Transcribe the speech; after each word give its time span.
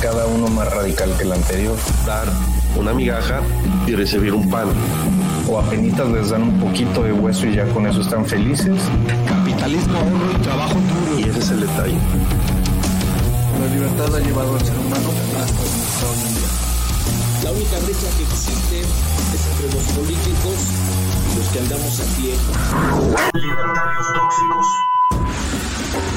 Cada 0.00 0.24
uno 0.26 0.48
más 0.48 0.72
radical 0.72 1.14
que 1.18 1.24
el 1.24 1.32
anterior. 1.32 1.76
Dar 2.06 2.26
una 2.74 2.94
migaja 2.94 3.42
y 3.86 3.94
recibir 3.94 4.32
un 4.32 4.48
pan. 4.48 4.68
O 5.46 5.58
apenas 5.58 6.08
les 6.08 6.30
dan 6.30 6.42
un 6.42 6.58
poquito 6.58 7.02
de 7.02 7.12
hueso 7.12 7.46
y 7.46 7.56
ya 7.56 7.66
con 7.68 7.86
eso 7.86 8.00
están 8.00 8.24
felices. 8.24 8.80
Capitalismo, 9.28 9.98
oro 9.98 10.32
y 10.32 10.42
trabajo 10.42 10.74
duro. 10.74 11.18
Y 11.18 11.28
ese 11.28 11.38
es 11.38 11.50
el 11.50 11.60
detalle. 11.60 11.98
La 13.60 13.66
libertad 13.74 14.16
ha 14.16 14.20
llevado 14.20 14.54
al 14.54 14.64
ser 14.64 14.78
humano 14.78 15.10
hasta 15.38 16.06
hoy 16.06 16.18
en 16.28 16.34
día. 16.34 16.48
La 17.44 17.50
única 17.50 17.78
brecha 17.80 18.08
que 18.16 18.22
existe 18.22 18.80
es 18.80 19.46
entre 19.52 19.76
los 19.76 19.84
políticos 19.92 20.56
y 21.30 21.36
los 21.36 21.48
que 21.48 21.58
andamos 21.58 22.00
a 22.00 22.04
pie. 22.16 22.34
Libertarios 23.34 24.06
tóxicos. 24.14 24.95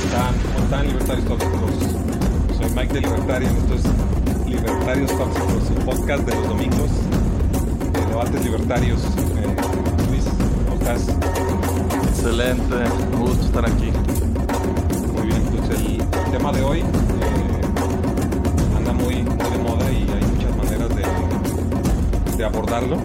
¿Cómo 0.10 0.64
están, 0.64 0.88
libertarios 0.88 1.26
tóxicos? 1.28 1.72
Soy 2.58 2.70
Mike 2.76 2.94
de 2.94 3.02
Libertarios, 3.02 3.52
esto 3.52 3.76
es 3.76 3.84
Libertarios 4.48 5.12
Tóxicos, 5.12 5.64
su 5.68 5.74
podcast 5.86 6.24
de 6.26 6.34
los 6.36 6.48
domingos 6.48 6.90
de 7.94 8.06
debates 8.08 8.44
libertarios. 8.44 9.02
Eh, 9.04 9.56
Luis, 10.10 10.26
¿cómo 10.68 10.82
estás? 10.82 11.10
Excelente, 12.10 12.76
un 13.14 13.20
gusto 13.20 13.46
estar 13.46 13.66
aquí. 13.66 13.92
Muy 15.14 15.28
bien, 15.28 15.44
pues 15.44 15.80
el, 15.80 16.02
el 16.02 16.32
tema 16.32 16.52
de 16.54 16.64
hoy 16.64 16.80
eh, 16.80 16.84
anda 18.78 18.92
muy, 18.92 19.22
muy 19.22 19.50
de 19.52 19.58
moda 19.60 19.92
y 19.92 20.10
hay 20.10 20.24
muchas 20.34 20.58
maneras 20.58 20.90
de, 20.96 22.36
de 22.36 22.46
abordarlo. 22.46 22.98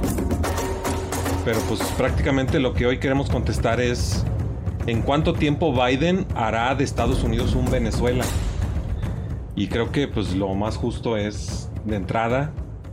Pero 1.44 1.60
pues 1.68 1.80
prácticamente 1.98 2.58
lo 2.60 2.72
que 2.72 2.86
hoy 2.86 2.98
queremos 2.98 3.28
contestar 3.28 3.78
es 3.78 4.24
¿en 4.86 5.02
cuánto 5.02 5.32
tiempo 5.32 5.72
Biden 5.72 6.26
hará 6.34 6.74
de 6.74 6.84
Estados 6.84 7.22
Unidos 7.22 7.54
un 7.54 7.70
Venezuela? 7.70 8.24
Y 9.56 9.68
creo 9.68 9.92
que 9.92 10.08
pues 10.08 10.34
lo 10.34 10.54
más 10.54 10.76
justo 10.76 11.16
es 11.16 11.70
de 11.84 11.96
entrada 11.96 12.52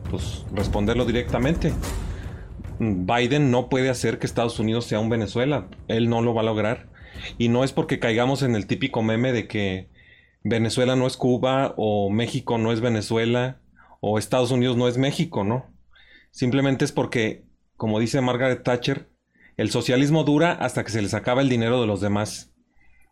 pues 0.09 0.45
responderlo 0.53 1.05
directamente. 1.05 1.73
Biden 2.79 3.51
no 3.51 3.69
puede 3.69 3.89
hacer 3.89 4.19
que 4.19 4.25
Estados 4.25 4.59
Unidos 4.59 4.85
sea 4.85 4.99
un 4.99 5.09
Venezuela, 5.09 5.67
él 5.87 6.09
no 6.09 6.21
lo 6.21 6.33
va 6.33 6.41
a 6.41 6.45
lograr. 6.45 6.89
Y 7.37 7.49
no 7.49 7.63
es 7.63 7.71
porque 7.71 7.99
caigamos 7.99 8.41
en 8.41 8.55
el 8.55 8.67
típico 8.67 9.03
meme 9.03 9.31
de 9.31 9.47
que 9.47 9.89
Venezuela 10.43 10.95
no 10.95 11.05
es 11.05 11.17
Cuba 11.17 11.73
o 11.77 12.09
México 12.09 12.57
no 12.57 12.71
es 12.71 12.81
Venezuela 12.81 13.59
o 13.99 14.17
Estados 14.17 14.51
Unidos 14.51 14.77
no 14.77 14.87
es 14.87 14.97
México, 14.97 15.43
¿no? 15.43 15.71
Simplemente 16.31 16.85
es 16.85 16.91
porque, 16.91 17.43
como 17.77 17.99
dice 17.99 18.21
Margaret 18.21 18.63
Thatcher, 18.63 19.10
el 19.57 19.69
socialismo 19.69 20.23
dura 20.23 20.53
hasta 20.53 20.83
que 20.83 20.91
se 20.91 21.01
les 21.01 21.13
acaba 21.13 21.41
el 21.41 21.49
dinero 21.49 21.81
de 21.81 21.87
los 21.87 22.01
demás. 22.01 22.53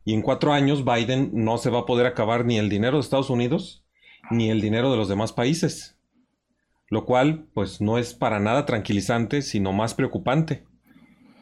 Y 0.05 0.13
en 0.13 0.21
cuatro 0.21 0.53
años 0.53 0.85
Biden 0.85 1.31
no 1.33 1.57
se 1.57 1.69
va 1.69 1.79
a 1.79 1.85
poder 1.85 2.07
acabar 2.07 2.45
ni 2.45 2.57
el 2.57 2.69
dinero 2.69 2.97
de 2.97 3.01
Estados 3.01 3.29
Unidos 3.29 3.83
ni 4.31 4.49
el 4.49 4.61
dinero 4.61 4.91
de 4.91 4.97
los 4.97 5.09
demás 5.09 5.33
países. 5.33 5.97
Lo 6.87 7.05
cual, 7.05 7.45
pues, 7.53 7.81
no 7.81 7.97
es 7.97 8.13
para 8.13 8.39
nada 8.39 8.65
tranquilizante, 8.65 9.41
sino 9.41 9.73
más 9.73 9.93
preocupante. 9.93 10.65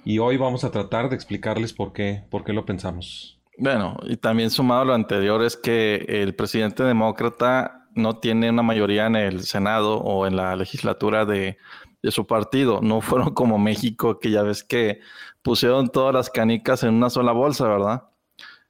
Y 0.04 0.20
hoy 0.20 0.38
vamos 0.38 0.64
a 0.64 0.72
tratar 0.72 1.10
de 1.10 1.16
explicarles 1.16 1.74
por 1.74 1.94
qué, 1.94 2.24
por 2.30 2.44
qué 2.44 2.54
lo 2.54 2.66
pensamos. 2.66 3.40
Bueno, 3.58 3.98
y 4.04 4.18
también 4.18 4.50
sumado 4.50 4.82
a 4.82 4.86
lo 4.86 4.94
anterior 4.94 5.44
es 5.44 5.58
que 5.58 6.06
el 6.08 6.36
presidente 6.36 6.84
demócrata 6.84 7.88
no 7.96 8.20
tiene 8.20 8.50
una 8.50 8.62
mayoría 8.62 9.08
en 9.08 9.16
el 9.16 9.44
Senado 9.44 9.98
o 9.98 10.28
en 10.28 10.36
la 10.36 10.56
legislatura 10.56 11.26
de, 11.26 11.58
de 12.02 12.12
su 12.12 12.28
partido. 12.28 12.82
No 12.82 13.02
fueron 13.02 13.34
como 13.34 13.58
México, 13.58 14.20
que 14.20 14.32
ya 14.32 14.44
ves 14.44 14.64
que 14.64 15.00
pusieron 15.42 15.90
todas 15.90 16.14
las 16.14 16.30
canicas 16.30 16.84
en 16.84 16.96
una 16.96 17.10
sola 17.10 17.32
bolsa, 17.32 17.68
¿verdad? 17.68 18.04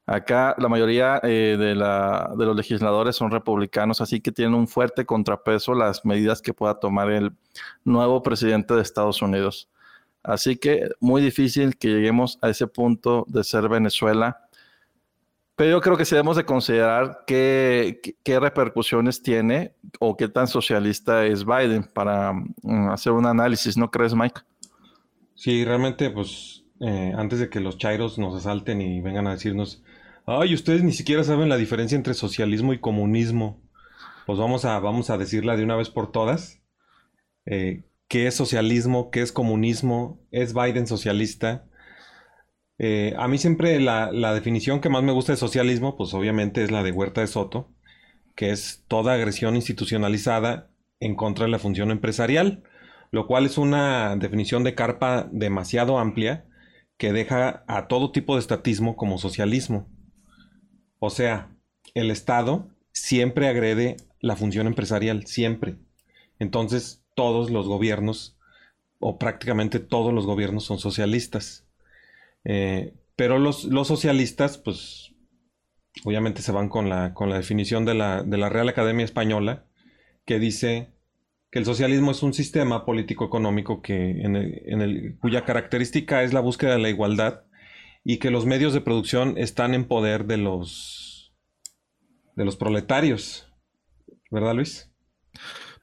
Acá 0.05 0.55
la 0.57 0.69
mayoría 0.69 1.19
eh, 1.23 1.57
de, 1.59 1.75
la, 1.75 2.31
de, 2.37 2.45
los 2.45 2.55
legisladores 2.55 3.17
son 3.17 3.29
republicanos, 3.29 3.99
así 3.99 4.21
que 4.21 4.31
tienen 4.31 4.53
un 4.53 4.67
fuerte 4.67 5.05
contrapeso 5.05 5.73
las 5.73 6.05
medidas 6.05 6.41
que 6.41 6.53
pueda 6.53 6.79
tomar 6.79 7.11
el 7.11 7.33
nuevo 7.83 8.23
presidente 8.23 8.73
de 8.73 8.81
Estados 8.81 9.21
Unidos. 9.21 9.69
Así 10.23 10.57
que 10.57 10.89
muy 11.01 11.21
difícil 11.21 11.77
que 11.77 11.89
lleguemos 11.89 12.39
a 12.41 12.49
ese 12.49 12.67
punto 12.67 13.25
de 13.27 13.43
ser 13.43 13.67
Venezuela. 13.67 14.46
Pero 15.57 15.71
yo 15.71 15.81
creo 15.81 15.97
que 15.97 16.05
sí 16.05 16.15
debemos 16.15 16.37
de 16.37 16.45
considerar 16.45 17.23
qué, 17.27 17.99
repercusiones 18.25 19.21
tiene 19.21 19.73
o 19.99 20.15
qué 20.15 20.29
tan 20.29 20.47
socialista 20.47 21.25
es 21.25 21.43
Biden 21.43 21.83
para 21.83 22.31
um, 22.31 22.89
hacer 22.89 23.11
un 23.11 23.25
análisis, 23.25 23.75
¿no 23.75 23.91
crees, 23.91 24.13
Mike? 24.13 24.39
Sí, 25.35 25.65
realmente, 25.65 26.09
pues 26.11 26.63
eh, 26.79 27.11
antes 27.17 27.39
de 27.39 27.49
que 27.49 27.59
los 27.59 27.77
chairos 27.77 28.17
nos 28.17 28.35
asalten 28.35 28.81
y 28.81 29.01
vengan 29.01 29.27
a 29.27 29.31
decirnos 29.31 29.83
Ay, 30.29 30.53
ustedes 30.53 30.83
ni 30.83 30.91
siquiera 30.91 31.23
saben 31.23 31.47
la 31.47 31.55
diferencia 31.55 31.95
entre 31.95 32.13
socialismo 32.13 32.73
y 32.73 32.79
comunismo. 32.79 33.61
Pues 34.25 34.37
vamos 34.37 34.65
a, 34.65 34.77
vamos 34.79 35.09
a 35.09 35.17
decirla 35.17 35.55
de 35.55 35.63
una 35.63 35.77
vez 35.77 35.89
por 35.89 36.11
todas. 36.11 36.61
Eh, 37.45 37.85
¿Qué 38.09 38.27
es 38.27 38.35
socialismo? 38.35 39.09
¿Qué 39.09 39.21
es 39.21 39.31
comunismo? 39.31 40.19
¿Es 40.31 40.53
Biden 40.53 40.85
socialista? 40.85 41.63
Eh, 42.79 43.13
a 43.17 43.27
mí 43.27 43.37
siempre 43.37 43.79
la, 43.79 44.11
la, 44.11 44.33
definición 44.33 44.81
que 44.81 44.89
más 44.89 45.03
me 45.03 45.11
gusta 45.11 45.33
de 45.33 45.37
socialismo, 45.37 45.97
pues 45.97 46.13
obviamente 46.13 46.63
es 46.63 46.71
la 46.71 46.83
de 46.83 46.91
Huerta 46.91 47.21
de 47.21 47.27
Soto, 47.27 47.71
que 48.35 48.51
es 48.51 48.83
toda 48.87 49.13
agresión 49.13 49.55
institucionalizada 49.55 50.69
en 50.99 51.15
contra 51.15 51.45
de 51.45 51.51
la 51.51 51.59
función 51.59 51.91
empresarial, 51.91 52.63
lo 53.11 53.27
cual 53.27 53.45
es 53.45 53.57
una 53.57 54.15
definición 54.15 54.63
de 54.63 54.75
carpa 54.75 55.27
demasiado 55.31 55.97
amplia 55.97 56.45
que 56.97 57.13
deja 57.13 57.63
a 57.67 57.87
todo 57.87 58.11
tipo 58.11 58.35
de 58.35 58.41
estatismo 58.41 58.95
como 58.95 59.17
socialismo. 59.17 59.87
O 60.99 61.09
sea, 61.09 61.49
el 61.93 62.11
Estado 62.11 62.69
siempre 62.91 63.47
agrede 63.47 63.97
la 64.19 64.35
función 64.35 64.67
empresarial, 64.67 65.25
siempre. 65.27 65.77
Entonces, 66.39 67.03
todos 67.13 67.49
los 67.51 67.67
gobiernos, 67.67 68.37
o 68.99 69.19
prácticamente 69.19 69.79
todos 69.79 70.13
los 70.13 70.25
gobiernos 70.25 70.65
son 70.65 70.79
socialistas. 70.79 71.66
Eh, 72.43 72.93
pero 73.15 73.39
los, 73.39 73.65
los, 73.65 73.87
socialistas, 73.87 74.57
pues, 74.57 75.13
obviamente 76.05 76.41
se 76.41 76.51
van 76.51 76.69
con 76.69 76.89
la, 76.89 77.13
con 77.13 77.29
la 77.29 77.37
definición 77.37 77.85
de 77.85 77.93
la, 77.93 78.23
de 78.23 78.37
la 78.37 78.49
Real 78.49 78.69
Academia 78.69 79.05
Española, 79.05 79.65
que 80.25 80.39
dice 80.39 80.93
que 81.51 81.59
el 81.59 81.65
socialismo 81.65 82.11
es 82.11 82.23
un 82.23 82.33
sistema 82.33 82.85
político-económico 82.85 83.81
que, 83.81 84.21
en 84.21 84.35
el, 84.35 84.61
en 84.65 84.81
el, 84.81 85.17
cuya 85.19 85.45
característica 85.45 86.23
es 86.23 86.33
la 86.33 86.41
búsqueda 86.41 86.73
de 86.73 86.79
la 86.79 86.89
igualdad 86.89 87.43
y 88.03 88.17
que 88.17 88.31
los 88.31 88.45
medios 88.45 88.73
de 88.73 88.81
producción 88.81 89.37
están 89.37 89.73
en 89.73 89.85
poder 89.85 90.25
de 90.25 90.37
los 90.37 91.33
de 92.37 92.45
los 92.45 92.55
proletarios. 92.55 93.51
¿Verdad, 94.29 94.53
Luis? 94.53 94.89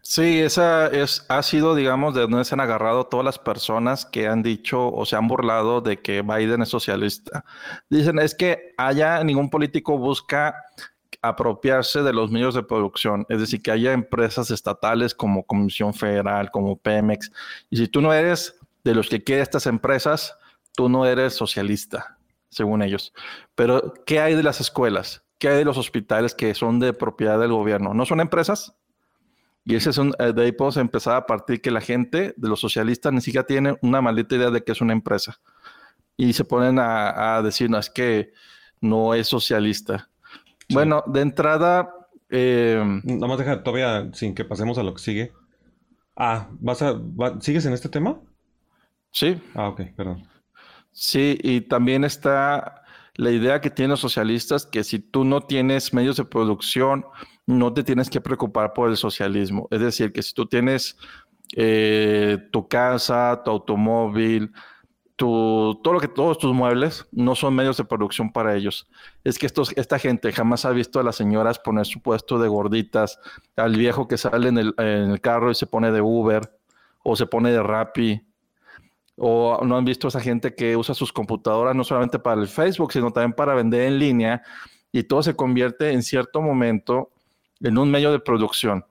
Sí, 0.06 0.38
esa 0.40 0.86
es, 0.88 1.24
ha 1.30 1.42
sido, 1.42 1.74
digamos, 1.74 2.14
de 2.14 2.20
donde 2.20 2.44
se 2.44 2.54
han 2.54 2.60
agarrado 2.60 3.06
todas 3.06 3.24
las 3.24 3.38
personas 3.38 4.04
que 4.04 4.28
han 4.28 4.42
dicho 4.42 4.92
o 4.92 5.06
se 5.06 5.16
han 5.16 5.26
burlado 5.26 5.80
de 5.80 6.02
que 6.02 6.20
Biden 6.20 6.60
es 6.60 6.68
socialista. 6.68 7.46
Dicen, 7.88 8.18
es 8.18 8.34
que 8.34 8.74
allá 8.76 9.24
ningún 9.24 9.48
político 9.48 9.96
busca 9.96 10.56
apropiarse 11.22 12.02
de 12.02 12.12
los 12.12 12.30
medios 12.30 12.54
de 12.54 12.62
producción, 12.62 13.24
es 13.30 13.40
decir, 13.40 13.62
que 13.62 13.70
haya 13.70 13.94
empresas 13.94 14.50
estatales 14.50 15.14
como 15.14 15.46
Comisión 15.46 15.94
Federal, 15.94 16.50
como 16.50 16.76
Pemex, 16.76 17.32
y 17.70 17.78
si 17.78 17.88
tú 17.88 18.02
no 18.02 18.12
eres 18.12 18.58
de 18.84 18.94
los 18.94 19.08
que 19.08 19.24
quiere 19.24 19.40
estas 19.40 19.66
empresas, 19.66 20.36
tú 20.76 20.90
no 20.90 21.06
eres 21.06 21.32
socialista, 21.34 22.18
según 22.50 22.82
ellos. 22.82 23.14
Pero, 23.54 23.94
¿qué 24.04 24.20
hay 24.20 24.34
de 24.34 24.42
las 24.42 24.60
escuelas? 24.60 25.24
¿Qué 25.38 25.48
hay 25.48 25.56
de 25.56 25.64
los 25.64 25.78
hospitales 25.78 26.34
que 26.34 26.54
son 26.54 26.78
de 26.78 26.92
propiedad 26.92 27.38
del 27.40 27.52
gobierno? 27.52 27.94
¿No 27.94 28.04
son 28.04 28.20
empresas? 28.20 28.74
Y 29.64 29.76
ese 29.76 29.90
es 29.90 29.98
un, 29.98 30.12
eh, 30.18 30.32
de 30.34 30.42
ahí 30.44 30.52
podemos 30.52 30.76
empezar 30.76 31.16
a 31.16 31.26
partir 31.26 31.60
que 31.60 31.70
la 31.70 31.80
gente 31.80 32.34
de 32.36 32.48
los 32.48 32.60
socialistas 32.60 33.12
ni 33.12 33.20
siquiera 33.20 33.46
tiene 33.46 33.76
una 33.80 34.02
maldita 34.02 34.36
idea 34.36 34.50
de 34.50 34.62
que 34.62 34.72
es 34.72 34.80
una 34.80 34.92
empresa. 34.92 35.40
Y 36.16 36.34
se 36.34 36.44
ponen 36.44 36.78
a, 36.78 37.36
a 37.36 37.42
decir, 37.42 37.70
no, 37.70 37.78
es 37.78 37.88
que 37.88 38.32
no 38.80 39.14
es 39.14 39.26
socialista. 39.26 40.10
Sí. 40.68 40.74
Bueno, 40.74 41.02
de 41.06 41.20
entrada... 41.22 41.90
Eh, 42.28 43.00
Nada 43.04 43.26
más 43.26 43.38
deja 43.38 43.62
todavía, 43.62 44.10
sin 44.12 44.34
que 44.34 44.44
pasemos 44.44 44.76
a 44.76 44.82
lo 44.82 44.92
que 44.94 45.02
sigue. 45.02 45.32
Ah, 46.16 46.48
¿vas 46.60 46.82
a, 46.82 46.92
va, 46.92 47.40
¿sigues 47.40 47.64
en 47.66 47.72
este 47.72 47.88
tema? 47.88 48.20
Sí. 49.10 49.40
Ah, 49.54 49.68
ok, 49.68 49.80
perdón. 49.96 50.28
Sí, 50.92 51.38
y 51.42 51.62
también 51.62 52.04
está 52.04 52.82
la 53.14 53.30
idea 53.30 53.60
que 53.60 53.70
tienen 53.70 53.90
los 53.90 54.00
socialistas 54.00 54.66
que 54.66 54.84
si 54.84 54.98
tú 54.98 55.24
no 55.24 55.40
tienes 55.40 55.92
medios 55.94 56.16
de 56.16 56.24
producción, 56.24 57.04
no 57.46 57.72
te 57.72 57.84
tienes 57.84 58.10
que 58.10 58.20
preocupar 58.20 58.72
por 58.72 58.90
el 58.90 58.96
socialismo. 58.96 59.68
Es 59.70 59.80
decir, 59.80 60.12
que 60.12 60.22
si 60.22 60.32
tú 60.32 60.46
tienes 60.46 60.96
eh, 61.56 62.38
tu 62.50 62.68
casa, 62.68 63.42
tu 63.44 63.50
automóvil, 63.50 64.52
tu, 65.16 65.80
todo 65.82 65.94
lo 65.94 66.00
que 66.00 66.08
todos 66.08 66.38
tus 66.38 66.52
muebles 66.54 67.06
no 67.12 67.34
son 67.34 67.54
medios 67.54 67.76
de 67.76 67.84
producción 67.84 68.32
para 68.32 68.54
ellos. 68.56 68.88
Es 69.22 69.38
que 69.38 69.46
estos, 69.46 69.72
esta 69.76 69.98
gente 69.98 70.32
jamás 70.32 70.64
ha 70.64 70.70
visto 70.70 70.98
a 70.98 71.02
las 71.02 71.16
señoras 71.16 71.58
poner 71.58 71.86
su 71.86 72.00
puesto 72.00 72.38
de 72.38 72.48
gorditas, 72.48 73.18
al 73.56 73.76
viejo 73.76 74.08
que 74.08 74.18
sale 74.18 74.48
en 74.48 74.58
el, 74.58 74.74
en 74.78 75.10
el 75.10 75.20
carro 75.20 75.50
y 75.50 75.54
se 75.54 75.66
pone 75.66 75.92
de 75.92 76.00
Uber 76.00 76.50
o 77.02 77.14
se 77.16 77.26
pone 77.26 77.52
de 77.52 77.62
Rappi 77.62 78.22
o 79.16 79.60
no 79.64 79.76
han 79.76 79.84
visto 79.84 80.06
a 80.06 80.10
esa 80.10 80.20
gente 80.20 80.54
que 80.54 80.76
usa 80.76 80.94
sus 80.94 81.12
computadoras 81.12 81.76
no 81.76 81.84
solamente 81.84 82.18
para 82.18 82.40
el 82.40 82.48
Facebook, 82.48 82.92
sino 82.92 83.12
también 83.12 83.32
para 83.32 83.54
vender 83.54 83.82
en 83.82 83.98
línea 83.98 84.42
y 84.90 85.04
todo 85.04 85.22
se 85.22 85.36
convierte 85.36 85.92
en 85.92 86.02
cierto 86.02 86.40
momento 86.40 87.10
en 87.64 87.78
un 87.78 87.90
medio 87.90 88.12
de 88.12 88.20
producción, 88.20 88.84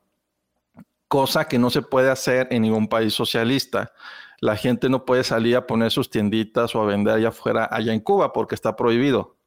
cosa 1.07 1.47
que 1.47 1.59
no 1.59 1.69
se 1.69 1.83
puede 1.83 2.09
hacer 2.09 2.47
en 2.51 2.63
ningún 2.63 2.87
país 2.87 3.13
socialista. 3.13 3.93
La 4.41 4.57
gente 4.57 4.89
no 4.89 5.05
puede 5.05 5.23
salir 5.23 5.55
a 5.55 5.67
poner 5.67 5.91
sus 5.91 6.09
tienditas 6.09 6.75
o 6.75 6.81
a 6.81 6.85
vender 6.85 7.13
allá 7.13 7.29
afuera, 7.29 7.69
allá 7.71 7.93
en 7.93 7.99
Cuba, 7.99 8.33
porque 8.33 8.55
está 8.55 8.75
prohibido, 8.75 9.37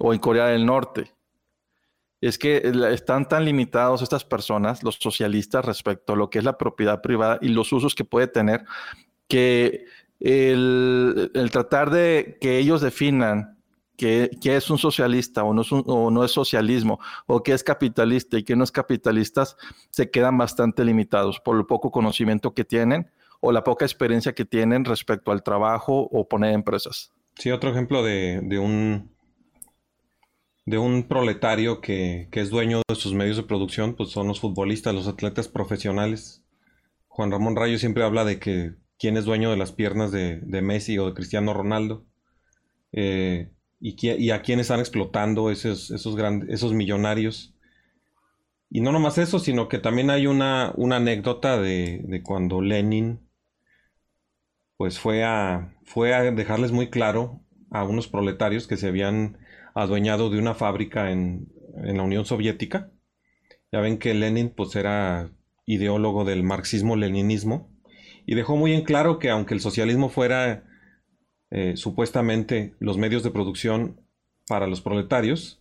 o 0.00 0.14
en 0.14 0.18
Corea 0.18 0.46
del 0.46 0.64
Norte. 0.64 1.12
Es 2.22 2.38
que 2.38 2.72
están 2.90 3.28
tan 3.28 3.44
limitados 3.44 4.02
estas 4.02 4.24
personas, 4.24 4.82
los 4.82 4.96
socialistas, 4.96 5.64
respecto 5.64 6.14
a 6.14 6.16
lo 6.16 6.30
que 6.30 6.38
es 6.38 6.44
la 6.44 6.58
propiedad 6.58 7.02
privada 7.02 7.38
y 7.40 7.48
los 7.48 7.72
usos 7.72 7.94
que 7.94 8.04
puede 8.04 8.26
tener, 8.26 8.64
que 9.28 9.84
el, 10.18 11.30
tratar 11.52 11.90
de 11.90 12.38
que 12.40 12.58
ellos 12.58 12.80
definan 12.80 13.59
qué, 14.00 14.56
es 14.56 14.70
un 14.70 14.78
socialista 14.78 15.44
o 15.44 15.52
no 15.52 16.24
es, 16.24 16.32
socialismo, 16.32 17.00
o 17.26 17.42
qué 17.42 17.52
es 17.52 17.62
capitalista 17.62 18.38
y 18.38 18.44
qué 18.44 18.56
no 18.56 18.64
es 18.64 18.72
capitalista, 18.72 19.44
se 19.90 20.10
quedan 20.10 20.38
bastante 20.38 20.84
limitados 20.84 21.38
por 21.40 21.58
el 21.58 21.66
poco 21.66 21.90
conocimiento 21.90 22.54
que 22.54 22.64
tienen 22.64 23.10
o 23.40 23.52
la 23.52 23.62
poca 23.62 23.84
experiencia 23.84 24.34
que 24.34 24.46
tienen 24.46 24.84
respecto 24.84 25.32
al 25.32 25.42
trabajo 25.42 26.08
o 26.10 26.26
poner 26.26 26.54
empresas. 26.54 27.12
Sí, 27.36 27.50
otro 27.50 27.70
ejemplo 27.70 28.02
de, 28.02 28.58
un 28.58 29.10
de 30.64 30.78
un 30.78 31.04
proletario 31.04 31.80
que, 31.80 32.28
que, 32.30 32.40
es 32.40 32.48
dueño 32.48 32.82
de 32.88 32.94
sus 32.94 33.12
medios 33.12 33.36
de 33.36 33.42
producción, 33.42 33.96
pues 33.96 34.10
son 34.10 34.28
los 34.28 34.40
futbolistas, 34.40 34.94
los 34.94 35.08
atletas 35.08 35.48
profesionales. 35.48 36.42
Juan 37.08 37.30
Ramón 37.30 37.56
Rayo 37.56 37.78
siempre 37.78 38.04
habla 38.04 38.24
de 38.24 38.38
que 38.38 38.74
quién 38.98 39.16
es 39.16 39.24
dueño 39.26 39.50
de 39.50 39.56
las 39.56 39.72
piernas 39.72 40.10
de, 40.10 40.40
Messi 40.62 40.98
o 40.98 41.06
de 41.06 41.14
Cristiano 41.14 41.52
Ronaldo. 41.54 42.04
Eh, 42.92 43.50
y, 43.80 44.30
a 44.30 44.42
quién 44.42 44.60
están 44.60 44.80
explotando 44.80 45.50
esos, 45.50 45.90
esos, 45.90 46.16
esos 46.48 46.72
millonarios. 46.74 47.54
Y 48.68 48.82
no 48.82 48.92
nomás 48.92 49.18
eso, 49.18 49.38
sino 49.38 49.68
que 49.68 49.78
también 49.78 50.10
hay 50.10 50.26
una, 50.26 50.72
una 50.76 50.96
anécdota 50.96 51.60
de, 51.60 52.20
cuando 52.24 52.60
Lenin 52.60 53.20
pues 54.76 54.98
fue 54.98 55.24
a, 55.24 55.74
fue 55.84 56.14
a 56.14 56.22
dejarles 56.30 56.72
muy 56.72 56.88
claro 56.88 57.40
a 57.70 57.84
unos 57.84 58.08
proletarios 58.08 58.66
que 58.66 58.76
se 58.76 58.88
habían 58.88 59.38
adueñado 59.74 60.30
de 60.30 60.38
una 60.38 60.54
fábrica 60.54 61.10
en, 61.10 61.48
en 61.82 61.96
la 61.96 62.02
Unión 62.02 62.24
Soviética. 62.24 62.90
Ya 63.72 63.80
ven 63.80 63.98
que 63.98 64.14
Lenin 64.14 64.50
pues 64.50 64.76
era 64.76 65.30
ideólogo 65.66 66.24
del 66.24 66.42
marxismo-leninismo 66.42 67.70
y 68.26 68.34
dejó 68.34 68.56
muy 68.56 68.72
en 68.72 68.84
claro 68.84 69.18
que 69.18 69.30
aunque 69.30 69.54
el 69.54 69.60
socialismo 69.60 70.08
fuera 70.08 70.64
eh, 71.50 71.76
supuestamente 71.76 72.74
los 72.78 72.98
medios 72.98 73.22
de 73.22 73.30
producción 73.30 74.00
para 74.46 74.66
los 74.66 74.80
proletarios, 74.80 75.60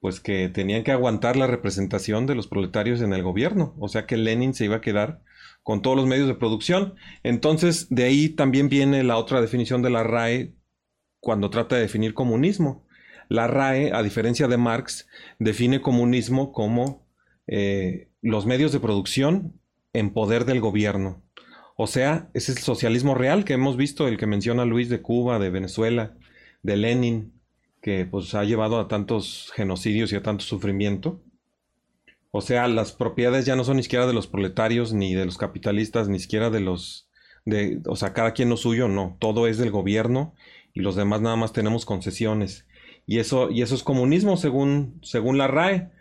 pues 0.00 0.20
que 0.20 0.48
tenían 0.48 0.84
que 0.84 0.92
aguantar 0.92 1.36
la 1.36 1.46
representación 1.46 2.26
de 2.26 2.34
los 2.34 2.46
proletarios 2.46 3.00
en 3.00 3.12
el 3.12 3.22
gobierno, 3.22 3.74
o 3.78 3.88
sea 3.88 4.06
que 4.06 4.16
Lenin 4.16 4.54
se 4.54 4.64
iba 4.64 4.76
a 4.76 4.80
quedar 4.80 5.22
con 5.62 5.82
todos 5.82 5.96
los 5.96 6.06
medios 6.06 6.28
de 6.28 6.34
producción. 6.34 6.94
Entonces, 7.22 7.88
de 7.90 8.04
ahí 8.04 8.28
también 8.30 8.68
viene 8.68 9.02
la 9.02 9.18
otra 9.18 9.40
definición 9.40 9.82
de 9.82 9.90
la 9.90 10.02
RAE 10.02 10.54
cuando 11.20 11.50
trata 11.50 11.76
de 11.76 11.82
definir 11.82 12.14
comunismo. 12.14 12.86
La 13.28 13.46
RAE, 13.48 13.92
a 13.92 14.02
diferencia 14.02 14.48
de 14.48 14.56
Marx, 14.56 15.08
define 15.38 15.82
comunismo 15.82 16.52
como 16.52 17.06
eh, 17.46 18.08
los 18.22 18.46
medios 18.46 18.72
de 18.72 18.80
producción 18.80 19.60
en 19.92 20.12
poder 20.14 20.44
del 20.44 20.60
gobierno. 20.60 21.22
O 21.80 21.86
sea, 21.86 22.28
ese 22.34 22.50
es 22.50 22.58
el 22.58 22.64
socialismo 22.64 23.14
real 23.14 23.44
que 23.44 23.52
hemos 23.52 23.76
visto, 23.76 24.08
el 24.08 24.16
que 24.16 24.26
menciona 24.26 24.64
Luis 24.64 24.88
de 24.88 25.00
Cuba, 25.00 25.38
de 25.38 25.48
Venezuela, 25.48 26.16
de 26.64 26.76
Lenin, 26.76 27.40
que 27.80 28.04
pues 28.04 28.34
ha 28.34 28.42
llevado 28.42 28.80
a 28.80 28.88
tantos 28.88 29.52
genocidios 29.54 30.12
y 30.12 30.16
a 30.16 30.22
tanto 30.24 30.44
sufrimiento. 30.44 31.22
O 32.32 32.40
sea, 32.40 32.66
las 32.66 32.90
propiedades 32.90 33.46
ya 33.46 33.54
no 33.54 33.62
son 33.62 33.76
ni 33.76 33.84
siquiera 33.84 34.08
de 34.08 34.12
los 34.12 34.26
proletarios, 34.26 34.92
ni 34.92 35.14
de 35.14 35.24
los 35.24 35.38
capitalistas, 35.38 36.08
ni 36.08 36.18
siquiera 36.18 36.50
de 36.50 36.58
los... 36.58 37.08
De, 37.44 37.80
o 37.86 37.94
sea, 37.94 38.12
cada 38.12 38.32
quien 38.32 38.48
lo 38.48 38.56
suyo, 38.56 38.88
no. 38.88 39.16
Todo 39.20 39.46
es 39.46 39.56
del 39.56 39.70
gobierno 39.70 40.34
y 40.74 40.80
los 40.80 40.96
demás 40.96 41.20
nada 41.20 41.36
más 41.36 41.52
tenemos 41.52 41.86
concesiones. 41.86 42.66
Y 43.06 43.20
eso, 43.20 43.52
y 43.52 43.62
eso 43.62 43.76
es 43.76 43.84
comunismo 43.84 44.36
según, 44.36 44.98
según 45.04 45.38
la 45.38 45.46
RAE. 45.46 45.92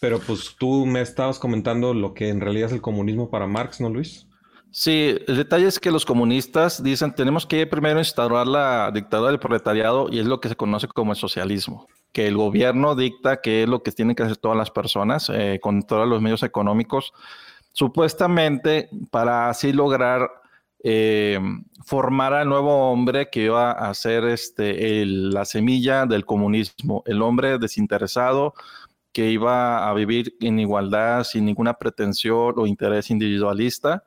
Pero 0.00 0.18
pues 0.18 0.56
tú 0.58 0.86
me 0.86 1.02
estabas 1.02 1.38
comentando 1.38 1.92
lo 1.92 2.14
que 2.14 2.30
en 2.30 2.40
realidad 2.40 2.68
es 2.68 2.72
el 2.72 2.80
comunismo 2.80 3.28
para 3.28 3.46
Marx, 3.46 3.82
¿no, 3.82 3.90
Luis? 3.90 4.25
Sí, 4.78 5.16
el 5.26 5.38
detalle 5.38 5.68
es 5.68 5.80
que 5.80 5.90
los 5.90 6.04
comunistas 6.04 6.82
dicen 6.82 7.14
tenemos 7.14 7.46
que 7.46 7.66
primero 7.66 7.98
instaurar 7.98 8.46
la 8.46 8.90
dictadura 8.92 9.30
del 9.30 9.40
proletariado 9.40 10.08
y 10.12 10.18
es 10.18 10.26
lo 10.26 10.38
que 10.38 10.50
se 10.50 10.54
conoce 10.54 10.86
como 10.86 11.12
el 11.12 11.16
socialismo, 11.16 11.86
que 12.12 12.26
el 12.28 12.36
gobierno 12.36 12.94
dicta 12.94 13.40
qué 13.40 13.62
es 13.62 13.68
lo 13.70 13.82
que 13.82 13.90
tienen 13.90 14.14
que 14.14 14.24
hacer 14.24 14.36
todas 14.36 14.58
las 14.58 14.70
personas 14.70 15.30
eh, 15.32 15.60
con 15.62 15.82
todos 15.84 16.06
los 16.06 16.20
medios 16.20 16.42
económicos, 16.42 17.14
supuestamente 17.72 18.90
para 19.10 19.48
así 19.48 19.72
lograr 19.72 20.28
eh, 20.84 21.40
formar 21.86 22.34
al 22.34 22.46
nuevo 22.46 22.92
hombre 22.92 23.30
que 23.30 23.44
iba 23.44 23.72
a 23.72 23.94
ser 23.94 24.24
este, 24.26 25.06
la 25.06 25.46
semilla 25.46 26.04
del 26.04 26.26
comunismo, 26.26 27.02
el 27.06 27.22
hombre 27.22 27.56
desinteresado 27.56 28.52
que 29.14 29.30
iba 29.30 29.88
a 29.88 29.94
vivir 29.94 30.36
en 30.38 30.58
igualdad 30.58 31.24
sin 31.24 31.46
ninguna 31.46 31.72
pretensión 31.72 32.52
o 32.58 32.66
interés 32.66 33.10
individualista 33.10 34.04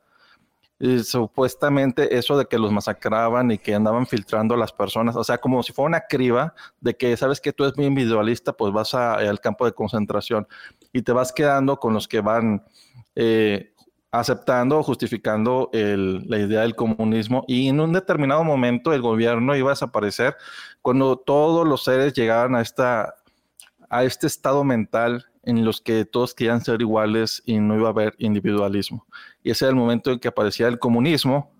supuestamente 1.04 2.16
eso 2.16 2.38
de 2.38 2.46
que 2.46 2.58
los 2.58 2.72
masacraban 2.72 3.50
y 3.50 3.58
que 3.58 3.74
andaban 3.74 4.06
filtrando 4.06 4.54
a 4.54 4.58
las 4.58 4.72
personas, 4.72 5.14
o 5.14 5.24
sea, 5.24 5.38
como 5.38 5.62
si 5.62 5.72
fuera 5.72 5.88
una 5.88 6.00
criba 6.08 6.54
de 6.80 6.96
que 6.96 7.16
sabes 7.16 7.40
que 7.40 7.52
tú 7.52 7.64
eres 7.64 7.76
muy 7.76 7.86
individualista, 7.86 8.54
pues 8.54 8.72
vas 8.72 8.94
al 8.94 9.40
campo 9.40 9.66
de 9.66 9.72
concentración 9.72 10.48
y 10.92 11.02
te 11.02 11.12
vas 11.12 11.32
quedando 11.32 11.76
con 11.76 11.92
los 11.92 12.08
que 12.08 12.20
van 12.22 12.64
eh, 13.14 13.74
aceptando 14.10 14.78
o 14.78 14.82
justificando 14.82 15.70
la 15.72 16.38
idea 16.38 16.62
del 16.62 16.74
comunismo 16.74 17.44
y 17.46 17.68
en 17.68 17.78
un 17.80 17.92
determinado 17.92 18.42
momento 18.42 18.92
el 18.92 19.02
gobierno 19.02 19.54
iba 19.54 19.70
a 19.70 19.74
desaparecer 19.74 20.36
cuando 20.82 21.16
todos 21.16 21.66
los 21.68 21.84
seres 21.84 22.14
llegaban 22.14 22.56
a, 22.56 22.60
esta, 22.60 23.14
a 23.88 24.04
este 24.04 24.26
estado 24.26 24.64
mental 24.64 25.29
en 25.42 25.64
los 25.64 25.80
que 25.80 26.04
todos 26.04 26.34
querían 26.34 26.60
ser 26.62 26.80
iguales 26.80 27.42
y 27.46 27.58
no 27.58 27.76
iba 27.76 27.88
a 27.88 27.92
haber 27.92 28.14
individualismo. 28.18 29.06
Y 29.42 29.50
ese 29.50 29.64
era 29.64 29.70
el 29.70 29.76
momento 29.76 30.12
en 30.12 30.18
que 30.18 30.28
aparecía 30.28 30.68
el 30.68 30.78
comunismo. 30.78 31.52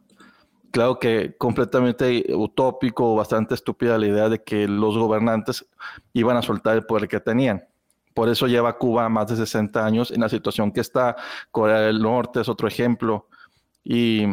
Claro 0.71 0.99
que 0.99 1.35
completamente 1.37 2.27
utópico, 2.35 3.17
bastante 3.17 3.55
estúpida 3.55 3.99
la 3.99 4.07
idea 4.07 4.29
de 4.29 4.43
que 4.43 4.69
los 4.69 4.97
gobernantes 4.97 5.67
iban 6.13 6.37
a 6.37 6.43
soltar 6.43 6.77
el 6.77 6.87
poder 6.87 7.09
que 7.09 7.21
tenían. 7.21 7.65
Por 8.15 8.29
eso 8.29 8.47
lleva 8.47 8.77
Cuba 8.77 9.09
más 9.09 9.29
de 9.29 9.37
60 9.37 9.85
años 9.85 10.11
en 10.11 10.21
la 10.21 10.29
situación 10.29 10.73
que 10.73 10.81
está. 10.81 11.17
Corea 11.51 11.81
del 11.81 12.01
Norte 12.03 12.41
es 12.41 12.49
otro 12.49 12.69
ejemplo. 12.69 13.29
Y 13.83 14.27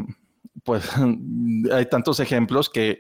pues 0.64 0.92
hay 1.72 1.86
tantos 1.86 2.20
ejemplos 2.20 2.70
que 2.70 3.00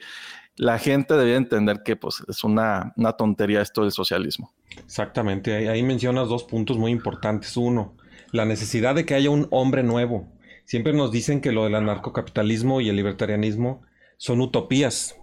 la 0.57 0.79
gente 0.79 1.13
debe 1.13 1.35
entender 1.35 1.83
que 1.83 1.95
pues, 1.95 2.23
es 2.27 2.43
una, 2.43 2.93
tontería 3.17 3.61
esto 3.61 3.83
del 3.83 3.91
socialismo. 3.91 4.53
Exactamente, 4.77 5.69
ahí, 5.69 5.83
mencionas 5.83 6.27
dos 6.27 6.43
puntos 6.43 6.77
muy 6.77 6.91
importantes. 6.91 7.55
Uno, 7.55 7.95
la 8.31 8.45
necesidad 8.45 8.95
de 8.95 9.05
que 9.05 9.15
haya 9.15 9.29
un 9.29 9.47
hombre 9.51 9.83
nuevo. 9.83 10.27
Siempre 10.65 10.93
nos 10.93 11.11
dicen 11.11 11.39
que 11.39 11.51
lo 11.51 11.63
del 11.63 11.75
anarcocapitalismo 11.75 12.81
y 12.81 12.89
el 12.89 12.95
libertarianismo 12.97 13.83
son 14.17 14.41
utopías. 14.41 15.15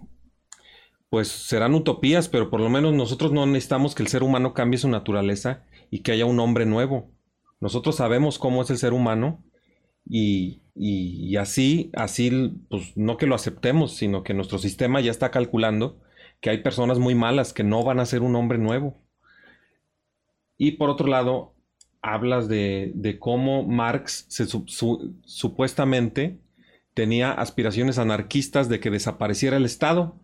Pues 1.09 1.27
serán 1.27 1.75
utopías, 1.75 2.29
pero 2.29 2.49
por 2.49 2.61
lo 2.61 2.69
menos 2.69 2.93
nosotros 2.93 3.31
no 3.31 3.45
necesitamos 3.45 3.93
que 3.93 4.03
el 4.03 4.09
ser 4.09 4.23
humano 4.23 4.53
cambie 4.53 4.79
su 4.79 4.89
naturaleza 4.89 5.63
y 5.91 5.99
que 5.99 6.13
haya 6.13 6.25
un 6.25 6.39
hombre 6.39 6.65
nuevo. 6.65 7.11
Nosotros 7.59 7.97
sabemos 7.97 8.39
cómo 8.39 8.63
es 8.63 8.69
el 8.69 8.77
ser 8.77 8.93
humano 8.93 9.43
y, 10.05 10.61
y, 10.75 11.35
así, 11.37 11.89
así, 11.95 12.53
pues 12.69 12.95
no 12.95 13.17
que 13.17 13.27
lo 13.27 13.35
aceptemos, 13.35 13.95
sino 13.95 14.23
que 14.23 14.33
nuestro 14.33 14.57
sistema 14.57 15.01
ya 15.01 15.11
está 15.11 15.31
calculando 15.31 15.99
que 16.41 16.49
hay 16.49 16.61
personas 16.61 16.99
muy 16.99 17.15
malas 17.15 17.53
que 17.53 17.63
no 17.63 17.83
van 17.83 17.99
a 17.99 18.05
ser 18.05 18.21
un 18.21 18.35
hombre 18.35 18.57
nuevo. 18.57 19.01
Y 20.57 20.73
por 20.73 20.89
otro 20.89 21.07
lado, 21.07 21.55
hablas 22.01 22.47
de, 22.47 22.91
de 22.93 23.17
cómo 23.17 23.63
Marx 23.63 24.25
se, 24.29 24.45
supuestamente 25.25 26.39
tenía 26.93 27.31
aspiraciones 27.31 27.97
anarquistas 27.97 28.69
de 28.69 28.79
que 28.79 28.91
desapareciera 28.91 29.57
el 29.57 29.65
Estado. 29.65 30.21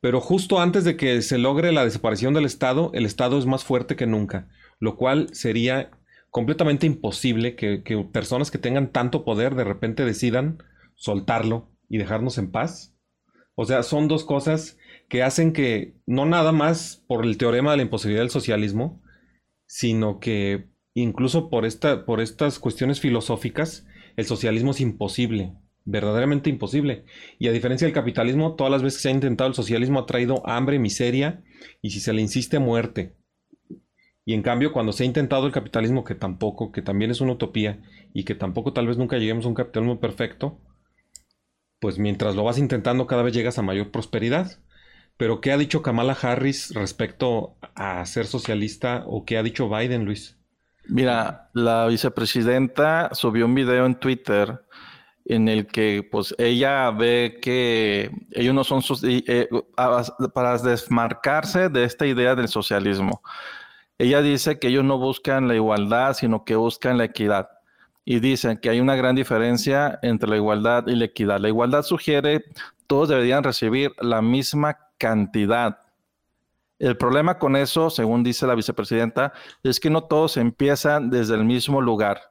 Pero 0.00 0.20
justo 0.20 0.60
antes 0.60 0.84
de 0.84 0.96
que 0.96 1.20
se 1.22 1.38
logre 1.38 1.72
la 1.72 1.84
desaparición 1.84 2.34
del 2.34 2.46
Estado, 2.46 2.90
el 2.94 3.04
Estado 3.04 3.38
es 3.38 3.46
más 3.46 3.64
fuerte 3.64 3.96
que 3.96 4.06
nunca, 4.06 4.48
lo 4.78 4.96
cual 4.96 5.28
sería 5.32 5.90
completamente 6.30 6.86
imposible 6.86 7.56
que, 7.56 7.82
personas 8.12 8.50
que 8.50 8.58
tengan 8.58 8.92
tanto 8.92 9.24
poder 9.24 9.54
de 9.54 9.64
repente 9.64 10.04
decidan 10.04 10.62
soltarlo 10.94 11.68
y 11.88 11.98
dejarnos 11.98 12.38
en 12.38 12.50
paz. 12.50 12.96
O 13.54 13.64
sea, 13.64 13.82
son 13.82 14.08
dos 14.08 14.24
cosas 14.24 14.78
que 15.08 15.22
hacen 15.22 15.52
que, 15.52 15.96
no 16.06 16.24
nada 16.24 16.52
más 16.52 17.04
por 17.08 17.24
el 17.24 17.36
teorema 17.36 17.72
de 17.72 17.78
la 17.78 17.82
imposibilidad 17.82 18.22
del 18.22 18.30
socialismo, 18.30 19.02
sino 19.66 20.20
que 20.20 20.70
incluso 20.94 21.50
por, 21.50 21.66
esta, 21.66 22.06
por 22.06 22.20
estas 22.20 22.58
cuestiones 22.58 23.00
filosóficas, 23.00 23.86
el 24.16 24.24
socialismo 24.24 24.70
es 24.70 24.80
imposible, 24.80 25.54
verdaderamente 25.84 26.48
imposible. 26.48 27.04
Y 27.38 27.48
a 27.48 27.52
diferencia 27.52 27.86
del 27.86 27.94
capitalismo, 27.94 28.54
todas 28.54 28.70
las 28.70 28.82
veces 28.82 28.98
que 28.98 29.02
se 29.02 29.08
ha 29.08 29.12
intentado 29.12 29.48
el 29.48 29.54
socialismo 29.54 29.98
ha 29.98 30.06
traído 30.06 30.46
hambre, 30.48 30.78
miseria 30.78 31.42
y 31.82 31.90
si 31.90 32.00
se 32.00 32.12
le 32.12 32.22
insiste, 32.22 32.58
muerte. 32.60 33.16
Y 34.30 34.34
en 34.34 34.42
cambio, 34.42 34.72
cuando 34.72 34.92
se 34.92 35.02
ha 35.02 35.06
intentado 35.06 35.44
el 35.44 35.52
capitalismo, 35.52 36.04
que 36.04 36.14
tampoco, 36.14 36.70
que 36.70 36.82
también 36.82 37.10
es 37.10 37.20
una 37.20 37.32
utopía, 37.32 37.80
y 38.14 38.22
que 38.22 38.36
tampoco 38.36 38.72
tal 38.72 38.86
vez 38.86 38.96
nunca 38.96 39.18
lleguemos 39.18 39.44
a 39.44 39.48
un 39.48 39.56
capitalismo 39.56 39.98
perfecto, 39.98 40.56
pues 41.80 41.98
mientras 41.98 42.36
lo 42.36 42.44
vas 42.44 42.56
intentando 42.56 43.08
cada 43.08 43.24
vez 43.24 43.34
llegas 43.34 43.58
a 43.58 43.62
mayor 43.62 43.90
prosperidad. 43.90 44.60
Pero 45.16 45.40
¿qué 45.40 45.50
ha 45.50 45.58
dicho 45.58 45.82
Kamala 45.82 46.12
Harris 46.12 46.72
respecto 46.74 47.56
a 47.74 48.06
ser 48.06 48.26
socialista 48.26 49.02
o 49.04 49.24
qué 49.24 49.36
ha 49.36 49.42
dicho 49.42 49.68
Biden, 49.68 50.04
Luis? 50.04 50.38
Mira, 50.86 51.50
la 51.52 51.88
vicepresidenta 51.88 53.10
subió 53.14 53.46
un 53.46 53.56
video 53.56 53.84
en 53.84 53.96
Twitter 53.96 54.60
en 55.24 55.48
el 55.48 55.66
que 55.66 56.08
pues 56.08 56.36
ella 56.38 56.88
ve 56.92 57.40
que 57.42 58.12
ellos 58.30 58.54
no 58.54 58.62
son 58.62 58.82
sus, 58.82 59.02
eh, 59.02 59.48
para 60.32 60.56
desmarcarse 60.58 61.68
de 61.68 61.82
esta 61.82 62.06
idea 62.06 62.36
del 62.36 62.46
socialismo. 62.46 63.22
Ella 64.00 64.22
dice 64.22 64.58
que 64.58 64.68
ellos 64.68 64.82
no 64.82 64.96
buscan 64.96 65.46
la 65.46 65.54
igualdad, 65.54 66.14
sino 66.14 66.46
que 66.46 66.56
buscan 66.56 66.96
la 66.96 67.04
equidad. 67.04 67.50
Y 68.02 68.20
dicen 68.20 68.56
que 68.56 68.70
hay 68.70 68.80
una 68.80 68.96
gran 68.96 69.14
diferencia 69.14 69.98
entre 70.00 70.30
la 70.30 70.36
igualdad 70.36 70.86
y 70.86 70.96
la 70.96 71.04
equidad. 71.04 71.38
La 71.38 71.48
igualdad 71.48 71.82
sugiere 71.82 72.46
todos 72.86 73.10
deberían 73.10 73.44
recibir 73.44 73.92
la 74.00 74.22
misma 74.22 74.78
cantidad. 74.96 75.80
El 76.78 76.96
problema 76.96 77.38
con 77.38 77.56
eso, 77.56 77.90
según 77.90 78.22
dice 78.22 78.46
la 78.46 78.54
vicepresidenta, 78.54 79.34
es 79.62 79.78
que 79.78 79.90
no 79.90 80.04
todos 80.04 80.38
empiezan 80.38 81.10
desde 81.10 81.34
el 81.34 81.44
mismo 81.44 81.82
lugar. 81.82 82.22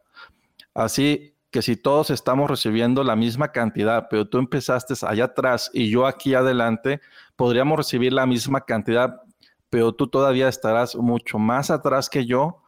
Así 0.73 1.35
que 1.51 1.61
si 1.61 1.75
todos 1.75 2.09
estamos 2.09 2.49
recibiendo 2.49 3.03
la 3.03 3.15
misma 3.15 3.51
cantidad, 3.51 4.07
pero 4.09 4.27
tú 4.27 4.39
empezaste 4.39 4.95
allá 5.05 5.25
atrás 5.25 5.69
y 5.71 5.91
yo 5.91 6.07
aquí 6.07 6.33
adelante, 6.33 6.99
podríamos 7.35 7.77
recibir 7.77 8.11
la 8.11 8.25
misma 8.25 8.61
cantidad, 8.61 9.21
pero 9.69 9.93
tú 9.93 10.07
todavía 10.07 10.47
estarás 10.47 10.95
mucho 10.95 11.39
más 11.39 11.69
atrás 11.71 12.09
que 12.09 12.25
yo. 12.25 12.63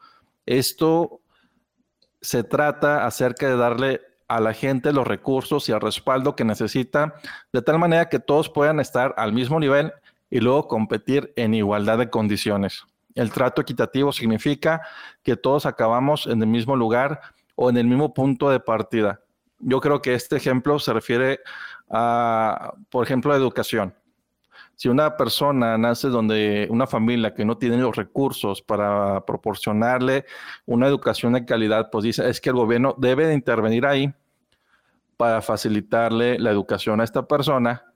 Esto 0.45 1.21
se 2.21 2.43
trata 2.43 3.05
acerca 3.05 3.47
de 3.47 3.57
darle 3.57 4.01
a 4.27 4.39
la 4.39 4.53
gente 4.53 4.93
los 4.93 5.05
recursos 5.05 5.67
y 5.67 5.73
el 5.73 5.81
respaldo 5.81 6.35
que 6.35 6.45
necesita, 6.45 7.15
de 7.51 7.61
tal 7.61 7.79
manera 7.79 8.07
que 8.07 8.19
todos 8.19 8.49
puedan 8.49 8.79
estar 8.79 9.13
al 9.17 9.33
mismo 9.33 9.59
nivel 9.59 9.91
y 10.29 10.39
luego 10.39 10.67
competir 10.67 11.33
en 11.35 11.53
igualdad 11.53 11.97
de 11.97 12.09
condiciones. 12.09 12.85
El 13.13 13.31
trato 13.31 13.61
equitativo 13.61 14.13
significa 14.13 14.81
que 15.23 15.35
todos 15.35 15.65
acabamos 15.65 16.27
en 16.27 16.41
el 16.41 16.47
mismo 16.47 16.77
lugar 16.77 17.19
o 17.55 17.69
en 17.69 17.77
el 17.77 17.85
mismo 17.85 18.13
punto 18.13 18.49
de 18.49 18.61
partida. 18.61 19.19
Yo 19.59 19.81
creo 19.81 20.01
que 20.01 20.13
este 20.13 20.37
ejemplo 20.37 20.79
se 20.79 20.93
refiere 20.93 21.41
a, 21.89 22.73
por 22.89 23.05
ejemplo, 23.05 23.33
a 23.33 23.35
educación. 23.35 23.93
Si 24.81 24.89
una 24.89 25.15
persona 25.15 25.77
nace 25.77 26.07
donde 26.07 26.67
una 26.71 26.87
familia 26.87 27.35
que 27.35 27.45
no 27.45 27.55
tiene 27.55 27.77
los 27.77 27.95
recursos 27.95 28.63
para 28.63 29.23
proporcionarle 29.27 30.25
una 30.65 30.87
educación 30.87 31.33
de 31.33 31.45
calidad, 31.45 31.91
pues 31.91 32.03
dice, 32.03 32.27
es 32.27 32.41
que 32.41 32.49
el 32.49 32.55
gobierno 32.55 32.95
debe 32.97 33.27
de 33.27 33.35
intervenir 33.35 33.85
ahí 33.85 34.11
para 35.17 35.43
facilitarle 35.43 36.39
la 36.39 36.49
educación 36.49 36.99
a 36.99 37.03
esta 37.03 37.27
persona 37.27 37.93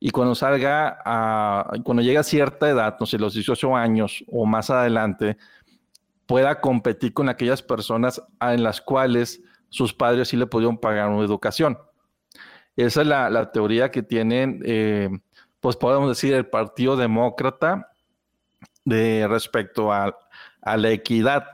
y 0.00 0.08
cuando 0.12 0.34
salga, 0.34 0.96
a, 1.04 1.70
cuando 1.84 2.02
llegue 2.02 2.16
a 2.16 2.22
cierta 2.22 2.70
edad, 2.70 2.96
no 2.98 3.04
sé, 3.04 3.18
los 3.18 3.34
18 3.34 3.76
años 3.76 4.24
o 4.32 4.46
más 4.46 4.70
adelante, 4.70 5.36
pueda 6.24 6.58
competir 6.58 7.12
con 7.12 7.28
aquellas 7.28 7.60
personas 7.60 8.22
en 8.40 8.62
las 8.62 8.80
cuales 8.80 9.42
sus 9.68 9.92
padres 9.92 10.28
sí 10.28 10.38
le 10.38 10.46
pudieron 10.46 10.78
pagar 10.78 11.10
una 11.10 11.22
educación. 11.22 11.76
Esa 12.76 13.02
es 13.02 13.06
la, 13.06 13.52
teoría 13.52 13.90
que 13.90 14.02
tienen 14.02 14.62
eh, 14.64 15.10
pues 15.64 15.76
podemos 15.76 16.10
decir, 16.10 16.34
el 16.34 16.44
Partido 16.44 16.94
Demócrata 16.94 17.90
de 18.84 19.26
respecto 19.26 19.94
a, 19.94 20.14
la 20.62 20.90
equidad. 20.90 21.46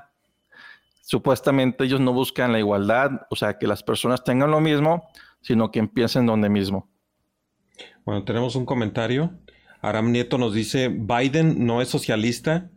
Supuestamente 1.00 1.84
ellos 1.84 2.00
no 2.00 2.12
buscan 2.12 2.50
la 2.50 2.58
igualdad, 2.58 3.28
o 3.30 3.36
sea, 3.36 3.56
que 3.56 3.68
las 3.68 3.84
personas 3.84 4.24
tengan 4.24 4.50
lo 4.50 4.58
mismo, 4.60 5.08
sino 5.42 5.70
que 5.70 5.78
empiecen 5.78 6.26
donde 6.26 6.48
mismo. 6.48 6.88
Bueno, 8.04 8.24
tenemos 8.24 8.56
un 8.56 8.66
comentario. 8.66 9.30
Aram 9.80 10.10
Nieto 10.10 10.38
nos 10.38 10.54
dice, 10.54 10.88
Biden 10.88 11.64
no 11.64 11.80
es 11.80 11.86
socialista, 11.86 12.68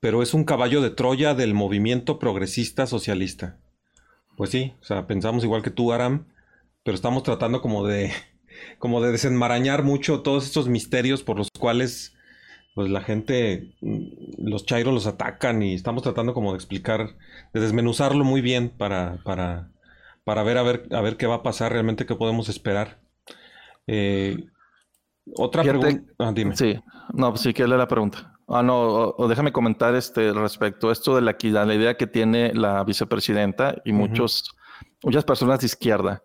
pero 0.00 0.24
es 0.24 0.34
un 0.34 0.42
caballo 0.42 0.82
de 0.82 0.90
Troya 0.90 1.34
del 1.34 1.54
movimiento 1.54 2.18
progresista 2.18 2.88
socialista. 2.88 3.60
Pues 4.36 4.50
sí, 4.50 4.74
o 4.80 4.84
sea, 4.84 5.06
pensamos 5.06 5.44
igual 5.44 5.62
que 5.62 5.70
tú, 5.70 5.92
Aram, 5.92 6.26
pero 6.82 6.96
estamos 6.96 7.22
tratando 7.22 7.62
como 7.62 7.86
de 7.86 8.10
como 8.78 9.00
de 9.00 9.12
desenmarañar 9.12 9.82
mucho 9.82 10.22
todos 10.22 10.44
estos 10.44 10.68
misterios 10.68 11.22
por 11.22 11.38
los 11.38 11.48
cuales 11.58 12.16
pues 12.74 12.90
la 12.90 13.00
gente, 13.00 13.74
mm, 13.80 14.48
los 14.48 14.64
chairos 14.64 14.94
los 14.94 15.06
atacan 15.06 15.62
y 15.62 15.74
estamos 15.74 16.02
tratando 16.02 16.34
como 16.34 16.52
de 16.52 16.56
explicar, 16.56 17.16
de 17.52 17.60
desmenuzarlo 17.60 18.24
muy 18.24 18.40
bien 18.40 18.70
para, 18.70 19.18
para, 19.24 19.70
para 20.24 20.42
ver, 20.42 20.58
a 20.58 20.62
ver 20.62 20.88
a 20.92 21.00
ver 21.00 21.16
qué 21.16 21.26
va 21.26 21.36
a 21.36 21.42
pasar 21.42 21.72
realmente, 21.72 22.06
qué 22.06 22.14
podemos 22.14 22.48
esperar. 22.48 23.00
Eh, 23.86 24.46
otra 25.36 25.62
pregunta. 25.62 26.12
Ah, 26.18 26.32
dime. 26.34 26.56
Sí, 26.56 26.80
no, 27.12 27.30
pues 27.30 27.42
sí, 27.42 27.52
que 27.52 27.66
la 27.66 27.88
pregunta. 27.88 28.34
Ah, 28.48 28.62
no, 28.62 28.80
o, 28.80 29.28
déjame 29.28 29.52
comentar 29.52 29.94
este 29.94 30.32
respecto 30.32 30.88
a 30.88 30.92
esto 30.92 31.14
de 31.14 31.22
la 31.22 31.32
equidad, 31.32 31.66
la 31.66 31.74
idea 31.74 31.96
que 31.96 32.06
tiene 32.06 32.52
la 32.54 32.82
vicepresidenta 32.84 33.76
y 33.84 33.92
muchos, 33.92 34.56
muchas 35.02 35.24
personas 35.24 35.60
de 35.60 35.66
izquierda 35.66 36.24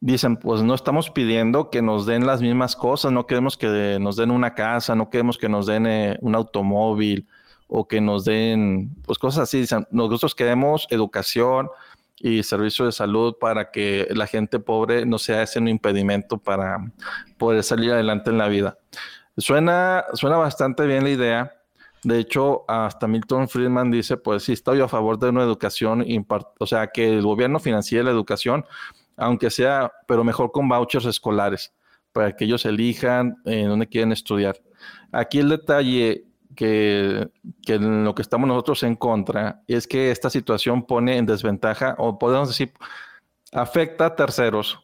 dicen, 0.00 0.36
pues 0.36 0.62
no 0.62 0.74
estamos 0.74 1.10
pidiendo 1.10 1.70
que 1.70 1.82
nos 1.82 2.06
den 2.06 2.26
las 2.26 2.40
mismas 2.40 2.76
cosas, 2.76 3.12
no 3.12 3.26
queremos 3.26 3.56
que 3.56 3.98
nos 4.00 4.16
den 4.16 4.30
una 4.30 4.54
casa, 4.54 4.94
no 4.94 5.10
queremos 5.10 5.38
que 5.38 5.48
nos 5.48 5.66
den 5.66 5.86
eh, 5.86 6.18
un 6.20 6.34
automóvil 6.34 7.28
o 7.68 7.86
que 7.86 8.00
nos 8.00 8.24
den, 8.24 8.94
pues 9.04 9.18
cosas 9.18 9.44
así. 9.44 9.60
Dicen, 9.60 9.86
nosotros 9.90 10.34
queremos 10.34 10.86
educación 10.90 11.68
y 12.18 12.42
servicio 12.42 12.84
de 12.84 12.92
salud 12.92 13.36
para 13.40 13.70
que 13.70 14.08
la 14.10 14.26
gente 14.26 14.58
pobre 14.58 15.06
no 15.06 15.18
sea 15.18 15.42
ese 15.42 15.58
un 15.58 15.68
impedimento 15.68 16.38
para 16.38 16.78
poder 17.38 17.62
salir 17.62 17.92
adelante 17.92 18.30
en 18.30 18.38
la 18.38 18.48
vida. 18.48 18.78
Suena, 19.36 20.04
suena 20.14 20.36
bastante 20.36 20.86
bien 20.86 21.04
la 21.04 21.10
idea. 21.10 21.52
De 22.02 22.18
hecho, 22.18 22.64
hasta 22.68 23.06
Milton 23.06 23.48
Friedman 23.48 23.90
dice, 23.90 24.16
pues 24.16 24.44
sí, 24.44 24.52
estoy 24.52 24.80
a 24.80 24.88
favor 24.88 25.18
de 25.18 25.28
una 25.28 25.42
educación, 25.42 26.04
o 26.58 26.66
sea, 26.66 26.86
que 26.88 27.08
el 27.10 27.22
gobierno 27.22 27.58
financie 27.58 28.02
la 28.02 28.10
educación, 28.10 28.64
aunque 29.20 29.50
sea, 29.50 29.92
pero 30.06 30.24
mejor 30.24 30.50
con 30.50 30.68
vouchers 30.68 31.04
escolares, 31.04 31.72
para 32.12 32.34
que 32.34 32.46
ellos 32.46 32.64
elijan 32.64 33.36
en 33.44 33.68
dónde 33.68 33.86
quieren 33.86 34.12
estudiar. 34.12 34.56
Aquí 35.12 35.38
el 35.38 35.50
detalle 35.50 36.24
que, 36.56 37.28
que, 37.64 37.74
en 37.74 38.04
lo 38.04 38.14
que 38.14 38.22
estamos 38.22 38.48
nosotros 38.48 38.82
en 38.82 38.96
contra 38.96 39.62
es 39.68 39.86
que 39.86 40.10
esta 40.10 40.30
situación 40.30 40.84
pone 40.84 41.16
en 41.18 41.26
desventaja, 41.26 41.94
o 41.98 42.18
podemos 42.18 42.48
decir, 42.48 42.72
afecta 43.52 44.06
a 44.06 44.16
terceros, 44.16 44.80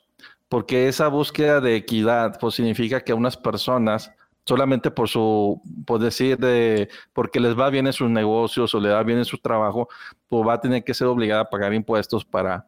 porque 0.49 0.87
esa 0.87 1.09
búsqueda 1.09 1.61
de 1.61 1.77
equidad 1.77 2.39
pues, 2.39 2.55
significa 2.55 3.01
que 3.01 3.15
unas 3.15 3.37
personas 3.37 4.13
solamente 4.45 4.93
por 4.93 5.09
su, 5.09 5.61
por 5.87 5.99
decir, 6.01 6.39
de, 6.39 6.89
porque 7.13 7.41
les 7.41 7.59
va 7.59 7.69
bien 7.69 7.87
en 7.89 7.93
sus 7.93 8.09
negocios 8.09 8.73
o 8.75 8.81
le 8.81 8.91
va 8.91 9.03
bien 9.03 9.19
en 9.19 9.25
su 9.25 9.39
trabajo, 9.39 9.89
pues 10.29 10.47
va 10.47 10.55
a 10.55 10.61
tener 10.61 10.85
que 10.85 10.95
ser 10.95 11.09
obligada 11.09 11.43
a 11.43 11.51
pagar 11.51 11.75
impuestos 11.75 12.25
para, 12.25 12.65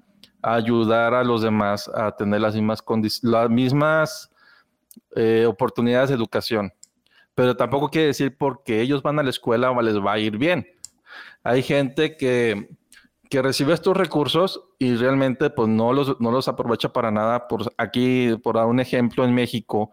ayudar 0.55 1.15
a 1.15 1.25
los 1.25 1.43
demás 1.43 1.89
a 1.95 2.13
tener 2.13 2.41
las 2.41 2.55
mismas, 2.55 2.83
las 3.23 3.51
mismas 3.51 4.31
eh, 5.17 5.47
oportunidades 5.47 6.11
de 6.11 6.17
educación. 6.17 6.73
Pero 7.35 7.57
tampoco 7.57 7.89
quiere 7.89 8.09
decir 8.09 8.37
porque 8.37 8.81
ellos 8.81 9.03
van 9.03 9.19
a 9.19 9.23
la 9.23 9.31
escuela 9.31 9.73
les 9.83 9.99
va 9.99 10.13
a 10.13 10.19
ir 10.19 10.39
bien. 10.39 10.67
Hay 11.45 11.63
gente 11.63 12.17
que, 12.17 12.69
que 13.31 13.43
recibe 13.43 13.75
estos 13.75 13.97
recursos 13.97 14.65
y 14.79 14.97
realmente 14.97 15.51
pues 15.51 15.69
no 15.69 15.93
los, 15.93 16.21
no 16.21 16.31
los 16.31 16.49
aprovecha 16.49 16.93
para 16.93 17.11
nada. 17.11 17.47
Por 17.47 17.73
aquí, 17.77 18.37
por 18.43 18.57
dar 18.57 18.67
un 18.67 18.81
ejemplo, 18.81 19.25
en 19.25 19.35
México, 19.35 19.93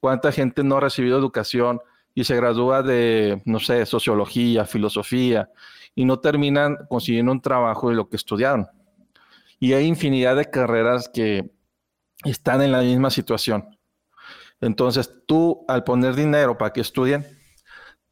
¿cuánta 0.00 0.30
gente 0.32 0.62
no 0.62 0.76
ha 0.76 0.80
recibido 0.80 1.18
educación 1.18 1.80
y 2.14 2.24
se 2.24 2.36
gradúa 2.36 2.82
de, 2.82 3.42
no 3.44 3.58
sé, 3.58 3.84
sociología, 3.84 4.64
filosofía 4.64 5.50
y 5.94 6.04
no 6.04 6.18
terminan 6.20 6.76
consiguiendo 6.88 7.32
un 7.32 7.40
trabajo 7.40 7.90
de 7.90 7.96
lo 7.96 8.08
que 8.08 8.16
estudiaron? 8.16 8.68
Y 9.58 9.72
hay 9.72 9.86
infinidad 9.86 10.36
de 10.36 10.50
carreras 10.50 11.08
que 11.08 11.50
están 12.24 12.62
en 12.62 12.72
la 12.72 12.80
misma 12.80 13.10
situación. 13.10 13.76
Entonces, 14.60 15.12
tú 15.26 15.64
al 15.68 15.84
poner 15.84 16.14
dinero 16.14 16.56
para 16.56 16.72
que 16.72 16.80
estudien, 16.80 17.26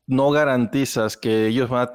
no 0.06 0.30
garantizas 0.30 1.16
que 1.16 1.46
ellos 1.46 1.70
van 1.70 1.88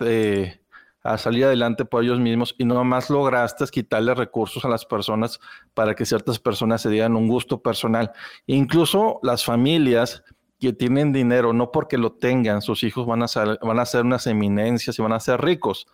a, 1.03 1.17
salir 1.17 1.45
adelante 1.45 1.85
por 1.85 2.03
ellos 2.03 2.19
mismos 2.19 2.55
y 2.57 2.65
no 2.65 2.83
más 2.83 3.09
lograste 3.09 3.65
quitarle 3.67 4.13
recursos 4.13 4.65
a 4.65 4.69
las 4.69 4.85
personas 4.85 5.39
para 5.73 5.95
que 5.95 6.05
ciertas 6.05 6.39
personas 6.39 6.81
se 6.81 6.89
dieran 6.89 7.15
un 7.15 7.27
gusto 7.27 7.61
personal. 7.61 8.11
Incluso 8.47 9.19
las 9.23 9.45
familias 9.45 10.23
que 10.59 10.73
tienen 10.73 11.13
dinero, 11.13 11.53
no 11.53 11.71
porque 11.71 11.97
lo 11.97 12.11
tengan, 12.11 12.61
sus 12.61 12.83
hijos 12.83 13.07
van 13.07 13.23
a, 13.23 13.27
van 13.61 13.79
a 13.79 13.85
ser 13.85 14.03
unas 14.03 14.27
eminencias 14.27 14.99
y 14.99 15.01
van 15.01 15.13
a 15.13 15.19
ser 15.19 15.39
ricos. 15.39 15.87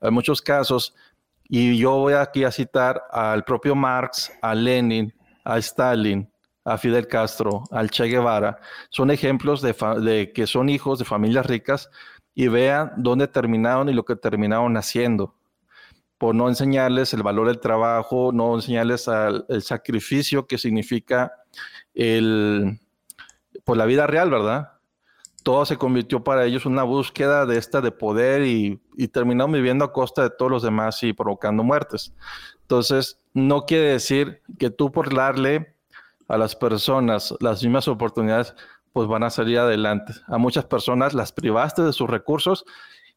En 0.00 0.14
muchos 0.14 0.40
casos, 0.40 0.94
y 1.54 1.76
yo 1.76 1.98
voy 1.98 2.14
aquí 2.14 2.44
a 2.44 2.50
citar 2.50 3.04
al 3.10 3.44
propio 3.44 3.74
Marx, 3.74 4.32
a 4.40 4.54
Lenin, 4.54 5.12
a 5.44 5.58
Stalin, 5.58 6.26
a 6.64 6.78
Fidel 6.78 7.06
Castro, 7.06 7.64
al 7.70 7.90
Che 7.90 8.04
Guevara. 8.04 8.58
Son 8.88 9.10
ejemplos 9.10 9.60
de, 9.60 10.32
que 10.32 10.46
son 10.46 10.70
hijos 10.70 10.98
de 10.98 11.04
familias 11.04 11.44
ricas 11.44 11.90
y 12.34 12.48
vean 12.48 12.92
dónde 12.96 13.28
terminaron 13.28 13.90
y 13.90 13.92
lo 13.92 14.02
que 14.02 14.16
terminaron 14.16 14.78
haciendo. 14.78 15.34
Por 16.16 16.34
no 16.34 16.48
enseñarles 16.48 17.12
el 17.12 17.22
valor 17.22 17.48
del 17.48 17.60
trabajo, 17.60 18.30
no 18.32 18.54
enseñarles 18.54 19.06
el 19.50 19.60
sacrificio 19.60 20.46
que 20.46 20.56
significa 20.56 21.34
el, 21.92 22.80
pues 23.62 23.76
la 23.76 23.84
vida 23.84 24.06
real, 24.06 24.30
¿verdad? 24.30 24.71
Todo 25.42 25.64
se 25.64 25.76
convirtió 25.76 26.22
para 26.22 26.44
ellos 26.44 26.66
una 26.66 26.82
búsqueda 26.82 27.46
de 27.46 27.58
esta 27.58 27.80
de 27.80 27.90
poder 27.90 28.42
y, 28.42 28.80
y 28.96 29.08
terminaron 29.08 29.52
viviendo 29.52 29.84
a 29.84 29.92
costa 29.92 30.22
de 30.22 30.30
todos 30.30 30.50
los 30.50 30.62
demás 30.62 31.02
y 31.02 31.12
provocando 31.12 31.64
muertes. 31.64 32.12
Entonces, 32.62 33.20
no 33.34 33.66
quiere 33.66 33.88
decir 33.88 34.40
que 34.58 34.70
tú 34.70 34.92
por 34.92 35.14
darle 35.14 35.74
a 36.28 36.38
las 36.38 36.56
personas 36.56 37.34
las 37.40 37.62
mismas 37.62 37.88
oportunidades, 37.88 38.54
pues 38.92 39.08
van 39.08 39.22
a 39.22 39.30
salir 39.30 39.58
adelante. 39.58 40.12
A 40.26 40.38
muchas 40.38 40.64
personas 40.64 41.14
las 41.14 41.32
privaste 41.32 41.82
de 41.82 41.92
sus 41.92 42.08
recursos 42.08 42.64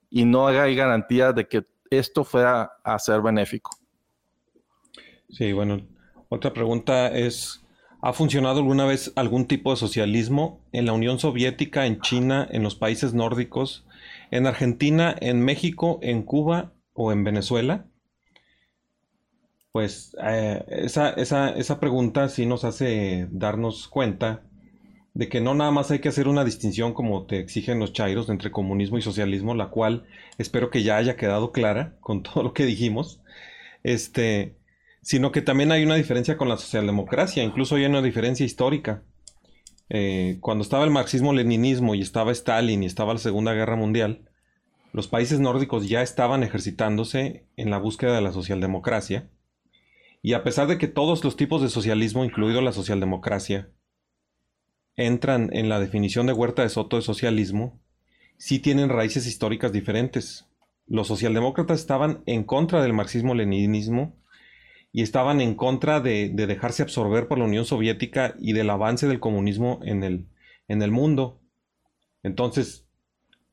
y 0.09 0.25
no 0.25 0.47
hay 0.47 0.75
garantía 0.75 1.33
de 1.33 1.47
que 1.47 1.65
esto 1.89 2.23
fuera 2.23 2.77
a 2.83 2.99
ser 2.99 3.21
benéfico. 3.21 3.71
Sí, 5.29 5.53
bueno, 5.53 5.81
otra 6.29 6.53
pregunta 6.53 7.07
es, 7.07 7.64
¿ha 8.05 8.13
funcionado 8.13 8.59
alguna 8.59 8.85
vez 8.85 9.11
algún 9.15 9.47
tipo 9.47 9.71
de 9.71 9.77
socialismo 9.77 10.63
en 10.71 10.85
la 10.85 10.93
Unión 10.93 11.17
Soviética, 11.17 11.87
en 11.87 12.01
China, 12.01 12.47
en 12.51 12.61
los 12.61 12.75
países 12.75 13.15
nórdicos, 13.15 13.87
en 14.29 14.45
Argentina, 14.45 15.15
en 15.21 15.43
México, 15.43 15.97
en 16.03 16.21
Cuba 16.21 16.71
o 16.93 17.11
en 17.11 17.23
Venezuela? 17.23 17.87
Pues 19.71 20.15
eh, 20.23 20.63
esa, 20.67 21.09
esa, 21.13 21.49
esa 21.49 21.79
pregunta 21.79 22.29
sí 22.29 22.45
nos 22.45 22.63
hace 22.63 23.27
darnos 23.31 23.87
cuenta 23.87 24.43
de 25.15 25.27
que 25.27 25.41
no 25.41 25.55
nada 25.55 25.71
más 25.71 25.89
hay 25.89 25.97
que 25.97 26.09
hacer 26.09 26.27
una 26.27 26.45
distinción 26.45 26.93
como 26.93 27.25
te 27.25 27.39
exigen 27.39 27.79
los 27.79 27.91
chairos 27.91 28.29
entre 28.29 28.51
comunismo 28.51 28.99
y 28.99 29.01
socialismo, 29.01 29.55
la 29.55 29.69
cual 29.69 30.05
espero 30.37 30.69
que 30.69 30.83
ya 30.83 30.97
haya 30.97 31.15
quedado 31.15 31.51
clara 31.51 31.97
con 32.01 32.21
todo 32.23 32.43
lo 32.43 32.53
que 32.53 32.67
dijimos, 32.67 33.23
este, 33.81 34.57
sino 35.05 35.31
que 35.31 35.43
también 35.43 35.71
hay 35.71 35.83
una 35.83 35.93
diferencia 35.93 36.35
con 36.35 36.49
la 36.49 36.57
socialdemocracia, 36.57 37.43
incluso 37.43 37.75
hay 37.75 37.85
una 37.85 38.01
diferencia 38.01 38.43
histórica. 38.43 39.03
Eh, 39.87 40.39
cuando 40.41 40.63
estaba 40.63 40.83
el 40.83 40.89
marxismo-leninismo 40.89 41.93
y 41.93 42.01
estaba 42.01 42.31
Stalin 42.31 42.81
y 42.81 42.87
estaba 42.87 43.13
la 43.13 43.19
Segunda 43.19 43.53
Guerra 43.53 43.75
Mundial, 43.75 44.27
los 44.93 45.07
países 45.07 45.39
nórdicos 45.39 45.87
ya 45.87 46.01
estaban 46.01 46.41
ejercitándose 46.41 47.45
en 47.55 47.69
la 47.69 47.77
búsqueda 47.77 48.15
de 48.15 48.21
la 48.21 48.31
socialdemocracia 48.31 49.29
y 50.23 50.33
a 50.33 50.43
pesar 50.43 50.65
de 50.65 50.79
que 50.79 50.87
todos 50.87 51.23
los 51.23 51.35
tipos 51.35 51.61
de 51.61 51.69
socialismo, 51.69 52.25
incluido 52.25 52.61
la 52.61 52.71
socialdemocracia, 52.71 53.69
entran 54.95 55.51
en 55.53 55.69
la 55.69 55.79
definición 55.79 56.25
de 56.25 56.33
Huerta 56.33 56.63
de 56.63 56.69
Soto 56.69 56.95
de 56.95 57.03
socialismo, 57.03 57.79
sí 58.39 58.57
tienen 58.57 58.89
raíces 58.89 59.27
históricas 59.27 59.71
diferentes. 59.71 60.47
Los 60.87 61.09
socialdemócratas 61.09 61.79
estaban 61.79 62.23
en 62.25 62.43
contra 62.43 62.81
del 62.81 62.93
marxismo-leninismo 62.93 64.24
y 64.95 65.01
estaban 65.01 65.41
en 65.41 65.55
contra 65.55 65.99
de, 65.99 66.29
dejarse 66.29 66.81
absorber 66.81 67.27
por 67.27 67.37
la 67.37 67.43
Unión 67.43 67.65
Soviética 67.65 68.33
y 68.39 68.53
del 68.53 68.69
avance 68.69 69.09
del 69.09 69.19
comunismo 69.19 69.81
en 69.83 70.03
el, 70.03 70.91
mundo. 70.91 71.41
Entonces, 72.23 72.87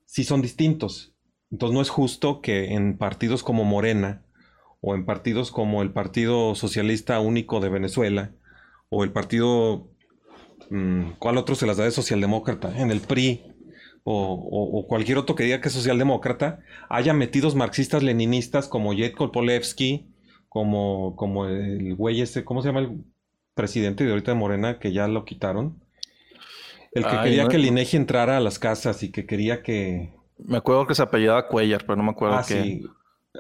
sí 0.05 0.23
son 0.23 0.41
distintos. 0.41 1.17
Entonces 1.51 1.75
no 1.75 1.83
es 1.83 1.91
justo 1.91 2.43
que 2.43 2.75
en 2.75 2.97
partidos 2.97 3.43
como 3.43 3.65
Morena, 3.65 4.23
o 4.81 4.95
en 4.95 5.05
partidos 5.05 5.51
como 5.51 5.83
el 5.83 5.91
Partido 5.91 6.55
Socialista 6.55 7.19
Único 7.19 7.59
de 7.59 7.71
Venezuela, 7.71 8.31
o 8.89 9.03
el 9.03 9.11
partido, 9.11 9.91
mm, 10.71 11.15
¿cuál 11.19 11.39
otro 11.39 11.57
se 11.57 11.67
las 11.67 11.77
da 11.77 11.83
de 11.83 11.91
socialdemócrata? 11.91 12.81
En 12.81 12.93
el 12.93 13.01
PRI, 13.01 13.43
o, 14.05 14.87
cualquier 14.89 15.19
otro 15.19 15.35
que 15.35 15.43
diga 15.43 15.61
que 15.61 15.67
es 15.67 15.75
socialdemócrata, 15.75 16.61
haya 16.89 17.15
metidos 17.15 17.57
marxistas 17.57 18.05
leninistas 18.05 18.69
como 18.69 18.93
Yetko 18.93 19.33
Polevsky, 19.33 20.12
como, 20.53 21.17
como 21.17 21.47
el 21.47 21.95
güey 21.95 22.21
ese, 22.21 22.45
¿cómo 22.45 22.61
se 22.61 22.69
llama 22.69 22.81
el 22.81 23.03
presidente 23.55 24.05
de 24.05 24.11
ahorita 24.11 24.33
de 24.33 24.37
Morena 24.37 24.79
que 24.79 24.93
ya 24.93 25.09
lo 25.09 25.25
quitaron? 25.25 25.83
El 26.93 27.07
que 27.07 27.21
quería 27.23 27.49
que 27.49 27.57
el 27.57 27.65
INEGI 27.65 27.97
entrara 27.97 28.37
a 28.37 28.41
las 28.41 28.59
casas 28.59 29.03
y 29.03 29.11
que 29.11 29.25
quería 29.25 29.63
que... 29.63 30.13
Me 30.37 30.59
acuerdo 30.59 30.87
que 30.87 30.95
se 30.95 31.01
apellidaba 31.01 31.49
Cuellar, 31.49 31.85
pero 31.87 31.97
no 31.97 32.03
me 32.03 32.11
acuerdo 32.11 32.37
ah, 32.37 32.43
Sí. 32.43 32.85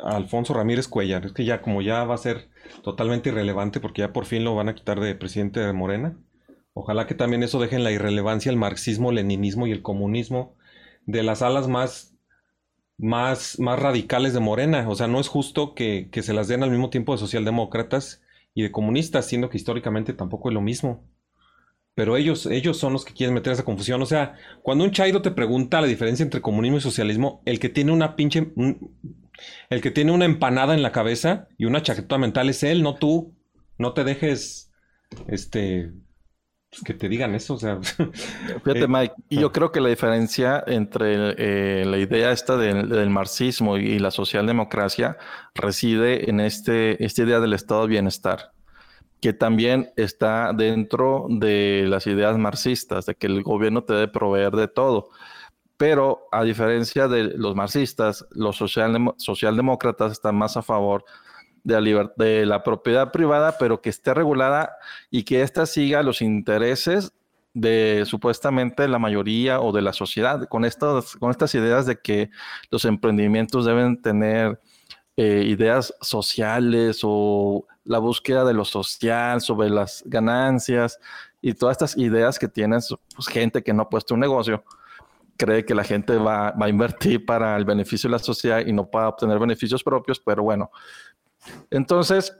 Alfonso 0.02 0.54
Ramírez 0.54 0.88
Cuellar. 0.88 1.26
Es 1.26 1.32
que 1.32 1.44
ya 1.44 1.60
como 1.60 1.82
ya 1.82 2.02
va 2.04 2.14
a 2.14 2.18
ser 2.18 2.48
totalmente 2.82 3.28
irrelevante 3.28 3.78
porque 3.78 4.00
ya 4.00 4.14
por 4.14 4.24
fin 4.24 4.42
lo 4.42 4.54
van 4.54 4.70
a 4.70 4.74
quitar 4.74 4.98
de 4.98 5.14
presidente 5.14 5.60
de 5.60 5.74
Morena. 5.74 6.16
Ojalá 6.72 7.06
que 7.06 7.14
también 7.14 7.42
eso 7.42 7.60
deje 7.60 7.76
en 7.76 7.84
la 7.84 7.92
irrelevancia 7.92 8.48
el 8.48 8.56
marxismo, 8.56 9.10
el 9.10 9.16
leninismo 9.16 9.66
y 9.66 9.72
el 9.72 9.82
comunismo 9.82 10.54
de 11.04 11.22
las 11.22 11.42
alas 11.42 11.68
más, 11.68 12.11
más, 13.02 13.58
más 13.58 13.78
radicales 13.78 14.32
de 14.32 14.40
Morena. 14.40 14.88
O 14.88 14.94
sea, 14.94 15.08
no 15.08 15.20
es 15.20 15.28
justo 15.28 15.74
que, 15.74 16.08
que 16.10 16.22
se 16.22 16.32
las 16.32 16.48
den 16.48 16.62
al 16.62 16.70
mismo 16.70 16.88
tiempo 16.88 17.12
de 17.12 17.18
socialdemócratas 17.18 18.22
y 18.54 18.62
de 18.62 18.72
comunistas, 18.72 19.26
siendo 19.26 19.50
que 19.50 19.58
históricamente 19.58 20.12
tampoco 20.14 20.48
es 20.48 20.54
lo 20.54 20.60
mismo. 20.60 21.04
Pero 21.94 22.16
ellos, 22.16 22.46
ellos 22.46 22.78
son 22.78 22.94
los 22.94 23.04
que 23.04 23.12
quieren 23.12 23.34
meter 23.34 23.52
esa 23.52 23.64
confusión. 23.64 24.00
O 24.00 24.06
sea, 24.06 24.36
cuando 24.62 24.84
un 24.84 24.92
chairo 24.92 25.20
te 25.20 25.30
pregunta 25.30 25.80
la 25.80 25.86
diferencia 25.86 26.22
entre 26.22 26.40
comunismo 26.40 26.78
y 26.78 26.80
socialismo, 26.80 27.42
el 27.44 27.58
que 27.58 27.68
tiene 27.68 27.92
una 27.92 28.16
pinche, 28.16 28.52
el 29.68 29.80
que 29.82 29.90
tiene 29.90 30.12
una 30.12 30.24
empanada 30.24 30.74
en 30.74 30.82
la 30.82 30.92
cabeza 30.92 31.48
y 31.58 31.66
una 31.66 31.82
chaqueta 31.82 32.16
mental 32.18 32.48
es 32.48 32.62
él, 32.62 32.82
no 32.82 32.94
tú. 32.94 33.34
No 33.78 33.94
te 33.94 34.04
dejes, 34.04 34.70
este, 35.26 35.92
pues, 36.72 36.84
que 36.84 36.94
te 36.94 37.06
digan 37.06 37.34
eso, 37.34 37.54
o 37.54 37.58
sea. 37.58 37.78
Fíjate, 37.82 38.84
eh, 38.84 38.88
Mike, 38.88 39.14
y 39.28 39.40
yo 39.40 39.52
creo 39.52 39.70
que 39.70 39.80
la 39.80 39.90
diferencia 39.90 40.64
entre 40.66 41.34
eh, 41.36 41.84
la 41.84 41.98
idea 41.98 42.32
esta 42.32 42.56
del, 42.56 43.10
marxismo 43.10 43.76
y 43.76 43.98
la 43.98 44.10
socialdemocracia 44.10 45.18
reside 45.54 46.30
en 46.30 46.40
este, 46.40 47.04
esta 47.04 47.24
idea 47.24 47.40
del 47.40 47.52
estado 47.52 47.82
de 47.82 47.88
bienestar, 47.88 48.52
que 49.20 49.34
también 49.34 49.92
está 49.96 50.54
dentro 50.54 51.26
de 51.28 51.84
las 51.88 52.06
ideas 52.06 52.38
marxistas, 52.38 53.04
de 53.04 53.16
que 53.16 53.26
el 53.26 53.42
gobierno 53.42 53.84
te 53.84 53.92
debe 53.92 54.08
proveer 54.08 54.52
de 54.52 54.68
todo. 54.68 55.10
Pero 55.76 56.26
a 56.32 56.42
diferencia 56.42 57.06
de 57.06 57.24
los 57.36 57.54
marxistas, 57.54 58.24
los 58.30 58.56
socialdemócratas 58.56 60.12
están 60.12 60.36
más 60.36 60.56
a 60.56 60.62
favor 60.62 61.04
de 61.04 61.12
de 61.64 62.46
la 62.46 62.62
propiedad 62.62 63.12
privada, 63.12 63.56
pero 63.58 63.80
que 63.80 63.90
esté 63.90 64.14
regulada 64.14 64.76
y 65.10 65.22
que 65.22 65.42
ésta 65.42 65.66
siga 65.66 66.02
los 66.02 66.22
intereses 66.22 67.12
de 67.54 68.04
supuestamente 68.06 68.88
la 68.88 68.98
mayoría 68.98 69.60
o 69.60 69.72
de 69.72 69.82
la 69.82 69.92
sociedad, 69.92 70.48
con, 70.48 70.64
estas, 70.64 71.16
con 71.16 71.30
estas 71.30 71.54
ideas 71.54 71.86
de 71.86 72.00
que 72.00 72.30
los 72.70 72.84
emprendimientos 72.84 73.66
deben 73.66 74.00
tener 74.00 74.60
eh, 75.16 75.44
ideas 75.46 75.94
sociales 76.00 77.00
o 77.02 77.66
la 77.84 77.98
búsqueda 77.98 78.44
de 78.44 78.54
lo 78.54 78.64
social 78.64 79.40
sobre 79.40 79.68
las 79.68 80.02
ganancias 80.06 80.98
y 81.42 81.52
todas 81.54 81.74
estas 81.74 81.98
ideas 81.98 82.38
que 82.38 82.48
tienen 82.48 82.80
pues, 83.14 83.28
gente 83.28 83.62
que 83.62 83.74
no 83.74 83.82
ha 83.82 83.90
puesto 83.90 84.14
un 84.14 84.20
negocio 84.20 84.64
cree 85.36 85.64
que 85.64 85.74
la 85.74 85.84
gente 85.84 86.16
va, 86.16 86.54
a 86.58 86.68
invertir 86.68 87.26
para 87.26 87.56
el 87.56 87.64
beneficio 87.64 88.08
de 88.08 88.12
la 88.12 88.18
sociedad 88.18 88.64
y 88.64 88.72
no 88.72 88.88
para 88.88 89.08
obtener 89.08 89.38
beneficios 89.38 89.82
propios, 89.82 90.20
pero 90.20 90.42
bueno. 90.42 90.70
Entonces, 91.70 92.36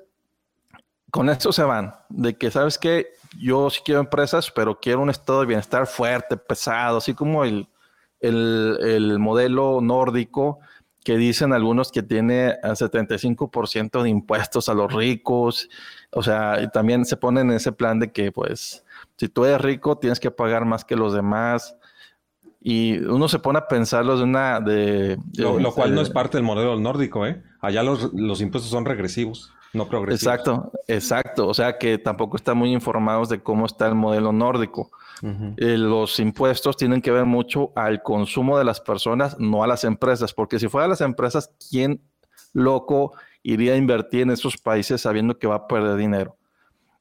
con 1.11 1.29
esto 1.29 1.53
se 1.53 1.63
van, 1.63 1.95
de 2.09 2.37
que, 2.37 2.51
¿sabes 2.51 2.79
que 2.79 3.09
Yo 3.39 3.71
sí 3.71 3.81
quiero 3.85 4.01
empresas, 4.01 4.51
pero 4.51 4.79
quiero 4.79 5.01
un 5.01 5.11
estado 5.11 5.41
de 5.41 5.47
bienestar 5.47 5.87
fuerte, 5.87 6.37
pesado, 6.37 6.99
así 6.99 7.15
como 7.15 7.45
el, 7.45 7.69
el, 8.21 8.79
el 8.83 9.19
modelo 9.19 9.81
nórdico 9.81 10.61
que 11.05 11.17
dicen 11.17 11.53
algunos 11.53 11.91
que 11.91 12.03
tiene 12.03 12.61
75% 12.63 14.03
de 14.03 14.09
impuestos 14.09 14.69
a 14.69 14.75
los 14.75 14.93
ricos, 14.93 15.69
o 16.13 16.23
sea, 16.23 16.63
y 16.63 16.71
también 16.71 17.05
se 17.05 17.17
ponen 17.17 17.51
en 17.51 17.57
ese 17.57 17.73
plan 17.73 17.99
de 17.99 18.13
que, 18.13 18.31
pues, 18.31 18.85
si 19.17 19.29
tú 19.29 19.45
eres 19.45 19.61
rico, 19.61 19.99
tienes 19.99 20.21
que 20.21 20.31
pagar 20.31 20.65
más 20.65 20.85
que 20.85 20.97
los 20.97 21.13
demás, 21.13 21.77
y 22.65 22.99
uno 22.99 23.29
se 23.29 23.41
pone 23.41 23.59
a 23.59 23.67
pensarlo 23.67 24.17
de 24.17 24.23
una... 24.23 24.61
De, 24.61 25.19
lo, 25.37 25.73
cual 25.73 25.95
no 25.95 26.01
es 26.01 26.11
parte 26.11 26.39
del 26.39 26.45
modelo 26.45 26.79
nórdico, 26.79 27.27
¿eh? 27.27 27.43
Allá 27.61 27.83
los, 27.83 28.13
los, 28.13 28.41
impuestos 28.41 28.71
son 28.71 28.85
regresivos, 28.85 29.53
no 29.73 29.89
progresivos. 29.89 30.23
Exacto, 30.23 30.73
exacto. 30.87 31.49
O 31.49 31.55
sea 31.55 31.77
que 31.77 31.99
tampoco 31.99 32.37
están 32.37 32.57
muy 32.57 32.73
informados 32.73 33.29
de 33.29 33.43
cómo 33.43 33.67
está 33.67 33.89
el 33.89 33.97
modelo 33.97 34.33
nórdico. 34.33 34.91
Eh, 35.57 35.79
los 35.79 36.19
impuestos 36.19 36.77
tienen 36.77 37.01
que 37.01 37.13
ver 37.13 37.25
mucho 37.25 37.73
al 37.77 38.03
consumo 38.03 38.59
de 38.59 38.65
las 38.65 38.81
personas, 38.81 39.39
no 39.39 39.63
a 39.63 39.69
las 39.69 39.85
empresas, 39.85 40.35
porque 40.35 40.59
si 40.59 40.69
fuera 40.69 40.87
a 40.87 40.89
las 40.89 41.01
empresas, 41.01 41.53
¿quién 41.71 42.01
loco 42.53 43.13
iría 43.45 43.75
a 43.75 43.77
invertir 43.77 44.23
en 44.23 44.31
esos 44.31 44.57
países 44.57 45.01
sabiendo 45.01 45.39
que 45.39 45.47
va 45.47 45.55
a 45.55 45.67
perder 45.69 45.97
dinero? 45.97 46.37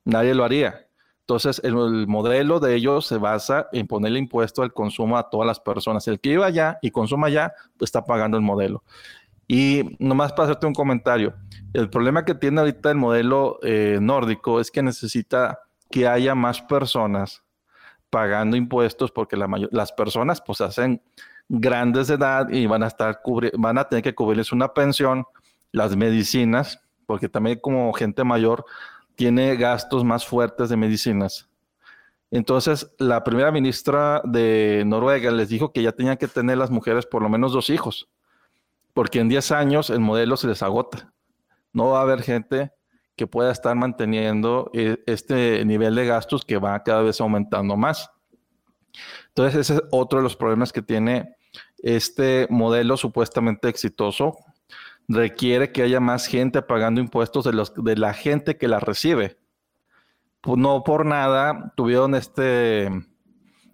Nadie 0.05 0.35
lo 0.35 0.43
haría. 0.43 0.87
Entonces, 1.31 1.61
el, 1.63 2.07
modelo 2.07 2.59
de 2.59 2.75
ellos 2.75 3.07
se 3.07 3.17
basa 3.17 3.69
en 3.71 3.87
ponerle 3.87 4.19
impuesto 4.19 4.63
al 4.63 4.73
consumo 4.73 5.17
a 5.17 5.29
todas 5.29 5.47
las 5.47 5.61
personas. 5.61 6.05
El 6.09 6.19
que 6.19 6.31
iba 6.31 6.45
allá 6.45 6.77
y 6.81 6.91
consuma 6.91 7.27
allá, 7.27 7.53
pues, 7.77 7.87
está 7.87 8.03
pagando 8.03 8.35
el 8.35 8.43
modelo. 8.43 8.83
Y 9.47 9.95
nomás 9.97 10.33
para 10.33 10.49
hacerte 10.49 10.67
un 10.67 10.73
comentario, 10.73 11.33
el 11.71 11.89
problema 11.89 12.25
que 12.25 12.35
tiene 12.35 12.59
ahorita 12.59 12.91
el 12.91 12.97
modelo 12.97 13.59
eh, 13.63 13.99
nórdico 14.01 14.59
es 14.59 14.71
que 14.71 14.83
necesita 14.83 15.59
que 15.89 16.05
haya 16.05 16.35
más 16.35 16.61
personas 16.61 17.43
pagando 18.09 18.57
impuestos 18.57 19.09
porque 19.09 19.37
la 19.37 19.47
las 19.71 19.93
personas 19.93 20.41
pues 20.41 20.59
hacen 20.59 21.01
grandes 21.47 22.07
de 22.07 22.15
edad 22.15 22.49
y 22.49 22.65
van 22.65 22.83
a 22.83 22.87
estar 22.87 23.21
van 23.57 23.77
a 23.77 23.85
tener 23.85 24.03
que 24.03 24.13
cubrirles 24.13 24.51
una 24.51 24.73
pensión, 24.73 25.23
las 25.71 25.95
medicinas, 25.95 26.81
porque 27.05 27.29
también 27.29 27.59
como 27.61 27.93
gente 27.93 28.25
mayor 28.25 28.65
tiene 29.21 29.55
gastos 29.55 30.03
más 30.03 30.25
fuertes 30.25 30.69
de 30.69 30.77
medicinas. 30.77 31.47
Entonces, 32.31 32.91
la 32.97 33.23
primera 33.23 33.51
ministra 33.51 34.19
de 34.25 34.81
Noruega 34.83 35.29
les 35.29 35.47
dijo 35.47 35.71
que 35.71 35.83
ya 35.83 35.91
tenían 35.91 36.17
que 36.17 36.27
tener 36.27 36.57
las 36.57 36.71
mujeres 36.71 37.05
por 37.05 37.21
lo 37.21 37.29
menos 37.29 37.53
dos 37.53 37.69
hijos, 37.69 38.09
porque 38.95 39.19
en 39.19 39.29
10 39.29 39.51
años 39.51 39.91
el 39.91 39.99
modelo 39.99 40.37
se 40.37 40.47
les 40.47 40.63
agota. 40.63 41.13
No 41.71 41.89
va 41.89 41.99
a 41.99 42.01
haber 42.01 42.23
gente 42.23 42.71
que 43.15 43.27
pueda 43.27 43.51
estar 43.51 43.75
manteniendo 43.75 44.71
eh, 44.73 44.97
este 45.05 45.63
nivel 45.65 45.93
de 45.93 46.07
gastos 46.07 46.43
que 46.43 46.57
va 46.57 46.81
cada 46.81 47.03
vez 47.03 47.21
aumentando 47.21 47.77
más. 47.77 48.09
Entonces, 49.27 49.59
ese 49.59 49.75
es 49.75 49.83
otro 49.91 50.17
de 50.17 50.23
los 50.23 50.35
problemas 50.35 50.73
que 50.73 50.81
tiene 50.81 51.35
este 51.77 52.47
modelo 52.49 52.97
supuestamente 52.97 53.69
exitoso. 53.69 54.35
Requiere 55.07 55.71
que 55.71 55.83
haya 55.83 55.99
más 55.99 56.27
gente 56.27 56.61
pagando 56.61 57.01
impuestos 57.01 57.45
de, 57.45 57.53
los, 57.53 57.73
de 57.75 57.97
la 57.97 58.13
gente 58.13 58.57
que 58.57 58.67
la 58.67 58.79
recibe. 58.79 59.37
No 60.45 60.83
por 60.83 61.05
nada 61.05 61.73
tuvieron 61.75 62.15
este, 62.15 62.89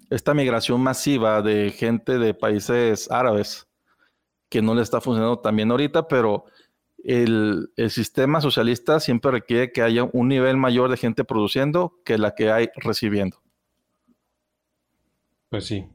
esta 0.10 0.34
migración 0.34 0.82
masiva 0.82 1.42
de 1.42 1.72
gente 1.72 2.18
de 2.18 2.34
países 2.34 3.10
árabes 3.12 3.68
que 4.50 4.62
no 4.62 4.76
le 4.76 4.82
está 4.82 5.02
funcionando 5.02 5.40
también 5.40 5.72
ahorita, 5.72 6.08
pero 6.08 6.46
el, 7.04 7.70
el, 7.76 7.92
sistema 7.92 8.42
socialista 8.42 9.00
siempre 9.00 9.32
requiere 9.32 9.72
que 9.72 9.82
haya 9.82 10.04
un 10.04 10.28
nivel 10.28 10.58
mayor 10.58 10.90
de 10.90 10.98
gente 10.98 11.24
produciendo 11.24 12.00
que 12.04 12.18
la 12.18 12.34
que 12.34 12.52
hay 12.52 12.70
recibiendo. 12.76 13.42
Pues 15.50 15.66
sí. 15.66 15.88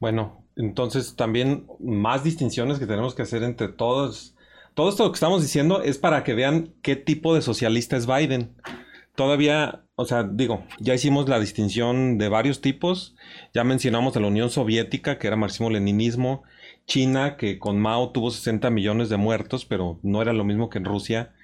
Bueno, 0.00 0.44
entonces 0.56 1.14
también 1.16 1.66
más 1.78 2.24
distinciones 2.24 2.78
que 2.78 2.86
tenemos 2.86 3.14
que 3.14 3.22
hacer 3.22 3.42
entre 3.42 3.68
todos. 3.68 4.36
Todo 4.80 4.88
esto 4.88 5.12
que 5.12 5.16
estamos 5.16 5.42
diciendo 5.42 5.82
es 5.82 5.98
para 5.98 6.24
que 6.24 6.32
vean 6.32 6.72
qué 6.80 6.96
tipo 6.96 7.34
de 7.34 7.42
socialista 7.42 7.98
es 7.98 8.06
Biden. 8.06 8.56
Todavía, 9.14 9.84
o 9.94 10.06
sea, 10.06 10.22
digo, 10.22 10.64
ya 10.78 10.94
hicimos 10.94 11.28
la 11.28 11.38
distinción 11.38 12.16
de 12.16 12.30
varios 12.30 12.62
tipos. 12.62 13.14
Ya 13.52 13.62
mencionamos 13.62 14.16
a 14.16 14.20
la 14.20 14.28
Unión 14.28 14.48
Soviética, 14.48 15.18
que 15.18 15.26
era 15.26 15.36
marxismo-leninismo. 15.36 16.44
China, 16.86 17.36
que 17.36 17.58
con 17.58 17.78
Mao 17.78 18.10
tuvo 18.12 18.30
60 18.30 18.70
millones 18.70 19.10
de 19.10 19.18
muertos, 19.18 19.66
pero 19.66 20.00
no 20.02 20.22
era 20.22 20.32
lo 20.32 20.44
mismo 20.44 20.70
que 20.70 20.78
en 20.78 20.86
Rusia, 20.86 21.34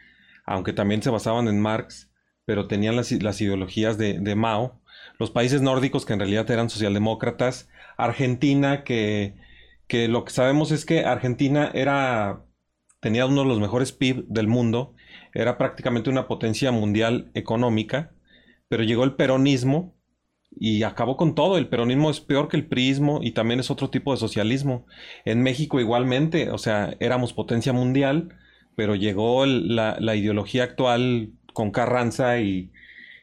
aunque 0.46 0.72
también 0.72 1.02
se 1.02 1.10
basaban 1.10 1.46
en 1.46 1.60
Marx, 1.60 2.10
pero 2.46 2.68
tenían 2.68 2.96
las, 2.96 3.12
ideologías 3.12 3.98
de, 3.98 4.18
de 4.18 4.34
Mao 4.34 4.80
los 5.18 5.30
países 5.30 5.60
nórdicos 5.60 6.06
que 6.06 6.14
en 6.14 6.20
realidad 6.20 6.50
eran 6.50 6.70
socialdemócratas, 6.70 7.68
Argentina 7.98 8.82
que, 8.82 9.34
que 9.88 10.08
lo 10.08 10.24
que 10.24 10.32
sabemos 10.32 10.72
es 10.72 10.86
que 10.86 11.04
Argentina 11.04 11.70
era 11.74 12.45
tenía 13.06 13.24
uno 13.24 13.42
de 13.42 13.46
los 13.46 13.60
mejores 13.60 13.92
PIB 13.92 14.24
del 14.26 14.48
mundo, 14.48 14.96
era 15.32 15.58
prácticamente 15.58 16.10
una 16.10 16.26
potencia 16.26 16.72
mundial 16.72 17.30
económica, 17.34 18.10
pero 18.66 18.82
llegó 18.82 19.04
el 19.04 19.14
peronismo 19.14 19.94
y 20.50 20.82
acabó 20.82 21.16
con 21.16 21.36
todo. 21.36 21.56
El 21.56 21.68
peronismo 21.68 22.10
es 22.10 22.20
peor 22.20 22.48
que 22.48 22.56
el 22.56 22.66
prismo 22.66 23.20
y 23.22 23.30
también 23.30 23.60
es 23.60 23.70
otro 23.70 23.90
tipo 23.90 24.10
de 24.10 24.18
socialismo. 24.18 24.86
En 25.24 25.40
México 25.40 25.78
igualmente, 25.78 26.50
o 26.50 26.58
sea, 26.58 26.96
éramos 26.98 27.32
potencia 27.32 27.72
mundial, 27.72 28.36
pero 28.74 28.96
llegó 28.96 29.46
la, 29.46 29.96
la, 30.00 30.16
ideología 30.16 30.64
actual 30.64 31.30
con 31.52 31.70
Carranza 31.70 32.40
y, 32.40 32.72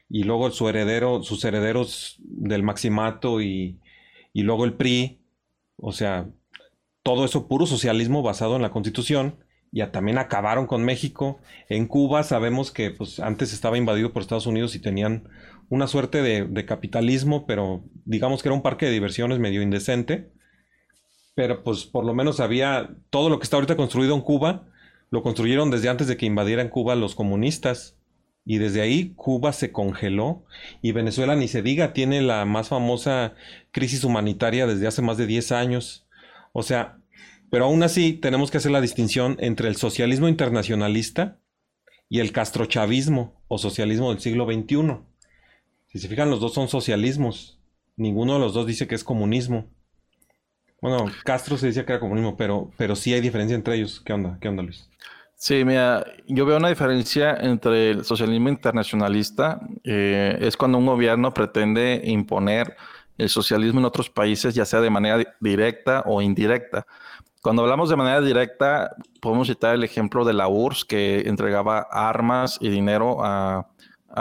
y 0.08 0.22
luego 0.22 0.50
su 0.50 0.66
heredero, 0.66 1.22
sus 1.22 1.44
herederos 1.44 2.16
del 2.20 2.62
Maximato 2.62 3.42
y, 3.42 3.80
y 4.32 4.44
luego 4.44 4.64
el 4.64 4.72
PRI, 4.78 5.20
o 5.76 5.92
sea, 5.92 6.30
todo 7.02 7.26
eso 7.26 7.48
puro 7.48 7.66
socialismo 7.66 8.22
basado 8.22 8.56
en 8.56 8.62
la 8.62 8.70
Constitución, 8.70 9.43
ya 9.74 9.90
también 9.90 10.18
acabaron 10.18 10.68
con 10.68 10.84
México. 10.84 11.40
En 11.68 11.88
Cuba 11.88 12.22
sabemos 12.22 12.70
que 12.70 12.92
pues, 12.92 13.18
antes 13.18 13.52
estaba 13.52 13.76
invadido 13.76 14.12
por 14.12 14.22
Estados 14.22 14.46
Unidos 14.46 14.76
y 14.76 14.78
tenían 14.78 15.28
una 15.68 15.88
suerte 15.88 16.22
de, 16.22 16.64
capitalismo, 16.64 17.44
pero 17.44 17.82
digamos 18.04 18.40
que 18.40 18.48
era 18.48 18.54
un 18.54 18.62
parque 18.62 18.86
de 18.86 18.92
diversiones 18.92 19.40
medio 19.40 19.62
indecente. 19.62 20.30
Pero 21.34 21.64
pues 21.64 21.86
por 21.86 22.04
lo 22.04 22.14
menos 22.14 22.38
había 22.38 22.90
todo 23.10 23.28
lo 23.28 23.40
que 23.40 23.44
está 23.44 23.56
ahorita 23.56 23.74
construido 23.74 24.14
en 24.14 24.20
Cuba, 24.20 24.68
lo 25.10 25.24
construyeron 25.24 25.72
desde 25.72 25.88
antes 25.88 26.06
de 26.06 26.16
que 26.16 26.26
invadieran 26.26 26.68
Cuba 26.68 26.94
los 26.94 27.16
comunistas. 27.16 27.98
Y 28.46 28.58
desde 28.58 28.80
ahí 28.80 29.14
Cuba 29.16 29.52
se 29.52 29.72
congeló 29.72 30.44
y 30.82 30.92
Venezuela 30.92 31.34
ni 31.34 31.48
se 31.48 31.62
diga, 31.62 31.92
tiene 31.92 32.22
la 32.22 32.44
más 32.44 32.68
famosa 32.68 33.34
crisis 33.72 34.04
humanitaria 34.04 34.68
desde 34.68 34.86
hace 34.86 35.02
más 35.02 35.16
de 35.16 35.26
10 35.26 35.50
años. 35.50 36.06
O 36.52 36.62
sea, 36.62 36.98
pero 37.50 37.66
aún 37.66 37.82
así 37.82 38.12
tenemos 38.14 38.50
que 38.50 38.58
hacer 38.58 38.72
la 38.72 38.80
distinción 38.80 39.36
entre 39.40 39.68
el 39.68 39.76
socialismo 39.76 40.28
internacionalista 40.28 41.38
y 42.08 42.20
el 42.20 42.32
castrochavismo 42.32 43.40
o 43.48 43.58
socialismo 43.58 44.10
del 44.10 44.20
siglo 44.20 44.46
XXI. 44.46 44.98
Si 45.88 45.98
se 45.98 46.08
fijan, 46.08 46.30
los 46.30 46.40
dos 46.40 46.54
son 46.54 46.68
socialismos. 46.68 47.58
Ninguno 47.96 48.34
de 48.34 48.40
los 48.40 48.54
dos 48.54 48.66
dice 48.66 48.86
que 48.86 48.94
es 48.94 49.04
comunismo. 49.04 49.70
Bueno, 50.80 51.10
Castro 51.24 51.56
se 51.56 51.68
dice 51.68 51.84
que 51.84 51.92
era 51.92 52.00
comunismo, 52.00 52.36
pero, 52.36 52.70
pero 52.76 52.96
sí 52.96 53.14
hay 53.14 53.20
diferencia 53.20 53.54
entre 53.54 53.76
ellos. 53.76 54.02
¿Qué 54.04 54.12
onda? 54.12 54.36
¿Qué 54.40 54.48
onda, 54.48 54.62
Luis? 54.62 54.88
Sí, 55.36 55.64
mira, 55.64 56.04
yo 56.26 56.46
veo 56.46 56.56
una 56.56 56.68
diferencia 56.68 57.36
entre 57.40 57.90
el 57.90 58.04
socialismo 58.04 58.48
internacionalista, 58.48 59.60
eh, 59.82 60.38
es 60.40 60.56
cuando 60.56 60.78
un 60.78 60.86
gobierno 60.86 61.34
pretende 61.34 62.00
imponer 62.04 62.76
el 63.18 63.28
socialismo 63.28 63.80
en 63.80 63.86
otros 63.86 64.10
países, 64.10 64.54
ya 64.54 64.64
sea 64.64 64.80
de 64.80 64.90
manera 64.90 65.22
directa 65.40 66.02
o 66.06 66.22
indirecta. 66.22 66.86
Cuando 67.44 67.60
hablamos 67.60 67.90
de 67.90 67.96
manera 67.96 68.22
directa, 68.22 68.96
podemos 69.20 69.48
citar 69.48 69.74
el 69.74 69.84
ejemplo 69.84 70.24
de 70.24 70.32
la 70.32 70.48
URSS, 70.48 70.86
que 70.86 71.28
entregaba 71.28 71.86
armas 71.90 72.56
y 72.58 72.70
dinero 72.70 73.18
a, 73.22 73.68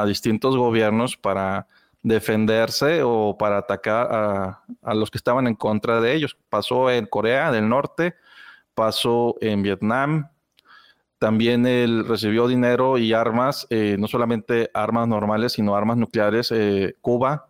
distintos 0.06 0.58
gobiernos 0.58 1.16
para 1.16 1.66
defenderse 2.02 3.02
o 3.02 3.38
para 3.40 3.60
atacar 3.60 4.62
a, 4.82 4.94
los 4.94 5.10
que 5.10 5.20
estaban 5.20 5.48
en 5.48 5.56
contra 5.56 6.02
de 6.02 6.14
ellos. 6.14 6.36
Pasó 6.50 6.92
en 6.92 7.06
Corea 7.06 7.50
del 7.54 7.70
Norte, 7.70 8.16
pasó 8.76 9.38
en 9.40 9.64
Vietnam, 9.64 10.28
también 11.18 11.66
él 11.66 12.06
recibió 12.06 12.46
dinero 12.50 12.98
y 12.98 13.14
armas, 13.14 13.66
eh, 13.70 13.96
no 13.98 14.10
solamente 14.10 14.70
armas 14.74 15.08
normales, 15.08 15.54
sino 15.54 15.78
armas 15.78 15.96
nucleares, 15.96 16.52
eh, 16.52 16.98
Cuba 17.00 17.48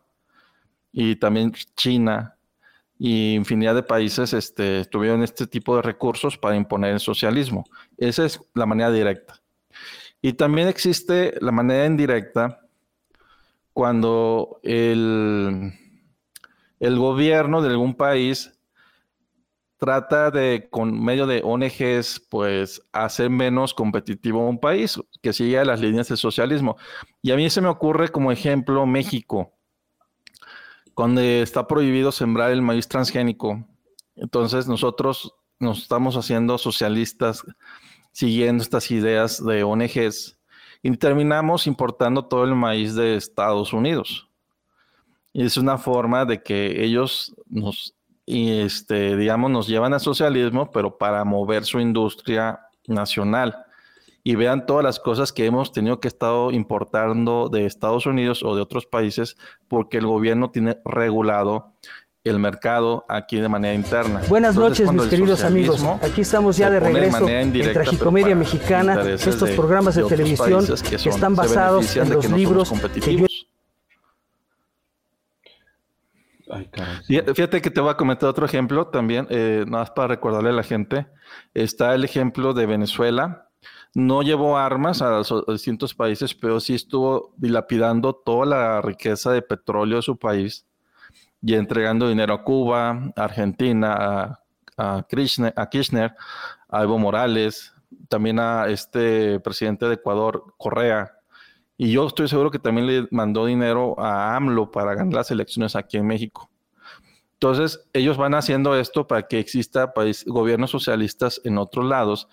y 0.91 1.15
también 1.15 1.51
China 1.75 2.37
y 3.05 3.33
infinidad 3.33 3.75
de 3.75 3.83
países 3.83 4.31
este, 4.31 4.85
tuvieron 4.85 5.23
este 5.23 5.45
tipo 5.45 5.75
de 5.75 5.81
recursos 5.81 6.37
para 6.37 6.55
imponer 6.55 6.93
el 6.93 7.01
socialismo. 7.01 7.65
Esa 7.97 8.23
es 8.23 8.39
la 8.53 8.65
manera 8.65 8.91
directa. 8.91 9.41
Y 10.21 10.31
también 10.31 10.69
existe 10.69 11.33
la 11.41 11.51
manera 11.51 11.85
indirecta 11.85 12.61
cuando 13.73 14.61
el, 14.63 15.73
el 16.79 16.97
gobierno 16.97 17.61
de 17.61 17.71
algún 17.71 17.93
país 17.95 18.57
trata 19.77 20.31
de, 20.31 20.69
con 20.69 21.03
medio 21.03 21.27
de 21.27 21.41
ONGs, 21.43 22.25
pues 22.29 22.87
hacer 22.93 23.29
menos 23.29 23.73
competitivo 23.73 24.47
un 24.47 24.61
país 24.61 24.97
que 25.21 25.33
siga 25.33 25.65
las 25.65 25.81
líneas 25.81 26.07
del 26.07 26.17
socialismo. 26.17 26.77
Y 27.21 27.31
a 27.31 27.35
mí 27.35 27.49
se 27.49 27.59
me 27.59 27.67
ocurre 27.67 28.07
como 28.07 28.31
ejemplo 28.31 28.85
México, 28.85 29.51
donde 30.95 31.41
está 31.41 31.67
prohibido 31.67 32.11
sembrar 32.11 32.51
el 32.51 32.61
maíz 32.61 32.87
transgénico. 32.87 33.65
Entonces 34.15 34.67
nosotros 34.67 35.33
nos 35.59 35.83
estamos 35.83 36.15
haciendo 36.15 36.57
socialistas 36.57 37.43
siguiendo 38.11 38.61
estas 38.61 38.91
ideas 38.91 39.43
de 39.43 39.63
ONGs 39.63 40.37
y 40.83 40.97
terminamos 40.97 41.65
importando 41.65 42.25
todo 42.25 42.43
el 42.43 42.55
maíz 42.55 42.93
de 42.95 43.15
Estados 43.15 43.73
Unidos. 43.73 44.29
Y 45.31 45.43
es 45.45 45.57
una 45.57 45.77
forma 45.77 46.25
de 46.25 46.43
que 46.43 46.83
ellos 46.83 47.33
nos 47.47 47.95
este, 48.25 49.17
digamos, 49.17 49.51
nos 49.51 49.67
llevan 49.67 49.93
al 49.93 49.99
socialismo, 49.99 50.71
pero 50.71 50.97
para 50.97 51.23
mover 51.25 51.65
su 51.65 51.79
industria 51.79 52.59
nacional. 52.87 53.65
Y 54.23 54.35
vean 54.35 54.65
todas 54.65 54.83
las 54.83 54.99
cosas 54.99 55.33
que 55.33 55.45
hemos 55.45 55.73
tenido 55.73 55.99
que 55.99 56.07
estar 56.07 56.53
importando 56.53 57.49
de 57.49 57.65
Estados 57.65 58.05
Unidos 58.05 58.41
o 58.43 58.55
de 58.55 58.61
otros 58.61 58.85
países 58.85 59.35
porque 59.67 59.97
el 59.97 60.07
gobierno 60.07 60.49
tiene 60.49 60.77
regulado 60.85 61.73
el 62.23 62.39
mercado 62.39 63.05
aquí 63.09 63.37
de 63.37 63.49
manera 63.49 63.73
interna. 63.73 64.21
Buenas 64.29 64.55
noches, 64.55 64.91
mis 64.91 65.07
queridos 65.07 65.43
amigos. 65.43 65.83
Aquí 66.01 66.21
estamos 66.21 66.55
ya 66.55 66.69
de 66.69 66.79
regreso 66.79 67.27
en 67.27 67.73
Tragicomedia 67.73 68.35
Mexicana, 68.35 69.01
estos 69.09 69.49
programas 69.51 69.95
de, 69.95 70.03
televisión 70.03 70.65
que, 70.89 70.95
están 70.95 71.35
basados 71.35 71.97
en 71.97 72.09
los 72.09 72.29
libros 72.29 72.71
que 72.93 73.27
Fíjate 77.33 77.61
que 77.61 77.71
te 77.71 77.81
voy 77.81 77.89
a 77.89 77.97
comentar 77.97 78.29
otro 78.29 78.45
ejemplo 78.45 78.87
también, 78.87 79.27
eh, 79.29 79.63
nada 79.67 79.83
más 79.83 79.91
para 79.91 80.09
recordarle 80.09 80.49
a 80.49 80.53
la 80.53 80.63
gente. 80.63 81.07
Está 81.53 81.95
el 81.95 82.03
ejemplo 82.03 82.53
de 82.53 82.65
Venezuela. 82.65 83.49
No 83.95 84.23
llevó 84.23 84.57
armas 84.57 85.01
a, 85.01 85.09
los, 85.09 85.45
distintos 85.47 85.93
países, 85.93 86.33
pero 86.33 86.59
sí 86.59 86.73
estuvo 86.73 87.33
dilapidando 87.37 88.13
toda 88.13 88.45
la 88.45 88.81
riqueza 88.81 89.31
de 89.31 89.41
petróleo 89.41 89.97
de 89.97 90.01
su 90.01 90.17
país 90.17 90.65
y 91.41 91.53
entregando 91.55 92.07
dinero 92.07 92.33
a 92.33 92.43
Cuba, 92.43 93.11
Argentina, 93.15 94.39
a, 94.77 95.05
Kirchner, 95.07 95.53
a 95.55 95.69
Kirchner, 95.69 96.15
a 96.69 96.83
Evo 96.83 96.97
Morales, 96.97 97.73
también 98.09 98.39
a 98.39 98.67
este 98.67 99.39
presidente 99.41 99.87
de 99.87 99.95
Ecuador, 99.95 100.55
Correa, 100.57 101.11
y 101.77 101.91
yo 101.91 102.07
estoy 102.07 102.27
seguro 102.27 102.51
que 102.51 102.59
también 102.59 102.87
le 102.87 103.07
mandó 103.11 103.45
dinero 103.45 103.99
a 103.99 104.35
AMLO 104.35 104.71
para 104.71 104.93
ganar 104.93 105.13
las 105.13 105.31
elecciones 105.31 105.75
aquí 105.75 105.97
en 105.97 106.05
México. 106.07 106.49
Entonces, 107.33 107.89
ellos 107.93 108.15
van 108.15 108.35
haciendo 108.35 108.77
esto 108.77 109.05
para 109.05 109.27
que 109.27 109.39
exista 109.39 109.93
país, 109.93 110.23
gobiernos 110.25 110.71
socialistas 110.71 111.41
en 111.43 111.57
otros 111.57 111.85
lados 111.85 112.29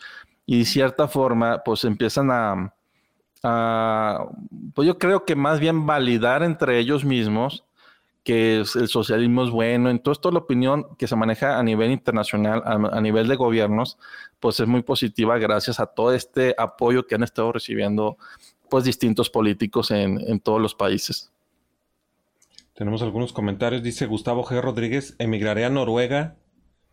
y 0.51 0.59
de 0.59 0.65
cierta 0.65 1.07
forma, 1.07 1.63
pues 1.63 1.85
empiezan 1.85 2.29
a, 2.33 2.75
pues 4.75 4.85
yo 4.85 4.99
creo 4.99 5.25
que 5.25 5.37
más 5.37 5.61
bien 5.61 5.87
validar 5.87 6.43
entre 6.43 6.81
ellos 6.81 7.05
mismos 7.05 7.63
que 8.25 8.57
el 8.57 8.89
socialismo 8.89 9.45
es 9.45 9.51
bueno. 9.51 9.91
Entonces, 9.91 10.21
toda 10.21 10.33
la 10.33 10.41
opinión 10.41 10.97
que 10.99 11.07
se 11.07 11.15
maneja 11.15 11.57
a 11.57 11.63
nivel 11.63 11.93
internacional, 11.93 12.65
a, 12.65 13.01
nivel 13.01 13.29
de 13.29 13.37
gobiernos, 13.37 13.97
pues 14.41 14.59
es 14.59 14.67
muy 14.67 14.83
positiva 14.83 15.39
gracias 15.39 15.79
a 15.79 15.87
todo 15.87 16.13
este 16.13 16.57
apoyo 16.59 17.07
que 17.07 17.15
han 17.15 17.23
estado 17.23 17.53
recibiendo 17.53 18.19
pues 18.69 18.83
distintos 18.83 19.31
políticos 19.31 19.93
en, 19.93 20.41
todos 20.41 20.61
los 20.61 20.75
países. 20.75 21.31
Tenemos 22.75 23.03
algunos 23.03 23.33
comentarios. 23.33 23.85
Dice 23.85 24.07
Gustavo 24.07 24.45
G. 24.45 24.61
Rodríguez, 24.61 25.15
emigraré 25.21 25.65
a 25.65 25.71
Noruega 25.71 26.35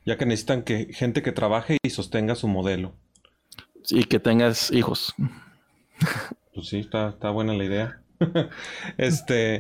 ya 0.06 0.16
que 0.16 0.28
necesitan 0.28 0.62
que 0.62 0.94
gente 0.94 1.24
que 1.24 1.32
trabaje 1.32 1.78
y 1.84 1.90
sostenga 1.90 2.36
su 2.36 2.48
modelo. 2.48 2.94
Y 3.90 4.04
que 4.06 4.20
tengas 4.20 4.72
hijos. 4.72 5.14
Pues 6.54 6.68
sí, 6.68 6.80
está, 6.80 7.12
buena 7.32 7.54
la 7.54 7.64
idea. 7.64 8.02
este, 8.98 9.60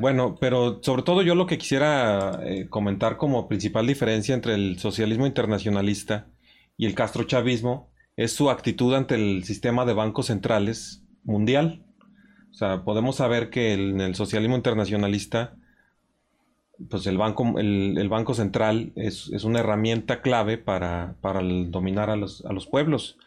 bueno, 0.00 0.36
pero 0.40 0.80
sobre 0.82 1.02
todo 1.02 1.22
yo 1.22 1.34
lo 1.34 1.46
que 1.46 1.58
quisiera 1.58 2.40
eh, 2.42 2.68
comentar 2.68 3.16
como 3.16 3.48
principal 3.48 3.86
diferencia 3.86 4.34
entre 4.34 4.54
el 4.54 4.78
socialismo 4.78 5.26
internacionalista 5.26 6.28
y 6.76 6.86
el 6.86 6.94
castrochavismo 6.94 7.90
es 8.16 8.32
su 8.32 8.50
actitud 8.50 8.94
ante 8.94 9.14
el 9.14 9.44
sistema 9.44 9.84
de 9.84 9.94
bancos 9.94 10.26
centrales 10.26 11.04
mundial. 11.22 11.84
O 12.50 12.54
sea, 12.54 12.84
podemos 12.84 13.16
saber 13.16 13.50
que 13.50 13.74
en 13.74 14.00
el 14.00 14.14
socialismo 14.14 14.56
internacionalista, 14.56 15.56
pues 16.90 17.06
el 17.06 17.18
banco, 17.18 17.58
el, 17.58 18.08
banco 18.08 18.34
central 18.34 18.92
es, 18.96 19.28
una 19.44 19.60
herramienta 19.60 20.20
clave 20.20 20.58
para, 20.58 21.16
dominar 21.68 22.10
a 22.10 22.16
los, 22.16 22.44
a 22.44 22.52
los 22.52 22.66
pueblos. 22.66 23.18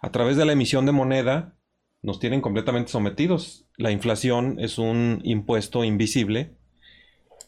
A 0.00 0.10
través 0.10 0.36
de 0.36 0.44
la 0.44 0.52
emisión 0.52 0.86
de 0.86 0.92
moneda, 0.92 1.54
nos 2.02 2.18
tienen 2.18 2.40
completamente 2.40 2.90
sometidos. 2.90 3.66
La 3.76 3.90
inflación 3.90 4.56
es 4.58 4.78
un 4.78 5.20
impuesto 5.24 5.84
invisible 5.84 6.56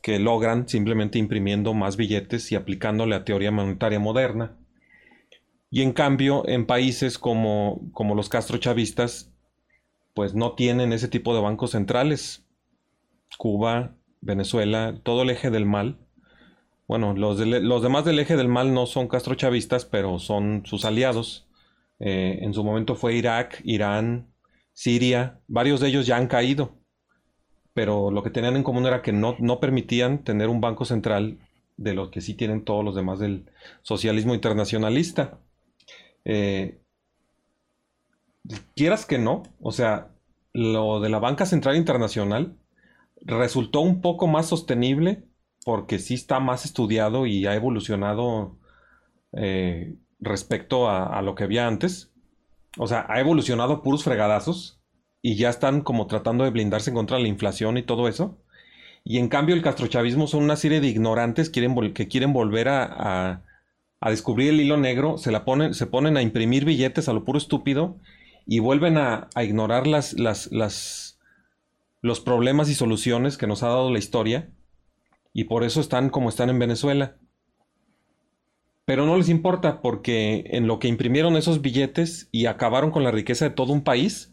que 0.03 0.19
logran 0.19 0.69
simplemente 0.69 1.19
imprimiendo 1.19 1.75
más 1.75 1.97
billetes 1.97 2.53
y 2.53 2.55
aplicándole 2.55 3.16
a 3.16 3.25
teoría 3.25 3.51
monetaria 3.51 3.99
moderna. 3.99 4.57
Y 5.69 5.83
en 5.83 5.92
cambio, 5.92 6.49
en 6.49 6.64
países 6.64 7.19
como, 7.19 7.90
como 7.92 8.14
los 8.14 8.29
castrochavistas, 8.29 9.33
pues 10.14 10.35
no 10.35 10.55
tienen 10.55 10.92
ese 10.92 11.09
tipo 11.09 11.35
de 11.35 11.42
bancos 11.42 11.73
centrales. 11.73 12.47
Cuba, 13.37 13.95
Venezuela, 14.20 14.98
todo 15.02 15.22
el 15.22 15.31
eje 15.31 15.50
del 15.50 15.66
mal. 15.66 15.98
Bueno, 16.88 17.14
los, 17.14 17.38
los 17.40 17.83
demás 17.83 18.05
del 18.05 18.18
eje 18.18 18.37
del 18.37 18.48
mal 18.48 18.72
no 18.72 18.87
son 18.87 19.09
castrochavistas, 19.09 19.85
pero 19.85 20.18
son 20.18 20.62
sus 20.66 20.85
aliados. 20.85 21.48
Eh, 21.98 22.38
en 22.42 22.55
su 22.55 22.62
momento 22.62 22.94
fue 22.94 23.14
Irak, 23.14 23.61
Irán, 23.64 24.33
Siria. 24.72 25.40
Varios 25.48 25.81
de 25.81 25.88
ellos 25.88 26.07
ya 26.07 26.16
han 26.16 26.29
caído. 26.29 26.76
Pero 27.74 28.11
lo 28.11 28.22
que 28.22 28.31
tenían 28.31 28.57
en 28.57 28.62
común 28.62 28.87
era 28.87 29.02
que 29.02 29.12
no, 29.12 29.37
no 29.38 29.61
permitían 29.61 30.24
tener 30.24 30.48
un 30.48 30.61
banco 30.61 30.85
central 30.85 31.38
de 31.76 31.94
lo 31.94 32.11
que 32.11 32.20
sí 32.20 32.35
tienen 32.35 32.64
todos 32.64 32.85
los 32.85 32.94
demás 32.94 33.18
del 33.18 33.50
socialismo 33.83 34.35
internacionalista. 34.35 35.38
Eh, 36.24 36.81
quieras 38.74 39.07
que 39.07 39.18
no, 39.18 39.42
o 39.61 39.72
sea, 39.72 40.09
lo 40.52 41.00
de 41.00 41.11
la 41.11 41.18
banca 41.18 41.46
central 41.46 41.76
internacional 41.76 42.57
resultó 43.22 43.81
un 43.81 44.00
poco 44.00 44.26
más 44.26 44.46
sostenible 44.46 45.24
porque 45.64 45.98
sí 45.98 46.14
está 46.14 46.40
más 46.40 46.64
estudiado 46.64 47.26
y 47.26 47.46
ha 47.46 47.55
evolucionado 47.55 48.59
eh, 49.33 49.96
respecto 50.20 50.88
a, 50.88 51.20
lo 51.22 51.35
que 51.35 51.44
había 51.44 51.66
antes. 51.66 52.12
O 52.79 52.87
sea, 52.87 53.07
ha 53.09 53.20
evolucionado 53.20 53.83
puros 53.83 54.05
fregadazos 54.05 54.81
y 55.22 55.37
ya 55.37 55.48
están 55.48 55.81
como 55.81 56.07
tratando 56.07 56.44
de 56.44 56.50
blindarse 56.50 56.92
contra 56.92 57.18
la 57.18 57.29
inflación 57.29 57.79
y 57.79 57.83
todo 57.83 58.07
eso. 58.09 58.38
Y 59.02 59.18
en 59.18 59.29
cambio 59.29 59.55
el 59.55 59.62
castrochavismo 59.62 60.26
son 60.26 60.44
una 60.44 60.57
serie 60.57 60.81
de 60.81 60.88
ignorantes 60.88 61.50
que 61.50 62.09
quieren 62.09 62.33
volver 62.33 62.68
a 62.68 63.42
descubrir 64.11 64.50
el 64.50 64.61
hilo 64.61 64.76
negro, 64.76 65.18
se, 65.18 65.33
la 65.33 65.44
ponen, 65.44 65.74
se 65.74 65.87
ponen 65.87 66.16
a 66.16 66.22
imprimir 66.22 66.64
billetes 66.64 67.09
a 67.09 67.12
lo 67.12 67.24
puro 67.24 67.38
estúpido 67.38 67.98
y 68.46 68.61
vuelven 68.61 68.96
a, 68.96 69.29
ignorar 69.42 69.87
las, 69.87 71.06
los 72.02 72.20
problemas 72.20 72.68
y 72.70 72.74
soluciones 72.74 73.37
que 73.37 73.46
nos 73.46 73.62
ha 73.62 73.68
dado 73.68 73.90
la 73.90 73.98
historia 73.98 74.50
y 75.32 75.44
por 75.44 75.64
eso 75.64 75.82
están 75.82 76.09
como 76.09 76.30
están 76.30 76.48
en 76.48 76.59
Venezuela. 76.59 77.18
Pero 78.87 79.04
no 79.04 79.18
les 79.18 79.28
importa 79.28 79.82
porque 79.82 80.44
en 80.46 80.66
lo 80.66 80.78
que 80.78 80.88
imprimieron 80.88 81.37
esos 81.37 81.61
billetes 81.61 82.28
y 82.32 82.46
acabaron 82.46 82.90
con 82.90 83.04
la 83.04 83.11
riqueza 83.11 83.44
de 83.44 83.54
todo 83.54 83.74
un 83.74 83.82
país, 83.82 84.32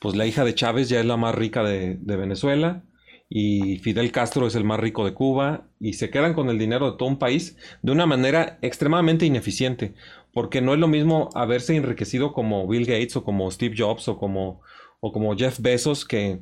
pues 0.00 0.16
la 0.16 0.26
hija 0.26 0.44
de 0.44 0.54
Chávez 0.54 0.88
ya 0.88 0.98
es 0.98 1.06
la 1.06 1.16
más 1.16 1.34
rica 1.34 1.62
de, 1.62 1.98
Venezuela, 2.02 2.82
y 3.28 3.78
Fidel 3.78 4.10
Castro 4.10 4.46
es 4.48 4.56
el 4.56 4.64
más 4.64 4.80
rico 4.80 5.04
de 5.04 5.14
Cuba 5.14 5.68
y 5.78 5.92
se 5.92 6.10
quedan 6.10 6.34
con 6.34 6.48
el 6.48 6.58
dinero 6.58 6.90
de 6.90 6.96
todo 6.96 7.08
un 7.08 7.20
país 7.20 7.56
de 7.82 7.92
una 7.92 8.06
manera 8.06 8.58
extremadamente 8.60 9.26
ineficiente, 9.26 9.94
porque 10.32 10.60
no 10.60 10.74
es 10.74 10.80
lo 10.80 10.88
mismo 10.88 11.28
haberse 11.34 11.76
enriquecido 11.76 12.32
como 12.32 12.66
Bill 12.66 12.86
Gates 12.86 13.14
o 13.16 13.22
como 13.22 13.48
Steve 13.52 13.76
Jobs 13.78 14.08
o 14.08 14.18
como, 14.18 14.62
o 14.98 15.12
como 15.12 15.36
Jeff 15.36 15.60
Bezos 15.60 16.04
que, 16.04 16.40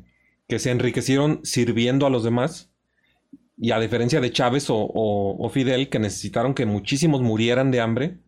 que 0.48 0.58
se 0.58 0.70
enriquecieron 0.70 1.40
sirviendo 1.44 2.06
a 2.06 2.10
los 2.10 2.24
demás 2.24 2.72
y 3.56 3.72
a 3.72 3.80
diferencia 3.80 4.20
de 4.20 4.32
Chávez 4.32 4.66
o, 4.68 5.50
Fidel 5.52 5.88
que 5.88 5.98
necesitaron 5.98 6.54
que 6.54 6.64
muchísimos 6.64 7.20
murieran 7.20 7.70
de 7.70 7.80
hambre 7.80 8.18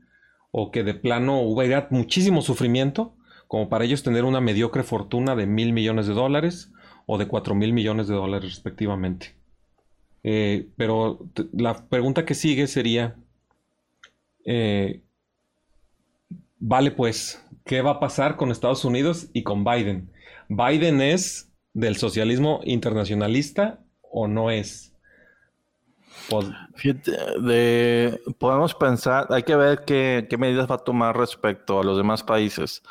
o 0.51 0.71
que 0.71 0.83
de 0.83 0.95
plano 0.95 1.41
hubiera 1.41 1.89
muchísimo 1.91 2.43
sufrimiento 2.43 3.17
como 3.49 3.69
para 3.69 3.85
ellos 3.85 4.03
tener 4.03 4.25
una 4.25 4.41
mediocre 4.41 4.83
fortuna 4.83 5.35
de 5.35 5.47
mil 5.47 5.73
millones 5.73 6.07
de 6.07 6.15
dólares 6.15 6.73
o 7.07 7.19
de 7.19 7.27
4 7.27 7.55
mil 7.55 7.73
millones 7.73 8.07
de 8.07 8.15
dólares 8.15 8.51
respectivamente. 8.51 9.35
Eh, 10.23 10.69
pero 10.77 11.27
la 11.53 11.89
pregunta 11.89 12.25
que 12.25 12.35
sigue 12.35 12.67
sería, 12.67 13.17
eh, 14.45 15.03
vale 16.59 16.93
pues, 16.93 17.45
¿qué 17.65 17.81
va 17.81 17.93
a 17.93 18.01
pasar 18.01 18.37
con 18.37 18.53
Estados 18.53 18.85
Unidos 18.85 19.31
y 19.33 19.43
con 19.43 19.65
Biden? 19.65 20.13
¿Biden 20.49 21.01
es 21.01 21.50
del 21.73 21.97
socialismo 21.97 22.61
internacionalista 22.65 23.81
o 24.03 24.27
no 24.27 24.51
es? 24.51 24.91
de, 27.41 28.21
podemos 28.39 28.75
pensar, 28.75 29.27
hay 29.31 29.43
que 29.43 29.57
ver 29.57 29.85
qué, 29.85 30.27
qué 30.29 30.37
medidas 30.37 30.71
va 30.71 30.77
a 30.77 30.85
tomar 30.85 31.17
respecto 31.17 31.81
a 31.81 31.85
los 31.85 31.97
demás 31.97 32.23
países. 32.23 32.83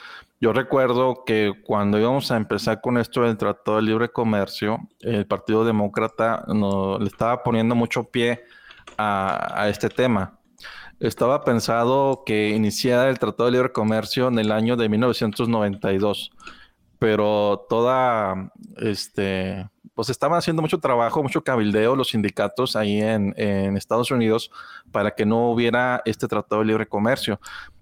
Yo 0.41 0.53
recuerdo 0.53 1.23
que 1.25 1.51
cuando 1.65 1.99
íbamos 1.99 2.31
a 2.31 2.37
empezar 2.37 2.79
con 2.79 2.97
esto 2.97 3.23
del 3.23 3.37
Tratado 3.37 3.77
de 3.77 3.83
Libre 3.83 4.09
Comercio, 4.09 4.79
el 5.01 5.27
Partido 5.27 5.65
Demócrata 5.65 6.45
no, 6.47 6.97
le 6.97 7.07
estaba 7.07 7.43
poniendo 7.43 7.75
mucho 7.75 8.05
pie 8.05 8.43
a, 8.97 9.67
este 9.69 9.89
tema. 9.89 10.39
Estaba 11.01 11.43
pensado 11.43 12.23
que 12.25 12.49
iniciara 12.49 13.09
el 13.09 13.19
Tratado 13.19 13.47
de 13.47 13.51
Libre 13.53 13.73
Comercio 13.73 14.29
en 14.29 14.39
el 14.39 14.53
año 14.53 14.77
de 14.77 14.87
1992, 14.87 16.31
pero 16.99 17.65
toda, 17.69 18.51
este, 18.77 19.67
pues 19.95 20.09
estaban 20.09 20.37
haciendo 20.37 20.61
mucho 20.61 20.77
trabajo, 20.77 21.23
mucho 21.23 21.43
cabildeo 21.43 21.95
los 21.95 22.09
sindicatos 22.09 22.75
ahí 22.75 23.01
en, 23.01 23.33
en 23.37 23.77
Estados 23.77 24.11
Unidos 24.11 24.51
para 24.91 25.11
que 25.15 25.25
no 25.25 25.49
hubiera 25.49 26.01
este 26.05 26.27
Tratado 26.27 26.61
de 26.61 26.67
Libre 26.67 26.87
Comercio 26.87 27.39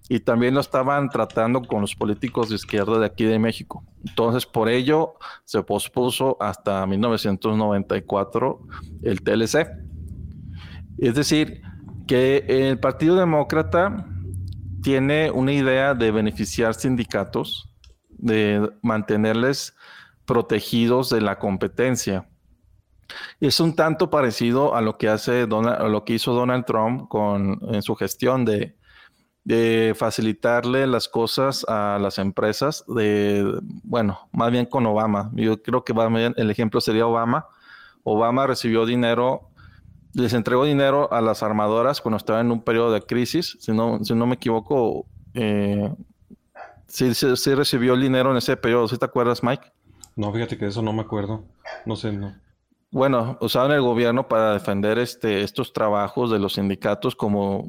y 0.08 0.20
también 0.20 0.54
lo 0.54 0.60
estaban 0.60 1.10
tratando 1.10 1.62
con 1.62 1.82
los 1.82 1.94
políticos 1.94 2.48
de 2.48 2.54
izquierda 2.54 2.98
de 2.98 3.06
aquí 3.06 3.24
de 3.24 3.38
México. 3.38 3.84
Entonces, 4.06 4.46
por 4.46 4.68
ello 4.68 5.14
se 5.44 5.62
pospuso 5.62 6.36
hasta 6.40 6.86
1994 6.86 8.60
el 9.02 9.20
TLC. 9.20 9.68
Es 10.98 11.14
decir, 11.14 11.60
que 12.06 12.44
el 12.48 12.80
Partido 12.80 13.16
Demócrata 13.16 14.06
tiene 14.82 15.30
una 15.30 15.52
idea 15.52 15.92
de 15.92 16.10
beneficiar 16.10 16.72
sindicatos, 16.74 17.67
de 18.18 18.70
mantenerles 18.82 19.74
protegidos 20.24 21.08
de 21.10 21.20
la 21.20 21.38
competencia. 21.38 22.28
Es 23.40 23.58
un 23.60 23.74
tanto 23.74 24.10
parecido 24.10 24.74
a 24.74 24.82
lo 24.82 24.98
que 24.98 25.08
hace 25.08 25.46
lo 25.46 26.04
que 26.04 26.14
hizo 26.14 26.34
Donald 26.34 26.66
Trump 26.66 27.08
con 27.08 27.58
en 27.72 27.82
su 27.82 27.94
gestión 27.94 28.44
de 28.44 28.76
de 29.44 29.94
facilitarle 29.96 30.86
las 30.86 31.08
cosas 31.08 31.64
a 31.68 31.98
las 31.98 32.18
empresas, 32.18 32.84
de, 32.86 33.50
bueno, 33.82 34.28
más 34.30 34.50
bien 34.52 34.66
con 34.66 34.84
Obama. 34.84 35.30
Yo 35.32 35.62
creo 35.62 35.84
que 35.84 35.94
el 36.36 36.50
ejemplo 36.50 36.82
sería 36.82 37.06
Obama. 37.06 37.46
Obama 38.02 38.46
recibió 38.46 38.84
dinero 38.84 39.48
les 40.12 40.32
entregó 40.32 40.64
dinero 40.64 41.12
a 41.12 41.20
las 41.20 41.42
armadoras 41.42 42.00
cuando 42.00 42.16
estaban 42.16 42.46
en 42.46 42.52
un 42.52 42.62
periodo 42.62 42.92
de 42.92 43.02
crisis. 43.02 43.56
Si 43.60 43.72
no, 43.72 44.04
si 44.04 44.14
no 44.14 44.26
me 44.26 44.34
equivoco, 44.34 45.06
eh, 45.34 45.94
sí, 46.88 47.14
sí, 47.14 47.54
recibió 47.54 47.94
el 47.94 48.00
dinero 48.00 48.30
en 48.30 48.38
ese 48.38 48.56
periodo. 48.56 48.88
¿Sí 48.88 48.98
te 48.98 49.04
acuerdas, 49.04 49.42
Mike? 49.42 49.70
No, 50.16 50.32
fíjate 50.32 50.58
que 50.58 50.66
eso 50.66 50.82
no 50.82 50.92
me 50.92 51.02
acuerdo. 51.02 51.44
No 51.86 51.94
sé, 51.94 52.12
no. 52.12 52.34
Bueno, 52.90 53.36
usaban 53.42 53.72
el 53.72 53.82
gobierno 53.82 54.28
para 54.28 54.54
defender 54.54 54.98
este, 54.98 55.42
estos 55.42 55.74
trabajos 55.74 56.30
de 56.30 56.38
los 56.38 56.54
sindicatos, 56.54 57.14
como 57.14 57.68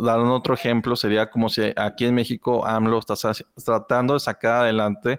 dar 0.00 0.20
otro 0.20 0.52
ejemplo, 0.52 0.94
sería 0.94 1.30
como 1.30 1.48
si 1.48 1.72
aquí 1.74 2.04
en 2.04 2.14
México 2.14 2.66
AMLO 2.66 2.98
está 2.98 3.14
tratando 3.64 4.12
de 4.12 4.20
sacar 4.20 4.64
adelante 4.64 5.18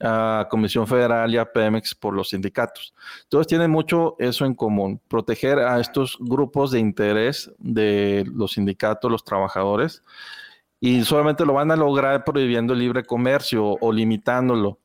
a 0.00 0.46
Comisión 0.50 0.86
Federal 0.86 1.32
y 1.34 1.36
a 1.36 1.52
Pemex 1.52 1.94
por 1.94 2.14
los 2.14 2.30
sindicatos. 2.30 2.94
Entonces 3.24 3.46
tienen 3.46 3.70
mucho 3.70 4.16
eso 4.18 4.46
en 4.46 4.54
común, 4.54 5.00
proteger 5.08 5.58
a 5.58 5.80
estos 5.80 6.16
grupos 6.20 6.70
de 6.70 6.80
interés 6.80 7.52
de 7.58 8.24
los 8.32 8.52
sindicatos, 8.52 9.10
los 9.10 9.24
trabajadores, 9.24 10.02
y 10.80 11.04
solamente 11.04 11.44
lo 11.44 11.54
van 11.54 11.70
a 11.70 11.76
lograr 11.76 12.24
prohibiendo 12.24 12.72
el 12.72 12.80
libre 12.80 13.04
comercio 13.04 13.76
o 13.80 13.92
limitándolo 13.92 14.78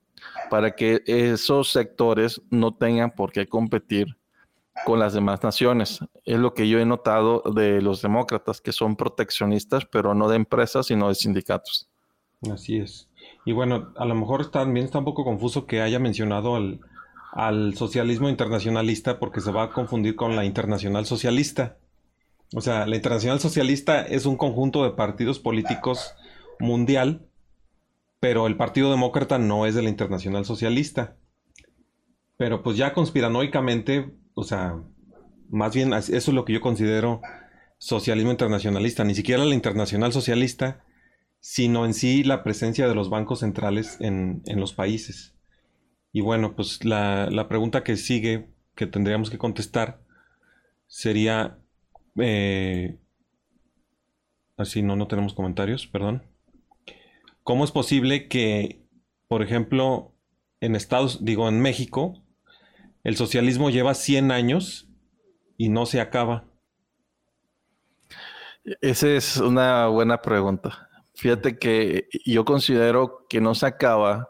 para 0.49 0.75
que 0.75 1.03
esos 1.05 1.71
sectores 1.71 2.41
no 2.49 2.73
tengan 2.73 3.11
por 3.11 3.31
qué 3.31 3.47
competir 3.47 4.17
con 4.85 4.99
las 4.99 5.13
demás 5.13 5.43
naciones. 5.43 5.99
Es 6.25 6.39
lo 6.39 6.53
que 6.53 6.67
yo 6.67 6.79
he 6.79 6.85
notado 6.85 7.43
de 7.53 7.81
los 7.81 8.01
demócratas, 8.01 8.61
que 8.61 8.71
son 8.71 8.95
proteccionistas, 8.95 9.85
pero 9.85 10.13
no 10.13 10.27
de 10.27 10.35
empresas, 10.35 10.87
sino 10.87 11.09
de 11.09 11.15
sindicatos. 11.15 11.89
Así 12.51 12.77
es. 12.77 13.09
Y 13.45 13.51
bueno, 13.51 13.93
a 13.95 14.05
lo 14.05 14.15
mejor 14.15 14.49
también 14.51 14.85
está 14.85 14.99
un 14.99 15.05
poco 15.05 15.23
confuso 15.23 15.65
que 15.65 15.81
haya 15.81 15.99
mencionado 15.99 16.55
al, 16.55 16.81
al 17.31 17.75
socialismo 17.75 18.29
internacionalista 18.29 19.19
porque 19.19 19.41
se 19.41 19.51
va 19.51 19.63
a 19.63 19.69
confundir 19.71 20.15
con 20.15 20.35
la 20.35 20.45
internacional 20.45 21.05
socialista. 21.05 21.77
O 22.53 22.61
sea, 22.61 22.85
la 22.85 22.95
internacional 22.95 23.39
socialista 23.39 24.01
es 24.01 24.25
un 24.25 24.37
conjunto 24.37 24.83
de 24.83 24.91
partidos 24.91 25.39
políticos 25.39 26.13
mundial 26.59 27.27
pero 28.23 28.47
el 28.47 28.55
Partido 28.55 28.89
Demócrata 28.89 29.37
no 29.37 29.65
es 29.65 29.75
de 29.75 29.81
la 29.81 29.89
Internacional 29.89 30.45
Socialista. 30.45 31.17
Pero 32.37 32.63
pues 32.63 32.77
ya 32.77 32.93
conspiranoicamente, 32.93 34.13
o 34.33 34.45
sea, 34.45 34.81
más 35.49 35.75
bien 35.75 35.91
eso 35.91 36.13
es 36.13 36.27
lo 36.29 36.45
que 36.45 36.53
yo 36.53 36.61
considero 36.61 37.19
socialismo 37.79 38.31
internacionalista, 38.31 39.03
ni 39.03 39.13
siquiera 39.13 39.43
la 39.43 39.53
Internacional 39.53 40.13
Socialista, 40.13 40.85
sino 41.41 41.85
en 41.85 41.93
sí 41.93 42.23
la 42.23 42.45
presencia 42.45 42.87
de 42.87 42.95
los 42.95 43.09
bancos 43.09 43.41
centrales 43.41 43.97
en, 43.99 44.41
los 44.55 44.71
países. 44.71 45.35
Y 46.13 46.21
bueno, 46.21 46.55
pues 46.55 46.85
la, 46.85 47.47
pregunta 47.49 47.83
que 47.83 47.97
sigue, 47.97 48.47
que 48.73 48.87
tendríamos 48.87 49.31
que 49.31 49.37
contestar, 49.37 49.99
sería... 50.87 51.59
Eh, 52.17 52.97
así, 54.57 54.81
no, 54.81 54.95
no 54.95 55.07
tenemos 55.07 55.33
comentarios, 55.33 55.87
perdón. 55.87 56.23
¿Cómo 57.43 57.65
es 57.65 57.71
posible 57.71 58.27
que, 58.27 58.85
por 59.27 59.41
ejemplo, 59.41 60.13
en 60.61 60.75
Estados, 60.75 61.25
digo, 61.25 61.49
en 61.49 61.59
México, 61.61 62.23
el 63.03 63.17
socialismo 63.17 63.69
lleva 63.69 63.93
100 63.95 64.31
años 64.31 64.87
y 65.57 65.69
no 65.69 65.85
se 65.85 65.99
acaba? 65.99 66.45
Esa 68.81 69.09
es 69.09 69.37
una 69.37 69.87
buena 69.87 70.21
pregunta. 70.21 70.89
Fíjate 71.15 71.59
que 71.59 72.07
yo 72.25 72.45
considero 72.45 73.25
que 73.27 73.41
no 73.41 73.55
se 73.55 73.65
acaba 73.65 74.29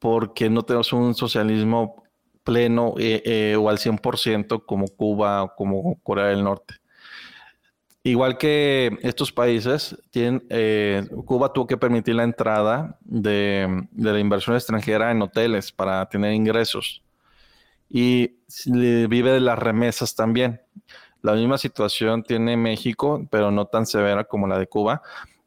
porque 0.00 0.50
no 0.50 0.62
tenemos 0.62 0.92
un 0.92 1.14
socialismo 1.14 2.02
pleno 2.42 2.94
eh, 2.98 3.22
eh, 3.24 3.56
o 3.56 3.68
al 3.68 3.78
100% 3.78 4.66
como 4.66 4.88
Cuba 4.88 5.44
o 5.44 5.54
como 5.54 6.00
Corea 6.02 6.26
del 6.26 6.44
Norte. 6.44 6.74
Igual 8.06 8.36
que 8.36 8.98
estos 9.00 9.32
países, 9.32 9.96
eh, 10.12 11.08
Cuba 11.24 11.54
tuvo 11.54 11.66
que 11.66 11.78
permitir 11.78 12.14
la 12.14 12.24
entrada 12.24 12.98
de, 13.00 13.88
la 13.96 14.20
inversión 14.20 14.54
extranjera 14.56 15.10
en 15.10 15.22
hoteles 15.22 15.72
para 15.72 16.06
tener 16.10 16.34
ingresos. 16.34 17.02
Y 17.88 18.40
vive 18.66 19.32
de 19.32 19.40
las 19.40 19.58
remesas 19.58 20.14
también. 20.14 20.60
La 21.22 21.32
misma 21.32 21.56
situación 21.56 22.22
tiene 22.24 22.58
México, 22.58 23.26
pero 23.30 23.50
no 23.50 23.68
tan 23.68 23.86
severa 23.86 24.24
como 24.24 24.46
la 24.48 24.58
de 24.58 24.66
Cuba. 24.66 25.00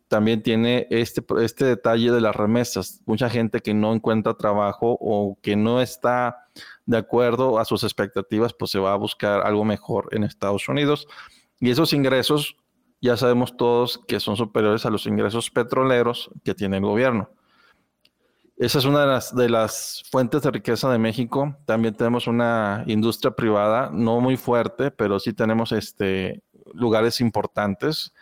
También 0.08 0.42
tiene 0.42 0.88
este, 0.90 1.24
este 1.44 1.64
detalle 1.64 2.12
de 2.12 2.22
las 2.22 2.36
remesas. 2.36 3.02
Mucha 3.06 3.30
gente 3.30 3.62
que 3.62 3.76
no 3.76 3.94
encuentra 3.94 4.34
trabajo 4.34 4.98
o 5.00 5.38
que 5.44 5.56
no 5.56 5.80
está 5.80 6.48
de 6.88 6.98
acuerdo 6.98 7.60
a 7.60 7.66
sus 7.66 7.84
expectativas, 7.84 8.56
pues 8.56 8.72
se 8.72 8.80
va 8.80 8.94
a 8.94 8.98
buscar 8.98 9.46
algo 9.46 9.64
mejor 9.64 10.10
en 10.12 10.24
Estados 10.24 10.68
Unidos 10.68 11.08
y 11.60 11.70
esos 11.70 11.94
ingresos 11.94 12.56
ya 13.02 13.16
sabemos 13.18 13.56
todos 13.58 14.00
que 14.08 14.20
son 14.20 14.36
superiores 14.38 14.86
a 14.86 14.90
los 14.90 15.06
ingresos 15.06 15.52
petroleros 15.52 16.30
que 16.44 16.56
tiene 16.56 16.78
el 16.78 16.84
gobierno. 16.84 17.30
Esa 18.58 18.80
es 18.80 18.86
una 18.86 19.02
de 19.02 19.08
las, 19.08 19.36
de 19.36 19.50
las 19.50 20.04
fuentes 20.10 20.42
de 20.42 20.50
riqueza 20.50 20.92
de 20.92 20.98
México. 20.98 21.56
También 21.66 21.94
tenemos 21.94 22.26
una 22.26 22.84
industria 22.88 23.32
privada, 23.32 23.92
no 23.94 24.20
muy 24.20 24.36
fuerte, 24.36 24.90
pero 24.90 25.20
sí 25.20 25.32
tenemos 25.32 25.72
este, 25.72 26.42
lugares 26.74 27.22
importantes 27.22 28.14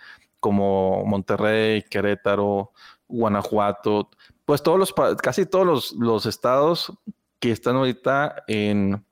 como 0.41 1.05
Monterrey, 1.05 1.83
Querétaro, 1.83 2.71
Guanajuato, 3.07 4.09
pues 4.43 4.61
todos 4.61 4.77
los, 4.77 4.93
casi 5.21 5.45
todos 5.45 5.65
los, 5.65 5.91
los 5.93 6.25
estados 6.25 6.93
que 7.39 7.51
están 7.51 7.77
ahorita 7.77 8.43
en, 8.47 9.05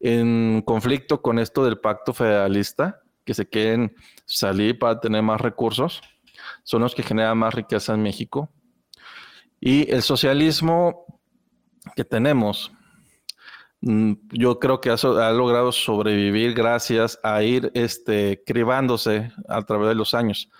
en 0.00 0.62
conflicto 0.64 1.20
con 1.20 1.38
esto 1.38 1.64
del 1.64 1.80
pacto 1.80 2.14
federalista, 2.14 3.02
que 3.24 3.34
se 3.34 3.48
quieren 3.48 3.94
salir 4.26 4.78
para 4.78 5.00
tener 5.00 5.22
más 5.22 5.40
recursos, 5.40 6.00
son 6.62 6.82
los 6.82 6.94
que 6.94 7.02
generan 7.02 7.38
más 7.38 7.54
riqueza 7.54 7.94
en 7.94 8.02
México. 8.02 8.50
Y 9.60 9.90
el 9.90 10.02
socialismo 10.02 11.06
que 11.96 12.04
tenemos, 12.04 12.72
mm, 13.80 14.12
yo 14.32 14.58
creo 14.58 14.80
que 14.80 14.90
ha, 14.90 15.30
logrado 15.32 15.72
sobrevivir 15.72 16.54
gracias 16.54 17.18
a 17.22 17.42
ir 17.42 17.70
este, 17.74 18.42
cribándose 18.44 19.32
a 19.48 19.62
través 19.62 19.88
de 19.88 19.94
los 19.94 20.14
años. 20.14 20.50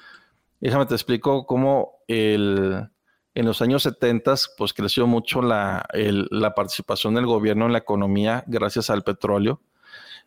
Déjame 0.61 0.87
te 0.87 0.95
explico 0.95 1.47
cómo 1.47 1.99
el, 2.09 2.89
en 3.35 3.45
los 3.45 3.61
años 3.61 3.83
70 3.83 4.35
pues 4.57 4.73
creció 4.73 5.07
mucho 5.07 5.43
la, 5.43 5.87
la 5.93 6.55
participación 6.55 7.15
del 7.15 7.27
gobierno 7.27 7.67
en 7.67 7.73
la 7.73 7.79
economía 7.79 8.45
gracias 8.47 8.89
al 8.91 9.03
petróleo 9.03 9.61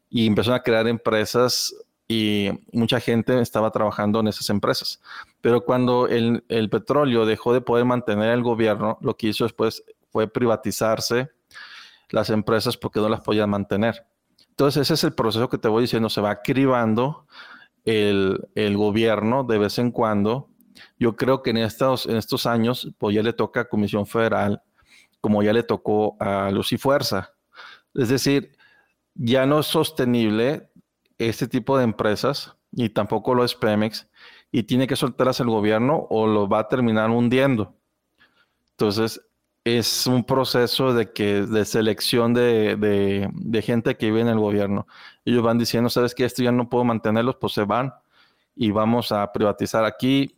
y 0.10 0.28
empezaron 0.28 0.60
a 0.60 0.64
crear 0.64 0.88
empresas 0.88 1.74
y 2.08 2.50
mucha 2.72 3.00
gente 3.00 3.40
estaba 3.42 3.72
trabajando 3.72 4.22
en 4.22 4.28
esas 4.28 4.50
empresas. 4.50 5.02
Pero 5.42 5.66
cuando 5.66 6.08
el, 6.08 6.70
petróleo 6.70 7.26
dejó 7.26 7.54
de 7.54 7.62
poder 7.62 7.86
mantener 7.86 8.30
el 8.30 8.44
gobierno, 8.44 8.98
lo 9.02 9.18
que 9.18 9.28
hizo 9.28 9.44
después 9.44 9.84
fue 10.10 10.28
privatizarse 10.28 11.32
las 12.10 12.30
empresas 12.30 12.78
porque 12.78 13.02
no 13.02 13.10
las 13.10 13.22
podían 13.22 13.50
mantener. 13.50 14.06
Entonces 14.50 14.84
ese 14.84 14.94
es 14.94 15.04
el 15.04 15.14
proceso 15.14 15.50
que 15.50 15.58
te 15.58 15.68
voy 15.68 15.82
diciendo, 15.82 16.10
se 16.10 16.22
va 16.22 16.42
cribando 16.42 17.28
el, 17.84 18.48
gobierno 18.76 19.44
de 19.44 19.58
vez 19.58 19.78
en 19.78 19.92
cuando. 19.92 20.50
Yo 20.98 21.16
creo 21.16 21.44
que 21.44 21.50
en 21.50 21.58
estos, 21.58 22.06
en 22.06 22.16
estos 22.16 22.46
años, 22.46 22.94
pues 22.98 23.16
ya 23.16 23.24
le 23.24 23.34
toca 23.34 23.62
a 23.62 23.66
Comisión 23.66 24.06
Federal, 24.06 24.62
como 25.20 25.44
ya 25.44 25.52
le 25.52 25.64
tocó 25.64 26.16
a 26.20 26.50
Luz 26.52 26.72
y 26.72 26.78
Fuerza. 26.78 27.34
Es 27.94 28.10
decir, 28.10 28.58
ya 29.16 29.46
no 29.46 29.60
es 29.60 29.66
sostenible 29.66 30.67
este 31.18 31.48
tipo 31.48 31.78
de 31.78 31.84
empresas 31.84 32.56
y 32.72 32.90
tampoco 32.90 33.34
lo 33.34 33.44
es 33.44 33.56
Pemex 33.56 34.08
y 34.52 34.64
tiene 34.64 34.88
que 34.88 34.96
soltarlas 34.96 35.40
el 35.40 35.48
gobierno 35.48 36.08
o 36.10 36.28
lo 36.28 36.48
va 36.48 36.60
a 36.60 36.68
terminar 36.68 37.10
hundiendo. 37.10 37.76
Entonces, 38.72 39.22
es 39.76 40.08
un 40.08 40.24
proceso 40.24 40.94
de, 40.94 41.12
que, 41.12 41.42
de 41.42 41.66
selección 41.66 42.34
de, 42.34 43.62
gente 43.66 43.98
que 43.98 44.06
vive 44.08 44.22
en 44.22 44.30
el 44.30 44.40
gobierno. 44.40 44.88
Ellos 45.26 45.44
van 45.44 45.58
diciendo, 45.58 45.90
sabes 45.90 46.16
que 46.16 46.24
esto 46.24 46.42
ya 46.44 46.52
no 46.52 46.70
puedo 46.70 46.86
mantenerlos, 46.86 47.36
pues 47.36 47.54
se 47.54 47.64
van 47.64 47.94
y 48.56 48.72
vamos 48.72 49.12
a 49.12 49.32
privatizar 49.34 49.84
aquí, 49.84 50.36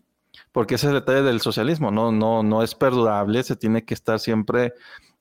porque 0.52 0.76
ese 0.76 0.88
es 0.88 0.94
el 0.94 1.00
detalle 1.00 1.22
del 1.22 1.42
socialismo, 1.42 1.92
no, 1.92 2.12
no, 2.12 2.42
no 2.44 2.64
es 2.64 2.74
perdurable, 2.74 3.44
se 3.44 3.56
tiene 3.56 3.86
que 3.86 3.94
estar 3.94 4.20
siempre 4.20 4.74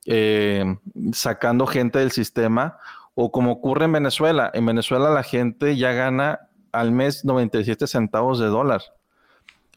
eh, 0.05 0.65
sacando 1.13 1.67
gente 1.67 1.99
del 1.99 2.11
sistema 2.11 2.77
o 3.21 3.33
como 3.33 3.51
ocurre 3.51 3.83
en 3.83 3.91
Venezuela, 3.91 4.49
en 4.53 4.65
Venezuela 4.65 5.09
la 5.09 5.23
gente 5.23 5.75
ya 5.75 5.91
gana 5.91 6.39
al 6.71 6.93
mes 6.93 7.25
97 7.25 7.85
centavos 7.85 8.39
de 8.39 8.45
dólar, 8.45 8.81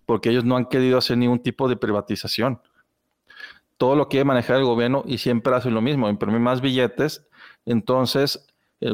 porque 0.06 0.30
ellos 0.30 0.44
no 0.44 0.56
han 0.56 0.66
querido 0.66 0.96
hacer 0.96 1.18
ningún 1.18 1.42
tipo 1.42 1.68
de 1.68 1.74
privatización. 1.74 2.60
Todo 3.78 3.96
lo 3.96 4.08
quiere 4.08 4.24
manejar 4.24 4.58
el 4.58 4.64
gobierno 4.64 5.02
y 5.08 5.18
siempre 5.18 5.56
hace 5.56 5.72
lo 5.72 5.80
mismo, 5.80 6.08
imprimir 6.08 6.38
más 6.38 6.60
billetes. 6.60 7.26
Entonces, 7.66 8.46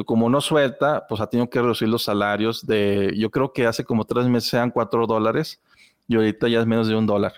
como 0.07 0.31
no 0.31 0.41
suelta, 0.41 1.05
pues 1.07 1.21
ha 1.21 1.27
tenido 1.27 1.47
que 1.51 1.61
reducir 1.61 1.87
los 1.87 2.05
salarios 2.05 2.65
de, 2.65 3.13
yo 3.15 3.29
creo 3.29 3.53
que 3.53 3.67
hace 3.67 3.83
como 3.83 4.05
tres 4.05 4.25
meses 4.25 4.49
sean 4.49 4.71
cuatro 4.71 5.05
dólares 5.05 5.61
y 6.07 6.15
ahorita 6.15 6.47
ya 6.47 6.59
es 6.59 6.65
menos 6.65 6.87
de 6.87 6.95
un 6.95 7.05
dólar, 7.05 7.33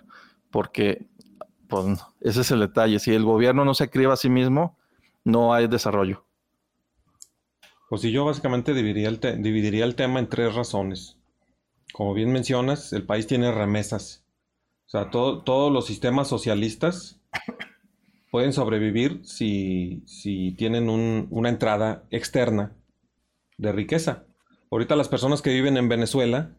porque 0.49 1.07
pues, 1.67 2.01
ese 2.21 2.39
es 2.39 2.51
el 2.51 2.61
detalle. 2.61 2.99
Si 2.99 3.13
el 3.13 3.25
gobierno 3.25 3.65
no 3.65 3.73
se 3.73 3.83
escribe 3.83 4.13
a 4.13 4.15
sí 4.15 4.29
mismo, 4.29 4.77
no 5.25 5.53
hay 5.53 5.67
desarrollo. 5.67 6.23
Pues 7.91 8.03
sí, 8.03 8.11
yo 8.13 8.23
básicamente 8.23 8.73
dividiría 8.73 9.09
el, 9.83 9.95
tema 9.95 10.19
en 10.19 10.29
tres 10.29 10.55
razones. 10.55 11.17
Como 11.91 12.13
bien 12.13 12.31
mencionas, 12.31 12.93
el 12.93 13.03
país 13.03 13.27
tiene 13.27 13.51
remesas. 13.51 14.23
O 14.85 14.91
sea, 14.91 15.09
todos 15.09 15.73
los 15.73 15.87
sistemas 15.87 16.29
socialistas 16.29 17.19
pueden 18.31 18.53
sobrevivir 18.53 19.19
si, 19.25 20.05
tienen 20.57 20.87
una 20.89 21.49
entrada 21.49 22.07
externa 22.11 22.77
de 23.57 23.73
riqueza. 23.73 24.23
Ahorita 24.71 24.95
las 24.95 25.09
personas 25.09 25.41
que 25.41 25.51
viven 25.51 25.75
en 25.75 25.89
Venezuela, 25.89 26.55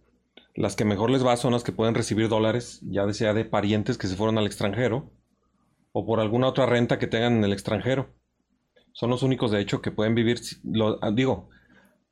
las 0.55 0.76
que 0.76 0.85
mejor 0.85 1.11
les 1.11 1.24
va 1.24 1.39
son 1.39 1.55
las 1.55 1.64
que 1.64 1.72
pueden 1.72 1.95
recibir 1.95 2.28
dólares, 2.28 2.80
ya 2.83 3.11
sea 3.14 3.33
de 3.33 3.47
parientes 3.47 3.97
que 3.97 4.07
se 4.07 4.16
fueron 4.16 4.37
al 4.37 4.45
extranjero, 4.45 5.11
o 5.93 6.05
por 6.05 6.20
alguna 6.20 6.49
otra 6.49 6.66
renta 6.66 6.99
que 6.99 7.07
tengan 7.07 7.39
en 7.39 7.45
el 7.45 7.55
extranjero. 7.55 8.11
Son 8.93 9.11
los 9.11 9.22
únicos, 9.22 9.51
de 9.51 9.61
hecho, 9.61 9.80
que 9.80 9.90
pueden 9.90 10.14
vivir, 10.14 10.40
lo, 10.64 10.99
digo, 11.12 11.49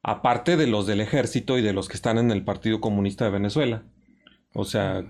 aparte 0.03 0.57
de 0.57 0.67
los 0.67 0.87
del 0.87 1.01
ejército 1.01 1.59
y 1.59 1.63
de 1.63 1.73
los 1.73 1.89
que 1.89 1.97
están 1.97 2.19
en 2.19 2.31
el 2.31 2.45
Partido 2.45 2.81
Comunista 2.81 3.25
de 3.25 3.31
Venezuela. 3.31 3.85
O 4.55 4.65
sea, 4.65 5.05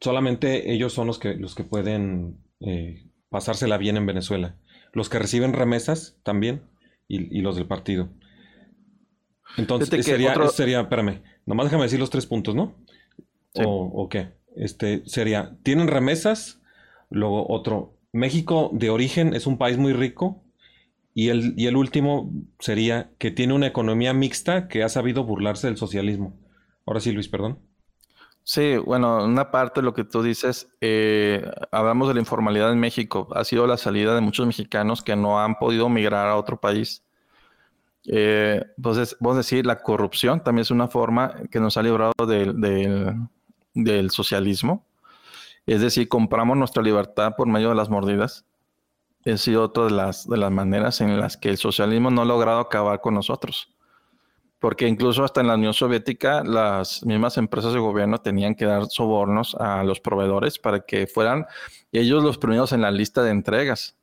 solamente 0.00 0.72
ellos 0.72 0.92
son 0.92 1.06
los 1.06 1.18
que, 1.18 1.34
los 1.34 1.54
que 1.54 1.64
pueden 1.64 2.38
eh, 2.60 3.06
pasársela 3.28 3.78
bien 3.78 3.96
en 3.96 4.06
Venezuela. 4.06 4.56
Los 4.92 5.08
que 5.08 5.18
reciben 5.18 5.52
remesas 5.52 6.18
también 6.22 6.62
y, 7.06 7.40
los 7.40 7.56
del 7.56 7.66
partido. 7.66 8.08
Entonces, 9.56 10.04
sería, 10.04 10.34
sería, 10.48 10.80
espérame, 10.80 11.22
nomás 11.44 11.66
déjame 11.66 11.84
decir 11.84 11.98
los 11.98 12.10
tres 12.10 12.26
puntos, 12.26 12.54
¿no? 12.54 12.76
O, 13.54 14.08
qué? 14.08 14.32
Este, 14.56 15.02
sería, 15.06 15.56
tienen 15.64 15.88
remesas, 15.88 16.60
luego 17.08 17.50
otro, 17.50 17.96
México 18.12 18.70
de 18.72 18.90
origen 18.90 19.34
es 19.34 19.46
un 19.46 19.58
país 19.58 19.78
muy 19.78 19.92
rico, 19.92 20.42
y 21.14 21.28
el, 21.28 21.54
y 21.56 21.66
el 21.66 21.76
último 21.76 22.30
sería 22.58 23.10
que 23.18 23.30
tiene 23.30 23.52
una 23.52 23.66
economía 23.66 24.12
mixta 24.12 24.68
que 24.68 24.82
ha 24.82 24.88
sabido 24.88 25.24
burlarse 25.24 25.66
del 25.66 25.76
socialismo. 25.76 26.38
Ahora 26.86 27.00
sí, 27.00 27.12
Luis, 27.12 27.28
perdón. 27.28 27.58
Sí, 28.42 28.76
bueno, 28.78 29.24
una 29.24 29.50
parte 29.50 29.80
de 29.80 29.84
lo 29.84 29.92
que 29.92 30.04
tú 30.04 30.22
dices, 30.22 30.68
eh, 30.80 31.44
hablamos 31.70 32.08
de 32.08 32.14
la 32.14 32.20
informalidad 32.20 32.72
en 32.72 32.80
México, 32.80 33.28
ha 33.34 33.44
sido 33.44 33.66
la 33.66 33.76
salida 33.76 34.14
de 34.14 34.20
muchos 34.20 34.46
mexicanos 34.46 35.02
que 35.02 35.14
no 35.14 35.40
han 35.40 35.56
podido 35.56 35.88
migrar 35.88 36.26
a 36.26 36.36
otro 36.36 36.58
país. 36.58 37.04
Eh, 38.06 38.64
entonces, 38.76 39.16
vos 39.20 39.36
decir, 39.36 39.66
la 39.66 39.82
corrupción 39.82 40.42
también 40.42 40.62
es 40.62 40.70
una 40.70 40.88
forma 40.88 41.34
que 41.50 41.60
nos 41.60 41.76
ha 41.76 41.82
librado 41.82 42.14
del 43.74 44.10
socialismo. 44.10 44.86
Es 45.66 45.80
decir, 45.80 46.08
compramos 46.08 46.56
nuestra 46.56 46.82
libertad 46.82 47.34
por 47.36 47.46
medio 47.46 47.70
de 47.70 47.74
las 47.74 47.88
mordidas. 47.88 48.44
Es 49.24 49.42
sido 49.42 49.64
otra 49.64 49.84
de 49.84 49.90
las, 49.90 50.28
de 50.28 50.36
las 50.36 50.50
maneras 50.50 51.00
en 51.00 51.20
las 51.20 51.36
que 51.36 51.50
el 51.50 51.58
socialismo 51.58 52.10
no 52.10 52.22
ha 52.22 52.24
logrado 52.24 52.60
acabar 52.60 53.00
con 53.00 53.14
nosotros 53.14 53.74
porque 54.60 54.86
incluso 54.86 55.24
hasta 55.24 55.40
en 55.40 55.48
la 55.48 55.54
Unión 55.54 55.72
Soviética 55.72 56.44
las 56.44 57.04
mismas 57.04 57.38
empresas 57.38 57.72
de 57.72 57.80
gobierno 57.80 58.18
tenían 58.18 58.54
que 58.54 58.66
dar 58.66 58.86
sobornos 58.86 59.56
a 59.58 59.82
los 59.82 60.00
proveedores 60.00 60.58
para 60.58 60.80
que 60.80 61.06
fueran 61.06 61.46
ellos 61.90 62.22
los 62.22 62.38
primeros 62.38 62.72
en 62.72 62.82
la 62.82 62.90
lista 62.90 63.22
de 63.22 63.30
entregas. 63.30 63.96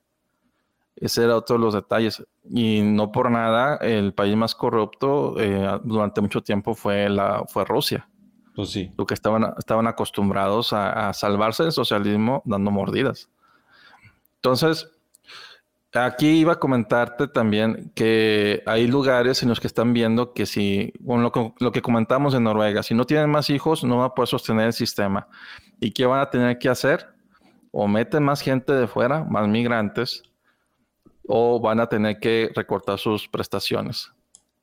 Ese 0.96 1.24
era 1.24 1.36
otro 1.36 1.58
de 1.58 1.62
los 1.62 1.76
detalles. 1.76 2.26
Y 2.50 2.82
no 2.82 3.12
por 3.12 3.30
nada, 3.30 3.78
el 3.78 4.16
país 4.16 4.36
más 4.36 4.56
corrupto 4.56 5.40
eh, 5.40 5.80
durante 5.84 6.22
mucho 6.22 6.42
tiempo 6.42 6.74
fue, 6.74 7.08
la, 7.08 7.46
fue 7.48 7.64
Rusia. 7.64 8.10
Pues. 8.58 8.76
Lo 8.98 9.06
que 9.06 9.14
estaban, 9.14 9.54
estaban 9.60 9.86
acostumbrados 9.86 10.74
a, 10.74 11.14
salvarse 11.14 11.62
del 11.62 11.72
socialismo 11.72 12.42
dando 12.44 12.72
mordidas. 12.72 13.30
Entonces, 14.38 14.90
Aquí 15.94 16.28
iba 16.28 16.54
a 16.54 16.60
comentarte 16.60 17.28
también 17.28 17.92
que 17.96 18.62
hay 18.66 18.88
lugares 18.88 19.42
en 19.42 19.50
los 19.50 19.60
que 19.60 19.68
están 19.68 19.94
viendo 19.94 20.34
que 20.34 20.46
si, 20.46 20.92
bueno, 21.00 21.32
lo, 21.60 21.72
que, 21.72 21.82
comentamos 21.82 22.36
en 22.36 22.44
Noruega, 22.44 22.84
si 22.84 22.94
no 22.94 23.06
tienen 23.06 23.30
más 23.30 23.50
hijos, 23.50 23.84
no 23.84 23.98
van 23.98 24.08
a 24.08 24.14
poder 24.14 24.28
sostener 24.28 24.68
el 24.68 24.74
sistema. 24.74 25.28
¿Y 25.80 25.92
qué 25.92 26.06
van 26.06 26.20
a 26.20 26.30
tener 26.30 26.60
que 26.60 26.70
hacer? 26.70 27.08
O 27.72 27.88
meten 27.88 28.22
más 28.22 28.42
gente 28.42 28.74
de 28.74 28.86
fuera, 28.86 29.24
más 29.24 29.48
migrantes, 29.48 30.24
o 31.26 31.60
van 31.60 31.80
a 31.80 31.88
tener 31.88 32.20
que 32.20 32.52
recortar 32.54 33.00
sus 33.00 33.28
prestaciones. 33.28 34.12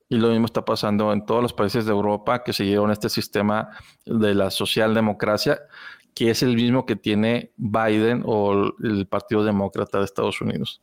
Y 0.08 0.16
lo 0.16 0.28
mismo 0.28 0.46
está 0.46 0.64
pasando 0.64 1.12
en 1.12 1.24
todos 1.24 1.42
los 1.42 1.52
países 1.52 1.86
de 1.86 1.92
Europa 1.92 2.44
que 2.44 2.52
siguieron 2.52 2.90
este 2.90 3.08
sistema 3.08 3.70
de 4.04 4.34
la 4.34 4.50
socialdemocracia, 4.50 5.60
que 6.14 6.30
es 6.30 6.42
el 6.42 6.54
mismo 6.54 6.86
que 6.86 6.96
tiene 6.96 7.52
Biden 7.56 8.22
o 8.26 8.72
el 8.82 9.06
Partido 9.06 9.44
Demócrata 9.44 9.98
de 9.98 10.04
Estados 10.04 10.40
Unidos. 10.40 10.82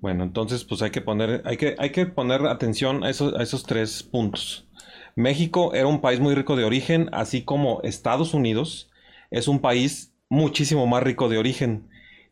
Bueno, 0.00 0.22
entonces 0.22 0.64
pues 0.64 0.82
hay 0.82 0.90
que 0.90 1.00
poner, 1.00 1.42
hay 1.44 1.56
que, 1.56 1.74
hay 1.78 1.90
que 1.90 2.06
poner 2.06 2.46
atención 2.46 3.02
a 3.02 3.10
esos, 3.10 3.34
a 3.34 3.42
esos 3.42 3.64
tres 3.64 4.02
puntos. 4.02 4.68
México 5.16 5.74
era 5.74 5.88
un 5.88 6.00
país 6.00 6.20
muy 6.20 6.34
rico 6.34 6.54
de 6.54 6.64
origen, 6.64 7.08
así 7.12 7.42
como 7.42 7.80
Estados 7.82 8.34
Unidos 8.34 8.90
es 9.30 9.48
un 9.48 9.60
país 9.60 10.14
muchísimo 10.28 10.86
más 10.86 11.02
rico 11.02 11.28
de 11.28 11.38
origen. 11.38 11.88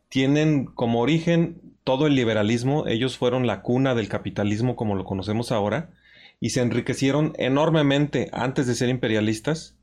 Tienen 0.07 0.65
como 0.65 1.01
origen 1.01 1.66
todo 1.87 2.05
el 2.05 2.15
liberalismo, 2.15 2.85
ellos 2.85 3.17
fueron 3.17 3.47
la 3.47 3.61
cuna 3.61 3.95
del 3.95 4.09
capitalismo 4.09 4.75
como 4.75 4.95
lo 4.95 5.05
conocemos 5.05 5.53
ahora, 5.53 5.93
y 6.41 6.49
se 6.49 6.59
enriquecieron 6.59 7.31
enormemente 7.37 8.27
antes 8.33 8.67
de 8.67 8.75
ser 8.75 8.89
imperialistas, 8.89 9.77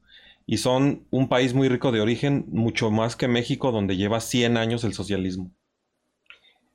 y 0.45 0.59
son 0.59 1.07
un 1.11 1.31
país 1.31 1.55
muy 1.55 1.71
rico 1.71 1.93
de 1.93 2.03
origen, 2.03 2.45
mucho 2.49 2.91
más 2.91 3.17
que 3.17 3.27
México, 3.27 3.73
donde 3.73 3.97
lleva 3.97 4.21
100 4.21 4.59
años 4.59 4.85
el 4.85 4.93
socialismo. 4.93 5.51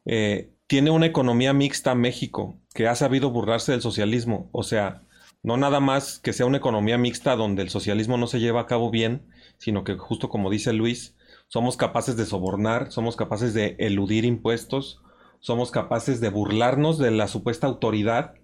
Eh, 0.04 0.50
tiene 0.66 0.90
una 0.90 1.06
economía 1.06 1.54
mixta 1.54 1.94
México, 1.94 2.58
que 2.74 2.88
ha 2.88 2.96
sabido 2.96 3.30
burlarse 3.30 3.72
del 3.74 3.84
socialismo. 3.84 4.50
O 4.52 4.64
sea, 4.64 5.04
no 5.44 5.58
nada 5.58 5.80
más 5.80 6.18
que 6.18 6.34
sea 6.34 6.48
una 6.48 6.58
economía 6.58 6.98
mixta 6.98 7.36
donde 7.36 7.62
el 7.62 7.70
socialismo 7.70 8.18
no 8.18 8.26
se 8.26 8.40
lleva 8.40 8.62
a 8.62 8.66
cabo 8.66 8.90
bien, 8.90 9.28
sino 9.60 9.84
que 9.84 9.94
justo 9.94 10.28
como 10.28 10.50
dice 10.50 10.74
Luis, 10.74 11.16
somos 11.50 11.78
capaces 11.78 12.18
de 12.18 12.26
sobornar, 12.26 12.92
somos 12.92 13.16
capaces 13.16 13.54
de 13.54 13.76
eludir 13.78 14.26
impuestos, 14.26 15.04
somos 15.40 15.72
capaces 15.72 16.22
de 16.22 16.30
burlarnos 16.30 16.98
de 16.98 17.12
la 17.12 17.28
supuesta 17.28 17.68
autoridad 17.68 18.36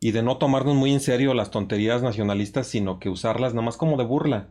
y 0.00 0.12
de 0.12 0.22
no 0.22 0.38
tomarnos 0.38 0.74
muy 0.74 0.92
en 0.92 1.00
serio 1.00 1.34
las 1.34 1.50
tonterías 1.50 2.02
nacionalistas, 2.02 2.66
sino 2.66 2.98
que 2.98 3.08
usarlas 3.08 3.54
nada 3.54 3.64
más 3.64 3.76
como 3.76 3.96
de 3.96 4.04
burla. 4.04 4.48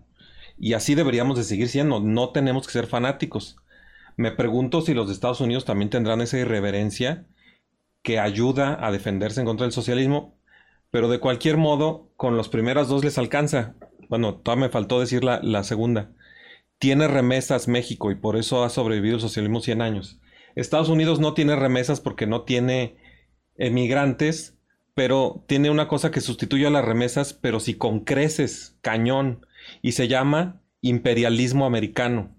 Y 0.57 0.73
así 0.73 0.95
deberíamos 0.95 1.37
de 1.37 1.43
seguir 1.43 1.67
siendo, 1.69 1.99
no 1.99 2.29
tenemos 2.29 2.65
que 2.65 2.73
ser 2.73 2.87
fanáticos. 2.87 3.57
Me 4.17 4.31
pregunto 4.31 4.81
si 4.81 4.93
los 4.93 5.07
de 5.07 5.13
Estados 5.13 5.41
Unidos 5.41 5.65
también 5.65 5.89
tendrán 5.89 6.21
esa 6.21 6.37
irreverencia 6.37 7.27
que 8.01 8.19
ayuda 8.19 8.77
a 8.85 8.91
defenderse 8.91 9.41
en 9.41 9.45
contra 9.45 9.65
del 9.65 9.73
socialismo, 9.73 10.37
pero 10.91 11.09
de 11.09 11.19
cualquier 11.19 11.57
modo, 11.57 12.11
con 12.15 12.37
los 12.37 12.47
primeras 12.47 12.87
dos 12.87 13.03
les 13.03 13.17
alcanza. 13.17 13.75
Bueno, 14.07 14.35
todavía 14.35 14.67
me 14.67 14.71
faltó 14.71 14.99
decir 14.99 15.23
la, 15.23 15.63
segunda. 15.63 16.11
Tiene 16.77 17.07
remesas 17.07 17.67
México 17.67 18.11
y 18.11 18.15
por 18.15 18.37
eso 18.37 18.63
ha 18.63 18.69
sobrevivido 18.69 19.15
el 19.15 19.21
socialismo 19.21 19.59
100 19.59 19.81
años. 19.81 20.19
Estados 20.55 20.89
Unidos 20.89 21.19
no 21.19 21.33
tiene 21.33 21.55
remesas 21.55 21.99
porque 21.99 22.27
no 22.27 22.43
tiene 22.43 22.97
emigrantes, 23.57 24.57
pero 24.93 25.43
tiene 25.47 25.69
una 25.69 25.87
cosa 25.87 26.11
que 26.11 26.21
sustituye 26.21 26.65
a 26.65 26.71
las 26.71 26.85
remesas, 26.85 27.33
pero 27.33 27.59
si 27.59 27.75
con 27.75 28.01
creces, 28.01 28.77
cañón, 28.81 29.45
y 29.81 29.91
se 29.91 30.07
llama 30.07 30.61
imperialismo 30.81 31.65
americano. 31.65 32.35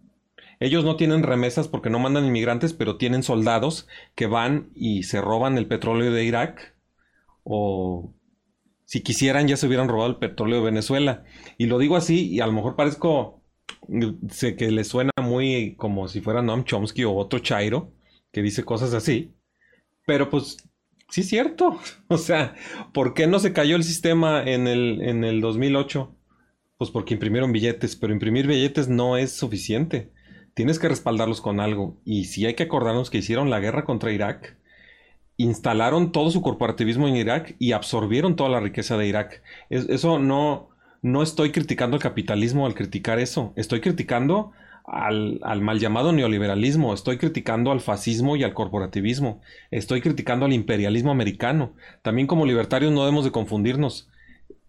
Ellos 0.59 0.85
no 0.85 0.97
tienen 0.97 1.23
remesas 1.23 1.69
porque 1.69 1.91
no 1.91 1.99
mandan 1.99 2.25
inmigrantes, 2.25 2.73
pero 2.73 2.97
tienen 2.97 3.23
soldados 3.23 3.87
que 4.15 4.27
van 4.27 4.71
y 4.75 5.03
se 5.03 5.21
roban 5.21 5.59
el 5.59 5.67
petróleo 5.67 6.11
de 6.13 6.25
Irak. 6.25 6.75
O 7.45 8.15
si 8.85 9.03
quisieran 9.03 9.49
ya 9.49 9.59
se 9.59 9.67
hubieran 9.67 9.89
robado 9.89 10.09
el 10.09 10.17
petróleo 10.17 10.59
de 10.59 10.65
Venezuela. 10.65 11.25
Y 11.59 11.67
lo 11.67 11.79
digo 11.79 11.97
así 11.97 12.31
y 12.31 12.41
a 12.41 12.47
lo 12.47 12.53
mejor 12.53 12.75
parezco, 12.75 13.43
sé 14.31 14.57
que 14.57 14.71
le 14.71 14.85
suena 14.85 15.11
muy 15.23 15.75
como 15.77 16.09
si 16.09 16.23
fuera 16.23 16.41
Noam 16.41 16.65
Chomsky 16.65 17.05
o 17.05 17.15
otro 17.15 17.41
Chairo 17.41 17.93
que 18.37 18.43
dice 18.43 18.65
cosas 18.65 18.93
así. 18.93 19.35
Pero 20.07 20.29
pues 20.29 20.59
sí 21.09 21.23
es 21.23 21.29
cierto. 21.29 21.81
O 22.09 22.19
sea, 22.19 22.55
¿por 22.93 23.15
qué 23.15 23.27
no 23.27 23.39
se 23.39 23.53
cayó 23.53 23.77
el 23.77 23.83
sistema 23.83 24.43
en 24.45 24.69
el, 24.69 25.01
en 25.01 25.25
el 25.25 25.41
2008? 25.41 26.15
Pues 26.77 26.91
porque 26.91 27.15
imprimieron 27.15 27.51
billetes, 27.51 27.97
pero 27.97 28.13
imprimir 28.13 28.47
billetes 28.47 28.89
no 28.89 29.17
es 29.17 29.33
suficiente 29.33 30.13
tienes 30.57 30.79
que 30.79 30.89
respaldarlos 30.89 31.43
con 31.43 31.61
algo. 31.61 32.01
Y 32.07 32.25
si 32.25 32.47
hay 32.47 32.55
que 32.55 32.63
acordarnos 32.63 33.11
que 33.11 33.19
hicieron 33.19 33.51
la 33.51 33.61
guerra 33.61 33.85
contra 33.85 34.11
Irak, 34.11 34.57
instalaron 35.37 36.13
todo 36.13 36.31
su 36.31 36.41
corporativismo 36.41 37.07
en 37.07 37.17
Irak 37.17 37.57
y 37.59 37.73
absorbieron 37.73 38.37
toda 38.37 38.49
la 38.49 38.61
riqueza 38.61 38.97
de 38.97 39.07
Irak. 39.07 39.43
eso 39.69 40.19
no, 40.19 40.71
no 41.03 41.23
estoy 41.23 41.53
criticando 41.53 41.97
el 41.97 42.03
capitalismo 42.03 42.65
al 42.65 42.75
criticar 42.75 43.19
eso. 43.19 43.53
Estoy 43.55 43.83
criticando 43.83 44.53
al, 44.87 45.41
al, 45.43 45.61
mal 45.61 45.79
llamado 45.79 46.13
neoliberalismo, 46.13 46.95
estoy 46.95 47.19
criticando 47.19 47.73
al 47.73 47.81
fascismo 47.81 48.37
y 48.37 48.45
al 48.45 48.55
corporativismo, 48.55 49.41
estoy 49.71 50.01
criticando 50.01 50.47
al 50.47 50.53
imperialismo 50.53 51.11
americano. 51.11 51.75
También 52.03 52.27
como 52.27 52.47
libertarios 52.47 52.93
no 52.93 53.01
debemos 53.01 53.25
de 53.25 53.33
confundirnos. 53.33 54.09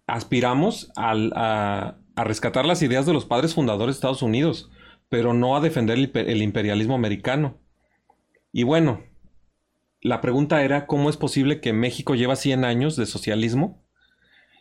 Aspiramos 0.08 0.92
a, 0.96 1.96
a 2.16 2.24
rescatar 2.24 2.66
las 2.66 2.82
ideas 2.82 3.06
de 3.06 3.14
los 3.14 3.26
padres 3.26 3.54
fundadores 3.54 3.96
de 3.96 3.98
Estados 3.98 4.22
Unidos 4.22 4.72
pero 5.10 5.34
no 5.34 5.56
a 5.56 5.62
defender 5.62 5.98
el, 5.98 6.42
imperialismo 6.42 6.96
americano. 6.96 7.58
Y 8.52 8.64
bueno, 8.64 9.04
la 10.02 10.22
pregunta 10.22 10.64
era 10.64 10.86
cómo 10.86 11.10
es 11.10 11.18
posible 11.18 11.62
que 11.62 11.74
México 11.74 12.16
lleva 12.16 12.36
100 12.36 12.66
años 12.66 12.96
de 12.96 13.06
socialismo. 13.06 13.82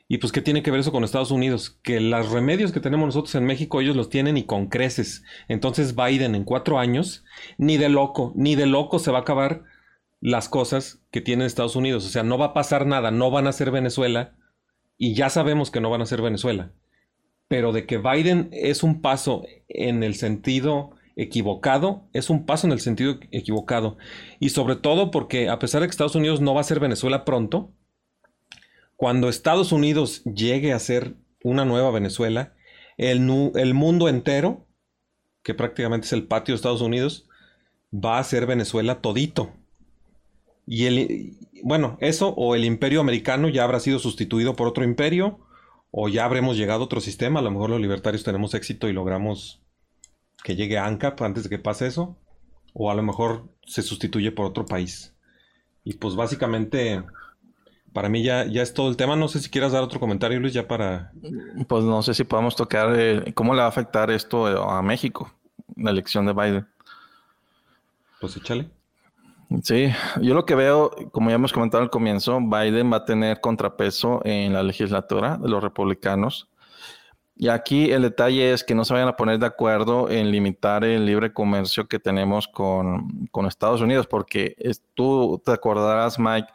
Y 0.08 0.18
pues, 0.18 0.32
¿qué 0.32 0.40
tiene 0.40 0.62
que 0.62 0.70
ver 0.70 0.80
eso 0.80 0.92
con 0.92 1.02
Estados 1.02 1.32
Unidos? 1.32 1.80
Que 1.82 2.00
los 2.00 2.30
remedios 2.30 2.70
que 2.72 2.80
tenemos 2.80 3.06
nosotros 3.06 3.34
en 3.34 3.44
México, 3.44 3.80
ellos 3.80 3.96
los 3.96 4.08
tienen 4.08 4.36
y 4.36 4.44
con 4.44 4.68
creces. 4.68 5.24
Entonces 5.48 5.96
Biden 5.96 6.34
en 6.36 6.44
cuatro 6.44 6.78
años, 6.78 7.24
ni 7.58 7.76
de 7.76 7.88
loco, 7.88 8.32
ni 8.36 8.54
de 8.54 8.66
loco 8.66 9.00
se 9.00 9.10
va 9.10 9.18
a 9.18 9.22
acabar 9.22 9.64
las 10.20 10.48
cosas 10.48 11.02
que 11.10 11.20
tiene 11.20 11.44
Estados 11.44 11.74
Unidos. 11.74 12.06
O 12.06 12.08
sea, 12.08 12.22
no 12.22 12.38
va 12.38 12.46
a 12.46 12.54
pasar 12.54 12.86
nada, 12.86 13.10
no 13.10 13.30
van 13.30 13.48
a 13.48 13.52
ser 13.52 13.72
Venezuela. 13.72 14.36
Y 14.96 15.14
ya 15.14 15.28
sabemos 15.28 15.70
que 15.70 15.80
no 15.80 15.90
van 15.90 16.02
a 16.02 16.06
ser 16.06 16.22
Venezuela. 16.22 16.72
Pero 17.48 17.72
de 17.72 17.86
que 17.86 17.98
Biden 17.98 18.48
es 18.52 18.82
un 18.82 19.02
paso 19.02 19.44
en 19.68 20.04
el 20.04 20.14
sentido 20.14 20.92
equivocado, 21.16 22.08
es 22.12 22.30
un 22.30 22.46
paso 22.46 22.66
en 22.66 22.72
el 22.72 22.80
sentido 22.80 23.18
equivocado. 23.32 23.96
Y 24.38 24.50
sobre 24.50 24.76
todo 24.76 25.10
porque 25.10 25.48
a 25.48 25.58
pesar 25.58 25.80
de 25.80 25.88
que 25.88 25.90
Estados 25.90 26.14
Unidos 26.14 26.40
no 26.40 26.54
va 26.54 26.60
a 26.60 26.64
ser 26.64 26.78
Venezuela 26.78 27.24
pronto, 27.24 27.72
cuando 28.96 29.28
Estados 29.28 29.72
Unidos 29.72 30.22
llegue 30.24 30.72
a 30.72 30.78
ser 30.78 31.16
una 31.42 31.64
nueva 31.64 31.90
Venezuela, 31.90 32.54
el, 32.96 33.20
mundo 33.20 34.08
entero, 34.08 34.66
que 35.42 35.54
prácticamente 35.54 36.06
es 36.06 36.12
el 36.12 36.26
patio 36.26 36.52
de 36.52 36.56
Estados 36.56 36.80
Unidos, 36.80 37.28
va 37.92 38.18
a 38.18 38.24
ser 38.24 38.46
Venezuela 38.46 39.00
todito. 39.00 39.52
Y 40.66 40.86
el, 40.86 41.36
bueno, 41.62 41.98
eso 42.00 42.30
o 42.30 42.54
el 42.54 42.64
imperio 42.64 43.00
americano 43.00 43.48
ya 43.48 43.64
habrá 43.64 43.80
sido 43.80 43.98
sustituido 43.98 44.56
por 44.56 44.66
otro 44.66 44.82
imperio, 44.82 45.40
o 45.90 46.08
ya 46.08 46.24
habremos 46.24 46.56
llegado 46.56 46.80
a 46.80 46.84
otro 46.84 47.00
sistema, 47.00 47.40
a 47.40 47.42
lo 47.42 47.50
mejor 47.50 47.70
los 47.70 47.80
libertarios 47.80 48.24
tenemos 48.24 48.54
éxito 48.54 48.88
y 48.88 48.92
logramos 48.92 49.62
que 50.42 50.56
llegue 50.56 50.78
a 50.78 50.86
ANCAP 50.86 51.22
antes 51.22 51.44
de 51.44 51.48
que 51.50 51.58
pase 51.58 51.86
eso, 51.86 52.18
o 52.72 52.90
a 52.90 52.94
lo 52.94 53.02
mejor 53.02 53.54
se 53.66 53.82
sustituye 53.82 54.32
por 54.32 54.46
otro 54.46 54.66
país. 54.66 55.16
Y 55.84 55.94
pues 55.94 56.16
básicamente, 56.16 57.02
para 57.92 58.08
mí 58.08 58.22
ya, 58.22 58.44
ya 58.46 58.62
es 58.62 58.74
todo 58.74 58.88
el 58.88 58.96
tema. 58.96 59.16
No 59.16 59.28
sé 59.28 59.40
si 59.40 59.50
quieras 59.50 59.72
dar 59.72 59.82
otro 59.82 60.00
comentario, 60.00 60.38
Luis, 60.40 60.52
ya 60.52 60.66
para... 60.68 61.12
Pues 61.66 61.84
no 61.84 62.02
sé 62.02 62.14
si 62.14 62.24
podemos 62.24 62.56
tocar 62.56 62.94
eh, 62.96 63.32
cómo 63.34 63.54
le 63.54 63.60
va 63.60 63.66
a 63.66 63.70
afectar 63.70 64.10
esto 64.10 64.46
a 64.46 64.82
México, 64.82 65.32
la 65.76 65.90
elección 65.90 66.26
de 66.26 66.32
Biden. 66.32 66.66
Pues 68.20 68.36
échale. 68.36 68.70
Sí, 69.62 69.92
yo 70.20 70.34
lo 70.34 70.44
que 70.44 70.56
veo, 70.56 70.90
como 71.12 71.30
ya 71.30 71.36
hemos 71.36 71.52
comentado 71.52 71.82
al 71.82 71.90
comienzo, 71.90 72.40
Biden 72.40 72.92
va 72.92 72.98
a 72.98 73.04
tener 73.04 73.40
contrapeso 73.40 74.20
en 74.24 74.52
la 74.52 74.62
legislatura 74.62 75.36
de 75.36 75.48
los 75.48 75.62
republicanos. 75.62 76.48
Y 77.38 77.48
aquí 77.48 77.92
el 77.92 78.02
detalle 78.02 78.52
es 78.52 78.64
que 78.64 78.74
no 78.74 78.84
se 78.84 78.94
vayan 78.94 79.08
a 79.08 79.16
poner 79.16 79.38
de 79.38 79.46
acuerdo 79.46 80.10
en 80.10 80.30
limitar 80.30 80.84
el 80.84 81.04
libre 81.04 81.32
comercio 81.32 81.86
que 81.86 81.98
tenemos 81.98 82.48
con, 82.48 83.28
Estados 83.46 83.82
Unidos, 83.82 84.06
porque 84.06 84.56
tú 84.94 85.40
te 85.44 85.52
acordarás, 85.52 86.18
Mike, 86.18 86.48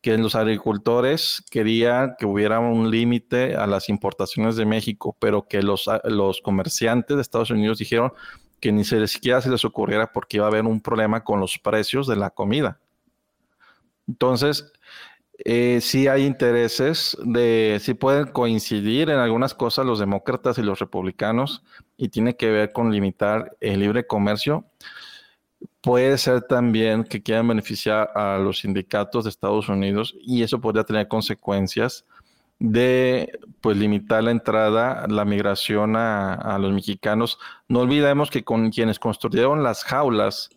que 0.00 0.16
los 0.16 0.34
agricultores 0.34 1.44
querían 1.50 2.14
que 2.18 2.26
hubiera 2.26 2.58
un 2.58 2.90
límite 2.90 3.56
a 3.56 3.66
las 3.66 3.88
importaciones 3.88 4.56
de 4.56 4.64
México, 4.64 5.16
pero 5.18 5.46
que 5.46 5.62
los, 5.62 5.88
los 6.04 6.40
comerciantes 6.40 7.16
de 7.16 7.22
Estados 7.22 7.50
Unidos 7.50 7.78
dijeron 7.78 8.12
que 8.60 8.72
ni 8.72 8.84
siquiera 8.84 9.40
se 9.40 9.50
les 9.50 9.64
ocurriera 9.64 10.12
porque 10.12 10.38
iba 10.38 10.46
a 10.46 10.48
haber 10.48 10.64
un 10.64 10.80
problema 10.80 11.24
con 11.24 11.40
los 11.40 11.58
precios 11.58 12.06
de 12.06 12.16
la 12.16 12.30
comida. 12.30 12.78
Entonces, 14.06 14.72
eh, 15.44 15.78
sí 15.80 16.06
hay 16.08 16.26
intereses 16.26 17.16
de, 17.24 17.78
sí 17.80 17.94
pueden 17.94 18.26
coincidir 18.26 19.08
en 19.08 19.18
algunas 19.18 19.54
cosas 19.54 19.86
los 19.86 19.98
demócratas 19.98 20.58
y 20.58 20.62
los 20.62 20.78
republicanos 20.78 21.62
y 21.96 22.08
tiene 22.08 22.36
que 22.36 22.50
ver 22.50 22.72
con 22.72 22.92
limitar 22.92 23.56
el 23.60 23.80
libre 23.80 24.06
comercio. 24.06 24.66
Puede 25.80 26.18
ser 26.18 26.42
también 26.42 27.04
que 27.04 27.22
quieran 27.22 27.48
beneficiar 27.48 28.10
a 28.14 28.38
los 28.38 28.60
sindicatos 28.60 29.24
de 29.24 29.30
Estados 29.30 29.68
Unidos 29.68 30.14
y 30.20 30.42
eso 30.42 30.60
podría 30.60 30.84
tener 30.84 31.08
consecuencias 31.08 32.04
de 32.58 33.38
pues 33.62 33.78
limitar 33.78 34.22
la 34.22 34.30
entrada, 34.30 35.06
la 35.08 35.24
migración 35.24 35.96
a, 35.96 36.34
a 36.34 36.58
los 36.58 36.72
mexicanos. 36.72 37.38
No 37.68 37.80
olvidemos 37.80 38.30
que 38.30 38.44
con 38.44 38.70
quienes 38.70 38.98
construyeron 38.98 39.62
las 39.62 39.84
jaulas 39.84 40.50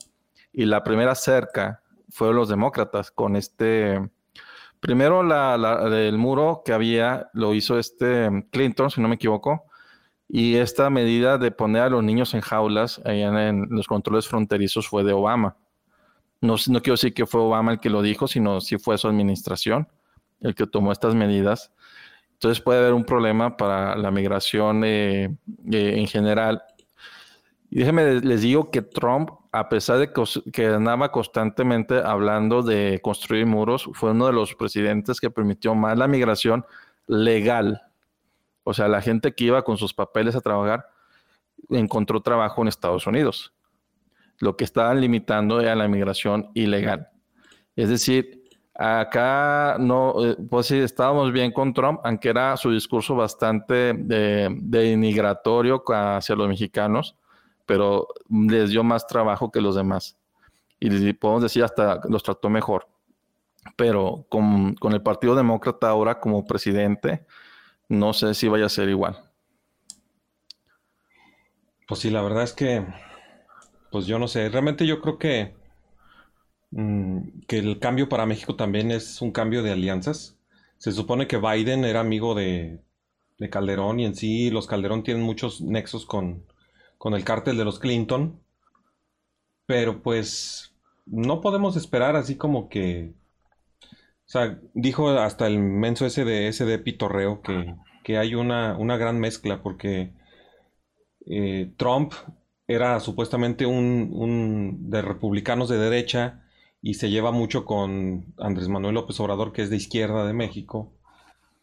y 0.52 0.66
la 0.66 0.84
primera 0.84 1.16
cerca 1.16 1.82
fueron 2.10 2.36
los 2.36 2.50
demócratas 2.50 3.10
con 3.10 3.38
este 3.38 4.02
Primero, 4.84 5.22
el 5.22 6.18
muro 6.18 6.62
que 6.66 6.74
había 6.74 7.30
lo 7.32 7.54
hizo 7.54 7.80
este 7.80 8.46
Clinton, 8.52 8.92
si 8.92 9.00
no 9.00 9.08
me 9.08 9.16
equivoco, 9.16 9.64
y 10.28 10.56
esta 10.56 10.90
medida 10.90 11.38
de 11.38 11.52
poner 11.52 11.84
a 11.84 11.90
los 11.90 12.04
niños 12.04 12.34
en 12.34 12.42
jaulas 12.42 13.02
allá 13.06 13.50
en, 13.50 13.68
los 13.70 13.88
controles 13.88 14.28
fronterizos 14.28 14.88
fue 14.88 15.04
de 15.04 15.14
Obama. 15.14 15.58
No, 16.42 16.56
no 16.68 16.82
quiero 16.82 16.94
decir 16.94 17.14
que 17.14 17.26
fue 17.26 17.42
Obama 17.42 17.74
el 17.74 17.80
que 17.80 17.90
lo 17.90 18.02
dijo, 18.02 18.28
sino 18.28 18.60
si 18.62 18.78
fue 18.78 18.98
su 18.98 19.08
administración 19.08 19.88
el 20.42 20.56
que 20.56 20.68
tomó 20.68 20.92
estas 20.92 21.16
medidas. 21.16 21.72
Entonces 22.34 22.62
puede 22.62 22.80
haber 22.80 22.94
un 22.94 23.06
problema 23.06 23.56
para 23.56 23.96
la 23.96 24.12
migración 24.12 24.84
eh, 24.84 25.36
eh, 25.72 25.94
en 25.96 26.08
general. 26.08 26.62
Y 27.70 27.80
déjenme 27.80 28.20
les 28.22 28.42
digo 28.42 28.70
que 28.70 28.82
Trump 28.82 29.30
a 29.54 29.70
pesar 29.70 30.00
de 30.00 30.12
que 30.52 30.66
andaba 30.66 31.12
constantemente 31.12 32.00
hablando 32.00 32.64
de 32.64 33.00
construir 33.04 33.46
muros, 33.46 33.88
fue 33.94 34.10
uno 34.10 34.26
de 34.26 34.34
los 34.34 34.56
presidentes 34.56 35.22
que 35.22 35.30
permitió 35.30 35.76
más 35.76 35.96
la 35.96 36.08
migración 36.08 36.66
legal. 37.06 37.84
O 38.64 38.74
sea, 38.74 38.88
la 38.88 39.02
gente 39.02 39.34
que 39.34 39.46
iba 39.46 39.64
con 39.64 39.78
sus 39.78 39.94
papeles 39.94 40.36
a 40.36 40.42
trabajar 40.42 40.88
encontró 41.70 42.22
trabajo 42.22 42.62
en 42.62 42.68
Estados 42.68 43.08
Unidos. 43.08 43.54
Lo 44.40 44.58
que 44.58 44.64
estaban 44.64 45.00
limitando 45.02 45.62
era 45.62 45.76
la 45.76 45.88
migración 45.88 46.50
ilegal. 46.54 47.10
Es 47.76 47.90
decir, 47.90 48.44
acá 48.74 49.78
no, 49.80 50.14
eh, 50.26 50.38
pues 50.50 50.68
sí, 50.68 50.78
estábamos 50.78 51.32
bien 51.32 51.52
con 51.52 51.74
Trump, 51.74 52.00
aunque 52.04 52.30
era 52.30 52.58
su 52.58 52.72
discurso 52.72 53.16
bastante 53.16 53.94
de, 53.94 54.50
de 54.62 56.18
hacia 56.18 56.36
los 56.36 56.48
mexicanos 56.48 57.16
pero 57.66 58.08
les 58.30 58.70
dio 58.70 58.84
más 58.84 59.08
trabajo 59.08 59.52
que 59.52 59.62
los 59.62 59.76
demás. 59.76 60.18
Y 60.80 61.14
podemos 61.14 61.44
decir 61.44 61.64
hasta 61.64 62.02
los 62.10 62.24
trató 62.24 62.50
mejor. 62.50 62.88
Pero 63.78 64.26
con, 64.30 64.76
el 64.92 65.02
Partido 65.02 65.36
Demócrata 65.36 65.90
ahora 65.90 66.20
como 66.20 66.46
presidente, 66.46 67.26
no 67.90 68.14
sé 68.14 68.34
si 68.34 68.48
vaya 68.48 68.66
a 68.66 68.70
ser 68.70 68.90
igual. 68.90 69.32
Pues 71.88 72.02
sí, 72.02 72.10
la 72.10 72.22
verdad 72.22 72.44
es 72.44 72.54
que, 72.54 72.86
pues 73.92 74.06
yo 74.06 74.20
no 74.20 74.28
sé, 74.28 74.50
realmente 74.50 74.86
yo 74.88 75.02
creo 75.02 75.18
que, 75.18 75.54
mm, 76.72 77.42
que 77.48 77.58
el 77.60 77.80
cambio 77.80 78.10
para 78.10 78.26
México 78.26 78.56
también 78.56 78.92
es 78.92 79.22
un 79.22 79.32
cambio 79.32 79.64
de 79.64 79.72
alianzas. 79.72 80.38
Se 80.78 80.92
supone 80.92 81.28
que 81.28 81.38
Biden 81.38 81.86
era 81.86 82.00
amigo 82.02 82.36
de, 82.36 82.80
de 83.40 83.50
Calderón 83.50 84.00
y 84.00 84.06
en 84.06 84.16
sí 84.16 84.50
los 84.50 84.68
Calderón 84.68 85.04
tienen 85.04 85.24
muchos 85.24 85.62
nexos 85.62 86.06
con, 86.06 86.46
con 86.98 87.14
el 87.14 87.24
cártel 87.24 87.58
de 87.58 87.66
los 87.66 87.80
Clinton. 87.80 88.40
Pero 89.66 90.02
pues 90.02 90.74
no 91.06 91.42
podemos 91.42 91.76
esperar 91.76 92.16
así 92.16 92.36
como 92.38 92.70
que... 92.70 93.14
O 94.26 94.30
sea, 94.34 94.60
dijo 94.74 95.10
hasta 95.10 95.48
el 95.48 95.60
menso 95.60 96.06
ese 96.06 96.26
de, 96.26 96.48
ese 96.48 96.66
de 96.66 96.80
Pitorreo 96.80 97.42
que, 97.42 97.76
que 98.04 98.18
hay 98.18 98.36
una, 98.36 98.78
una, 98.78 98.98
gran 98.98 99.20
mezcla 99.20 99.62
porque 99.62 100.14
eh, 101.28 101.72
Trump 101.78 102.14
era 102.68 103.00
supuestamente 103.00 103.66
un, 103.66 104.10
un, 104.14 104.90
de 104.90 105.02
republicanos 105.02 105.70
de 105.70 105.78
derecha 105.78 106.44
y 106.82 106.96
se 106.96 107.10
lleva 107.10 107.32
mucho 107.32 107.66
con 107.66 108.34
Andrés 108.38 108.70
Manuel 108.70 108.96
López 108.96 109.20
Obrador, 109.20 109.54
que 109.54 109.62
es 109.62 109.70
de 109.70 109.78
izquierda 109.78 110.26
de 110.26 110.34
México. 110.34 110.92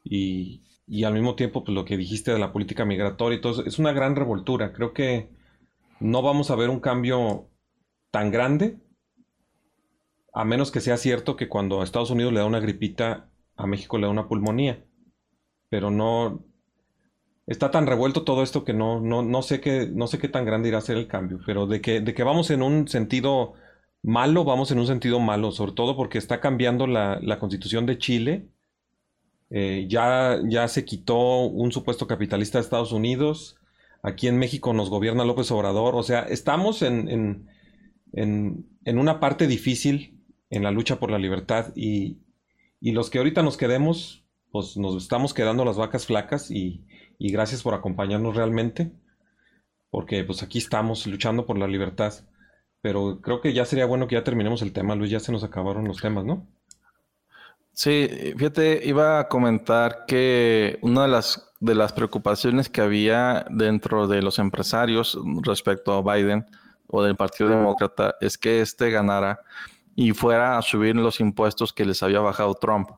Y, 0.02 0.62
y 0.86 1.04
al 1.04 1.14
mismo 1.14 1.34
tiempo, 1.34 1.62
pues 1.62 1.74
lo 1.74 1.84
que 1.84 1.96
dijiste 1.96 2.32
de 2.32 2.38
la 2.38 2.52
política 2.52 2.84
migratoria 2.84 3.38
y 3.38 3.40
todo, 3.40 3.64
es 3.64 3.78
una 3.78 3.92
gran 3.92 4.16
revoltura. 4.16 4.72
Creo 4.72 4.92
que 4.94 5.28
no 6.00 6.22
vamos 6.22 6.50
a 6.50 6.56
ver 6.56 6.70
un 6.70 6.80
cambio 6.80 7.48
tan 8.10 8.30
grande, 8.30 8.78
a 10.32 10.44
menos 10.44 10.70
que 10.70 10.80
sea 10.80 10.96
cierto 10.96 11.36
que 11.36 11.48
cuando 11.48 11.80
a 11.80 11.84
Estados 11.84 12.10
Unidos 12.10 12.32
le 12.32 12.40
da 12.40 12.46
una 12.46 12.60
gripita, 12.60 13.28
a 13.56 13.66
México 13.66 13.98
le 13.98 14.06
da 14.06 14.12
una 14.12 14.28
pulmonía. 14.28 14.84
Pero 15.68 15.90
no, 15.90 16.44
está 17.46 17.70
tan 17.70 17.86
revuelto 17.86 18.24
todo 18.24 18.42
esto 18.42 18.64
que 18.64 18.72
no, 18.74 19.00
no, 19.00 19.22
no, 19.22 19.42
sé, 19.42 19.60
qué, 19.60 19.88
no 19.92 20.06
sé 20.06 20.18
qué 20.18 20.28
tan 20.28 20.44
grande 20.44 20.68
irá 20.68 20.78
a 20.78 20.82
ser 20.82 20.96
el 20.96 21.08
cambio, 21.08 21.40
pero 21.46 21.66
de 21.66 21.80
que, 21.80 22.00
de 22.00 22.14
que 22.14 22.22
vamos 22.24 22.50
en 22.50 22.62
un 22.62 22.88
sentido 22.88 23.54
malo, 24.02 24.44
vamos 24.44 24.70
en 24.70 24.78
un 24.78 24.86
sentido 24.86 25.20
malo, 25.20 25.52
sobre 25.52 25.72
todo 25.72 25.96
porque 25.96 26.18
está 26.18 26.40
cambiando 26.40 26.86
la, 26.86 27.18
la 27.22 27.38
constitución 27.38 27.86
de 27.86 27.98
Chile 27.98 28.48
eh, 29.50 29.86
ya, 29.88 30.40
ya 30.48 30.68
se 30.68 30.84
quitó 30.84 31.40
un 31.46 31.72
supuesto 31.72 32.06
capitalista 32.06 32.58
de 32.58 32.62
Estados 32.62 32.92
Unidos. 32.92 33.56
Aquí 34.02 34.28
en 34.28 34.38
México 34.38 34.72
nos 34.72 34.90
gobierna 34.90 35.24
López 35.24 35.50
Obrador. 35.50 35.96
O 35.96 36.02
sea, 36.02 36.20
estamos 36.22 36.82
en, 36.82 37.48
una 38.86 39.20
parte 39.20 39.46
difícil 39.46 40.19
en 40.50 40.64
la 40.64 40.70
lucha 40.70 40.98
por 40.98 41.10
la 41.10 41.18
libertad 41.18 41.72
y, 41.74 42.18
los 42.80 43.10
que 43.10 43.18
ahorita 43.18 43.42
nos 43.42 43.56
quedemos, 43.56 44.24
pues 44.50 44.76
nos 44.76 44.96
estamos 44.96 45.34
quedando 45.34 45.64
las 45.64 45.76
vacas 45.76 46.06
flacas 46.06 46.50
y, 46.50 46.84
y, 47.18 47.30
gracias 47.30 47.62
por 47.62 47.74
acompañarnos 47.74 48.34
realmente, 48.34 48.90
porque 49.90 50.24
pues 50.24 50.42
aquí 50.42 50.58
estamos 50.58 51.06
luchando 51.06 51.46
por 51.46 51.58
la 51.58 51.68
libertad. 51.68 52.12
Pero 52.82 53.20
creo 53.20 53.42
que 53.42 53.52
ya 53.52 53.66
sería 53.66 53.84
bueno 53.84 54.08
que 54.08 54.14
ya 54.14 54.24
terminemos 54.24 54.62
el 54.62 54.72
tema, 54.72 54.94
Luis, 54.94 55.10
ya 55.10 55.20
se 55.20 55.32
nos 55.32 55.44
acabaron 55.44 55.86
los 55.86 56.00
temas, 56.00 56.24
¿no? 56.24 56.46
Sí, 57.72 58.08
fíjate, 58.36 58.80
iba 58.84 59.20
a 59.20 59.28
comentar 59.28 60.04
que 60.06 60.78
una 60.82 61.02
de 61.02 61.08
las, 61.08 61.50
de 61.60 61.74
las 61.74 61.92
preocupaciones 61.92 62.68
que 62.68 62.80
había 62.80 63.46
dentro 63.50 64.08
de 64.08 64.22
los 64.22 64.38
empresarios 64.38 65.18
respecto 65.42 65.92
a 65.92 66.02
Biden 66.02 66.46
o 66.88 67.02
del 67.02 67.16
Partido 67.16 67.50
Demócrata 67.50 68.16
es 68.20 68.36
que 68.36 68.60
éste 68.60 68.90
ganara 68.90 69.40
y 69.94 70.12
fuera 70.12 70.58
a 70.58 70.62
subir 70.62 70.96
los 70.96 71.20
impuestos 71.20 71.72
que 71.72 71.84
les 71.84 72.02
había 72.02 72.20
bajado 72.20 72.54
Trump. 72.54 72.90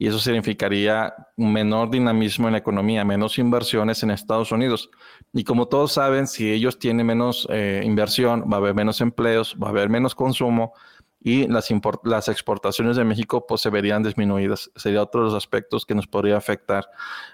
Y 0.00 0.06
eso 0.06 0.20
significaría 0.20 1.12
menor 1.36 1.90
dinamismo 1.90 2.46
en 2.46 2.52
la 2.52 2.58
economía, 2.58 3.04
menos 3.04 3.36
inversiones 3.38 4.02
en 4.04 4.12
Estados 4.12 4.52
Unidos. 4.52 4.90
Y 5.32 5.42
como 5.42 5.66
todos 5.66 5.92
saben, 5.92 6.28
si 6.28 6.52
ellos 6.52 6.78
tienen 6.78 7.04
menos 7.04 7.48
eh, 7.50 7.82
inversión, 7.84 8.44
va 8.50 8.56
a 8.56 8.60
haber 8.60 8.74
menos 8.74 9.00
empleos, 9.00 9.56
va 9.60 9.66
a 9.66 9.70
haber 9.70 9.88
menos 9.88 10.14
consumo, 10.14 10.72
y 11.20 11.48
las, 11.48 11.68
las 12.04 12.28
exportaciones 12.28 12.96
de 12.96 13.04
México 13.04 13.44
pues 13.46 13.60
se 13.60 13.70
verían 13.70 14.02
disminuidas. 14.02 14.70
Sería 14.76 15.02
otro 15.02 15.22
de 15.22 15.26
los 15.26 15.34
aspectos 15.34 15.84
que 15.84 15.94
nos 15.94 16.06
podría 16.06 16.36
afectar. 16.36 16.88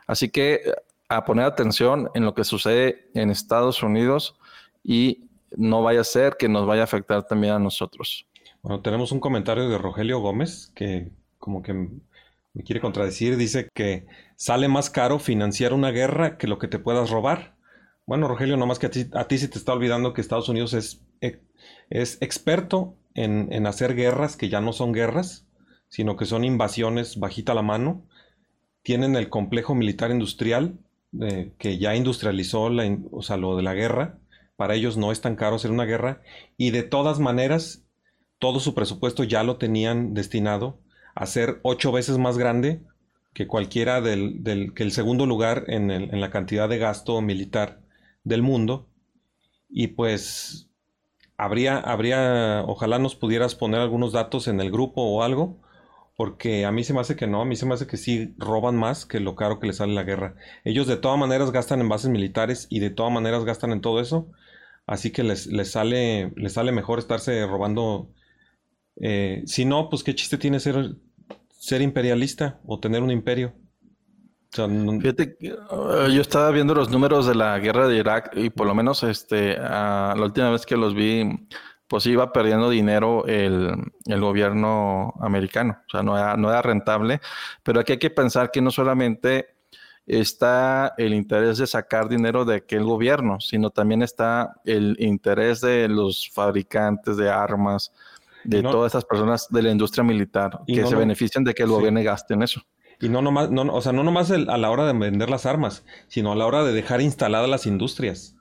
Así 0.06 0.30
que 0.30 0.62
a 1.08 1.24
poner 1.24 1.44
atención 1.44 2.10
en 2.14 2.24
lo 2.24 2.34
que 2.34 2.44
sucede 2.44 3.10
en 3.14 3.30
Estados 3.30 3.82
Unidos 3.82 4.36
y 4.82 5.28
no 5.56 5.82
vaya 5.82 6.00
a 6.00 6.04
ser 6.04 6.36
que 6.38 6.48
nos 6.48 6.66
vaya 6.66 6.80
a 6.80 6.84
afectar 6.84 7.26
también 7.26 7.54
a 7.54 7.58
nosotros. 7.58 8.26
Bueno, 8.64 8.80
tenemos 8.80 9.12
un 9.12 9.20
comentario 9.20 9.68
de 9.68 9.76
Rogelio 9.76 10.20
Gómez 10.20 10.72
que 10.74 11.10
como 11.38 11.62
que 11.62 11.74
me 11.74 12.62
quiere 12.64 12.80
contradecir. 12.80 13.36
Dice 13.36 13.68
que 13.74 14.06
sale 14.36 14.68
más 14.68 14.88
caro 14.88 15.18
financiar 15.18 15.74
una 15.74 15.90
guerra 15.90 16.38
que 16.38 16.46
lo 16.46 16.58
que 16.58 16.66
te 16.66 16.78
puedas 16.78 17.10
robar. 17.10 17.56
Bueno, 18.06 18.26
Rogelio, 18.26 18.56
nomás 18.56 18.78
que 18.78 18.86
a 18.86 18.90
ti, 18.90 19.04
a 19.12 19.28
ti 19.28 19.36
se 19.36 19.48
te 19.48 19.58
está 19.58 19.74
olvidando 19.74 20.14
que 20.14 20.22
Estados 20.22 20.48
Unidos 20.48 20.72
es, 20.72 21.02
eh, 21.20 21.42
es 21.90 22.16
experto 22.22 22.96
en, 23.12 23.66
hacer 23.66 23.94
guerras 23.94 24.34
que 24.34 24.48
ya 24.48 24.62
no 24.62 24.72
son 24.72 24.92
guerras, 24.92 25.46
sino 25.90 26.16
que 26.16 26.24
son 26.24 26.42
invasiones 26.42 27.20
bajita 27.20 27.52
la 27.52 27.60
mano. 27.62 28.06
Tienen 28.82 29.14
el 29.14 29.28
complejo 29.28 29.74
militar 29.74 30.10
industrial 30.10 30.78
eh, 31.20 31.52
que 31.58 31.76
ya 31.76 31.94
industrializó 31.96 32.70
la, 32.70 32.98
o 33.10 33.20
sea, 33.20 33.36
lo 33.36 33.56
de 33.56 33.62
la 33.62 33.74
guerra. 33.74 34.16
Para 34.56 34.74
ellos 34.74 34.96
no 34.96 35.12
es 35.12 35.20
tan 35.20 35.36
caro 35.36 35.56
hacer 35.56 35.70
una 35.70 35.84
guerra. 35.84 36.22
Y 36.56 36.70
de 36.70 36.82
todas 36.82 37.20
maneras, 37.20 37.84
todo 38.45 38.61
su 38.61 38.74
presupuesto 38.74 39.24
ya 39.24 39.42
lo 39.42 39.57
tenían 39.57 40.12
destinado 40.12 40.78
a 41.14 41.24
ser 41.24 41.61
ocho 41.62 41.92
veces 41.92 42.18
más 42.18 42.36
grande 42.36 42.82
que 43.32 43.47
cualquiera 43.47 44.03
del, 44.03 44.42
que 44.74 44.82
el 44.82 44.92
segundo 44.92 45.24
lugar 45.24 45.64
en, 45.68 45.90
en 45.90 46.20
la 46.20 46.28
cantidad 46.28 46.68
de 46.68 46.76
gasto 46.76 47.22
militar 47.22 47.80
del 48.22 48.42
mundo. 48.42 48.86
Y 49.70 49.86
pues 49.86 50.68
habría, 51.38 51.78
habría, 51.78 52.64
ojalá 52.66 52.99
nos 52.99 53.14
pudieras 53.14 53.55
poner 53.55 53.80
algunos 53.80 54.12
datos 54.12 54.47
en 54.47 54.61
el 54.61 54.70
grupo 54.70 55.01
o 55.01 55.22
algo, 55.22 55.57
porque 56.14 56.66
a 56.66 56.70
mí 56.70 56.84
se 56.84 56.92
me 56.92 57.01
hace 57.01 57.16
que 57.16 57.26
no, 57.26 57.40
a 57.40 57.47
mí 57.47 57.57
se 57.57 57.64
me 57.64 57.72
hace 57.72 57.86
que 57.86 57.97
sí 57.97 58.34
roban 58.36 58.76
más 58.76 59.07
que 59.07 59.20
lo 59.20 59.36
caro 59.36 59.59
que 59.59 59.68
les 59.68 59.78
sale 59.78 59.95
la 59.95 60.03
guerra. 60.03 60.34
Ellos 60.64 60.86
de 60.86 60.99
todas 60.99 61.18
maneras 61.18 61.51
gastan 61.51 61.80
en 61.80 61.88
bases 61.88 62.11
militares 62.11 62.66
y 62.68 62.80
de 62.80 62.90
todas 62.90 63.11
maneras 63.11 63.47
gastan 63.47 63.72
en 63.72 63.80
todo 63.80 64.03
eso, 64.03 64.28
así 64.86 65.12
que 65.12 65.22
les, 65.22 65.47
les 65.47 65.70
sale, 65.70 66.30
les 66.36 66.53
sale 66.53 66.72
mejor 66.72 66.99
estarse 66.99 67.47
robando. 67.47 68.11
Eh, 68.97 69.42
si 69.47 69.64
no, 69.64 69.88
pues 69.88 70.03
qué 70.03 70.14
chiste 70.14 70.38
tiene 70.38 70.61
ser, 70.61 70.97
ser 71.51 71.82
imperialista 71.82 72.61
o 72.66 72.78
tener 72.78 73.03
un 73.03 73.11
imperio. 73.11 73.55
Uh, 74.57 76.09
yo 76.11 76.20
estaba 76.20 76.51
viendo 76.53 76.74
los 76.74 76.88
números 76.88 77.26
de 77.26 77.34
la 77.34 77.59
guerra 77.59 77.88
de 77.88 77.97
Irak 77.97 78.30
y 78.36 78.51
por 78.51 78.68
lo 78.68 78.74
menos 78.74 79.03
este, 79.03 79.57
la 79.57 80.14
última 80.16 80.51
vez 80.51 80.64
que 80.64 80.76
los 80.76 80.95
vi, 80.95 81.49
pues 81.88 82.07
iba 82.07 82.32
perdiendo 82.32 82.70
dinero 82.70 83.24
el, 83.26 83.76
gobierno 84.07 85.12
americano. 85.20 85.78
O 85.88 85.90
sea, 85.90 86.03
no 86.03 86.16
era, 86.16 86.36
no 86.36 86.51
era 86.51 86.62
rentable. 86.62 87.20
Pero 87.62 87.80
aquí 87.80 87.92
hay 87.92 87.99
que 87.99 88.11
pensar 88.11 88.51
que 88.53 88.62
no 88.62 88.70
solamente 88.70 89.55
está 90.07 90.95
el 90.99 91.14
interés 91.14 91.59
de 91.59 91.66
sacar 91.66 92.09
dinero 92.09 92.45
de 92.45 92.57
aquel 92.57 92.84
gobierno, 92.84 93.40
sino 93.40 93.70
también 93.70 94.03
está 94.03 94.55
el 94.64 94.97
interés 94.99 95.61
de 95.62 95.88
los 95.88 96.30
fabricantes 96.30 97.16
de 97.16 97.30
armas, 97.30 97.92
de 98.45 98.62
todas 98.62 98.92
esas 98.92 99.05
personas 99.05 99.49
de 99.51 99.62
la 99.62 99.70
industria 99.70 100.05
militar 100.05 100.61
que 100.66 100.86
se 100.86 100.95
benefician 100.95 101.45
de 101.45 101.55
que 101.55 101.62
el 101.62 101.70
gobierno 101.70 102.03
gaste 102.03 102.34
en 102.34 102.42
eso. 102.42 102.62
Y 103.01 103.09
no 103.09 103.22
nomás, 103.22 103.51
no, 103.51 103.62
o 103.62 103.80
sea, 103.80 103.92
no 103.92 104.05
nomás 104.05 104.30
a 104.30 104.38
la 104.38 104.70
hora 104.70 104.86
de 104.86 104.92
vender 104.92 105.28
las 105.28 105.47
armas, 105.47 105.84
sino 106.09 106.32
a 106.32 106.36
la 106.36 106.47
hora 106.47 106.64
de 106.64 106.72
dejar 106.72 107.01
instaladas 107.01 107.49
las 107.49 107.66
industrias. 107.66 108.36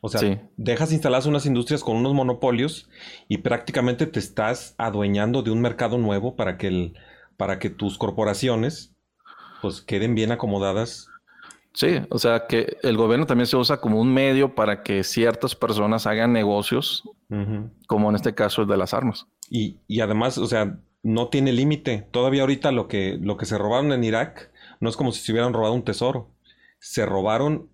O 0.00 0.08
sea, 0.08 0.48
dejas 0.56 0.92
instaladas 0.92 1.26
unas 1.26 1.46
industrias 1.46 1.82
con 1.82 1.96
unos 1.96 2.14
monopolios 2.14 2.88
y 3.28 3.38
prácticamente 3.38 4.06
te 4.06 4.20
estás 4.20 4.74
adueñando 4.78 5.42
de 5.42 5.50
un 5.50 5.60
mercado 5.60 5.98
nuevo 5.98 6.36
para 6.36 6.58
que, 6.58 6.68
el, 6.68 6.98
para 7.36 7.58
que 7.58 7.70
tus 7.70 7.98
corporaciones 7.98 8.94
pues 9.62 9.80
queden 9.80 10.14
bien 10.14 10.32
acomodadas. 10.32 11.08
Sí, 11.72 12.00
o 12.10 12.18
sea 12.18 12.46
que 12.46 12.76
el 12.82 12.96
gobierno 12.96 13.26
también 13.26 13.46
se 13.46 13.56
usa 13.56 13.78
como 13.78 14.00
un 14.00 14.12
medio 14.12 14.54
para 14.54 14.82
que 14.82 15.02
ciertas 15.02 15.54
personas 15.54 16.06
hagan 16.06 16.32
negocios, 16.32 17.02
como 17.86 18.10
en 18.10 18.16
este 18.16 18.34
caso 18.34 18.62
el 18.62 18.68
de 18.68 18.76
las 18.76 18.94
armas. 18.94 19.26
Y, 19.50 19.78
y 19.86 20.00
además, 20.00 20.38
o 20.38 20.46
sea, 20.46 20.78
no 21.02 21.28
tiene 21.28 21.52
límite. 21.52 22.08
Todavía 22.10 22.42
ahorita 22.42 22.72
lo 22.72 22.88
que, 22.88 23.18
lo 23.20 23.36
que 23.36 23.46
se 23.46 23.58
robaron 23.58 23.92
en 23.92 24.04
Irak 24.04 24.50
no 24.80 24.88
es 24.88 24.96
como 24.96 25.12
si 25.12 25.20
se 25.20 25.32
hubieran 25.32 25.52
robado 25.52 25.74
un 25.74 25.84
tesoro. 25.84 26.30
Se 26.78 27.06
robaron 27.06 27.70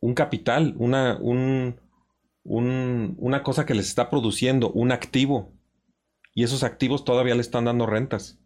un 0.00 0.14
capital, 0.14 0.74
una, 0.78 1.18
un, 1.20 1.80
una 2.44 3.42
cosa 3.42 3.66
que 3.66 3.74
les 3.74 3.88
está 3.88 4.08
produciendo, 4.10 4.70
un 4.70 4.92
activo. 4.92 5.52
Y 6.34 6.44
esos 6.44 6.62
activos 6.62 7.04
todavía 7.04 7.34
le 7.34 7.40
están 7.40 7.64
dando 7.64 7.86
rentas. 7.86 8.38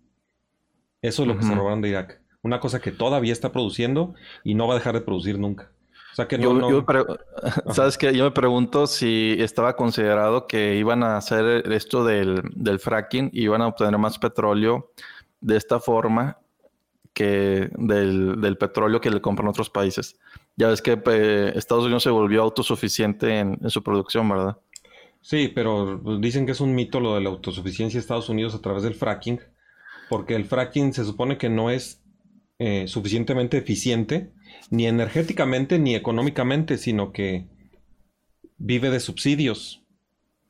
Eso 1.02 1.22
es 1.22 1.28
lo 1.28 1.36
que 1.36 1.44
se 1.44 1.54
robaron 1.54 1.80
de 1.80 1.88
Irak. 1.88 2.22
Una 2.42 2.60
cosa 2.60 2.80
que 2.80 2.92
todavía 2.92 3.32
está 3.32 3.52
produciendo 3.52 4.14
y 4.44 4.54
no 4.54 4.66
va 4.66 4.74
a 4.74 4.78
dejar 4.78 4.94
de 4.94 5.00
producir 5.00 5.38
nunca. 5.38 5.72
O 6.12 6.14
sea 6.14 6.26
que 6.26 6.38
no, 6.38 6.84
¿Sabes 7.72 7.96
qué? 7.96 8.14
Yo 8.14 8.24
me 8.24 8.30
pregunto 8.30 8.86
si 8.86 9.36
estaba 9.38 9.76
considerado 9.76 10.46
que 10.46 10.76
iban 10.76 11.02
a 11.02 11.16
hacer 11.16 11.70
esto 11.72 12.04
del, 12.04 12.42
fracking 12.80 13.30
y 13.32 13.44
iban 13.44 13.62
a 13.62 13.68
obtener 13.68 13.96
más 13.98 14.18
petróleo 14.18 14.92
de 15.40 15.56
esta 15.56 15.78
forma 15.80 16.38
que 17.14 17.70
del, 17.76 18.56
petróleo 18.58 19.00
que 19.00 19.10
le 19.10 19.20
compran 19.20 19.48
otros 19.48 19.70
países. 19.70 20.18
Ya 20.56 20.68
ves 20.68 20.82
que 20.82 21.00
eh, 21.06 21.52
Estados 21.54 21.84
Unidos 21.84 22.02
se 22.02 22.10
volvió 22.10 22.42
autosuficiente 22.42 23.38
en, 23.38 23.70
su 23.70 23.82
producción, 23.82 24.28
¿verdad? 24.28 24.58
Sí, 25.20 25.48
pero 25.54 26.00
dicen 26.18 26.46
que 26.46 26.52
es 26.52 26.60
un 26.60 26.74
mito 26.74 26.98
lo 26.98 27.14
de 27.14 27.20
la 27.20 27.30
autosuficiencia 27.30 27.98
de 27.98 28.02
Estados 28.02 28.28
Unidos 28.28 28.54
a 28.54 28.60
través 28.60 28.82
del 28.82 28.94
fracking, 28.94 29.40
porque 30.08 30.34
el 30.34 30.44
fracking 30.44 30.92
se 30.92 31.04
supone 31.04 31.38
que 31.38 31.48
no 31.48 31.70
es 31.70 32.02
eh, 32.60 32.86
suficientemente 32.86 33.56
eficiente 33.56 34.32
ni 34.70 34.86
energéticamente 34.86 35.78
ni 35.78 35.94
económicamente, 35.94 36.78
sino 36.78 37.10
que 37.10 37.48
vive 38.58 38.90
de 38.90 39.00
subsidios. 39.00 39.82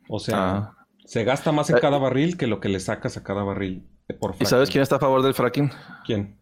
O 0.08 0.18
sea, 0.18 0.56
ah. 0.56 0.86
se 1.06 1.24
gasta 1.24 1.52
más 1.52 1.70
en 1.70 1.76
eh, 1.76 1.80
cada 1.80 1.98
barril 1.98 2.36
que 2.36 2.48
lo 2.48 2.61
que 2.61 2.68
le 2.68 2.80
sacas 2.80 3.16
a 3.16 3.22
cada 3.22 3.44
barril 3.44 3.86
por 4.14 4.34
¿Y 4.40 4.46
sabes 4.46 4.70
quién 4.70 4.82
está 4.82 4.96
a 4.96 4.98
favor 4.98 5.22
del 5.22 5.34
fracking? 5.34 5.70
¿Quién? 6.04 6.38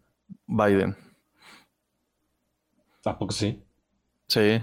Biden. 0.47 0.97
¿Tampoco 3.01 3.31
sí? 3.31 3.63
Sí. 4.27 4.59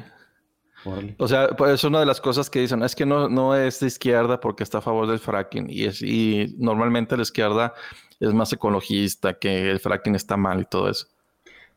O 1.19 1.27
sea, 1.27 1.49
pues 1.49 1.73
es 1.73 1.85
una 1.85 2.01
de 2.01 2.07
las 2.07 2.21
cosas 2.21 2.49
que 2.49 2.61
dicen, 2.61 2.83
es 2.83 2.95
que 2.95 3.07
no, 3.07 3.29
no 3.29 3.57
es 3.57 3.81
de 3.81 3.87
izquierda 3.87 4.39
porque 4.41 4.63
está 4.63 4.79
a 4.79 4.83
favor 4.83 5.07
del 5.09 5.19
fracking. 5.19 5.69
Y, 5.69 5.85
es, 5.85 6.03
y 6.03 6.55
normalmente 6.59 7.17
la 7.17 7.23
izquierda 7.23 7.75
es 8.21 8.33
más 8.33 8.53
ecologista, 8.53 9.35
que 9.35 9.71
el 9.71 9.81
fracking 9.81 10.15
está 10.15 10.37
mal 10.37 10.61
y 10.61 10.65
todo 10.65 10.89
eso 10.89 11.07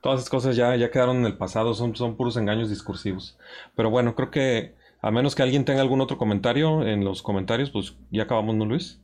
todas 0.02 0.20
esas 0.20 0.30
cosas 0.30 0.56
ya, 0.56 0.76
ya 0.76 0.92
quedaron 0.92 1.18
en 1.18 1.26
el 1.26 1.38
pasado, 1.38 1.74
son, 1.74 1.96
son 1.96 2.16
puros 2.16 2.38
engaños 2.38 2.70
discursivos. 2.70 3.38
Pero 3.76 3.90
bueno, 3.90 4.16
creo 4.16 4.32
que 4.32 4.74
a 5.02 5.12
menos 5.12 5.36
que 5.36 5.44
alguien 5.44 5.66
tenga 5.66 5.82
algún 5.82 6.02
otro 6.02 6.18
comentario 6.18 6.86
en 6.86 7.04
los 7.04 7.22
comentarios, 7.22 7.70
pues 7.70 7.96
ya 8.12 8.24
acabamos, 8.24 8.56
¿no, 8.56 8.66
Luis? 8.66 9.00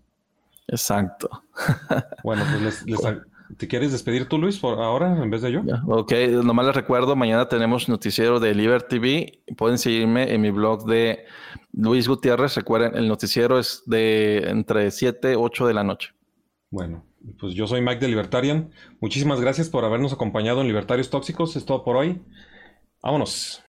Exacto. 0.67 1.43
bueno, 2.23 2.43
pues 2.49 2.85
les, 2.85 2.99
¿te 3.57 3.67
quieres 3.67 3.91
despedir 3.91 4.27
tú, 4.27 4.37
Luis, 4.37 4.57
por 4.57 4.81
ahora 4.81 5.21
en 5.21 5.29
vez 5.29 5.41
de 5.41 5.51
yo? 5.51 5.61
Ok, 5.87 6.13
nomás 6.43 6.67
les 6.67 6.75
recuerdo, 6.75 7.15
mañana 7.15 7.47
tenemos 7.47 7.87
noticiero 7.89 8.39
de 8.39 8.53
Liber 8.53 8.83
TV. 8.83 9.43
Pueden 9.57 9.77
seguirme 9.77 10.33
en 10.33 10.41
mi 10.41 10.51
blog 10.51 10.85
de 10.85 11.25
Luis 11.73 12.07
Gutiérrez. 12.07 12.55
Recuerden, 12.55 12.95
el 12.95 13.07
noticiero 13.07 13.59
es 13.59 13.83
de 13.85 14.49
entre 14.49 14.91
7 14.91 15.33
y 15.33 15.35
8 15.35 15.67
de 15.67 15.73
la 15.73 15.83
noche. 15.83 16.11
Bueno, 16.71 17.05
pues 17.39 17.53
yo 17.53 17.67
soy 17.67 17.81
Mike 17.81 17.99
de 17.99 18.07
Libertarian. 18.07 18.71
Muchísimas 18.99 19.39
gracias 19.39 19.69
por 19.69 19.85
habernos 19.85 20.13
acompañado 20.13 20.61
en 20.61 20.67
Libertarios 20.67 21.09
Tóxicos. 21.09 21.55
Es 21.55 21.65
todo 21.65 21.83
por 21.83 21.95
hoy. 21.95 22.21
Vámonos. 23.01 23.63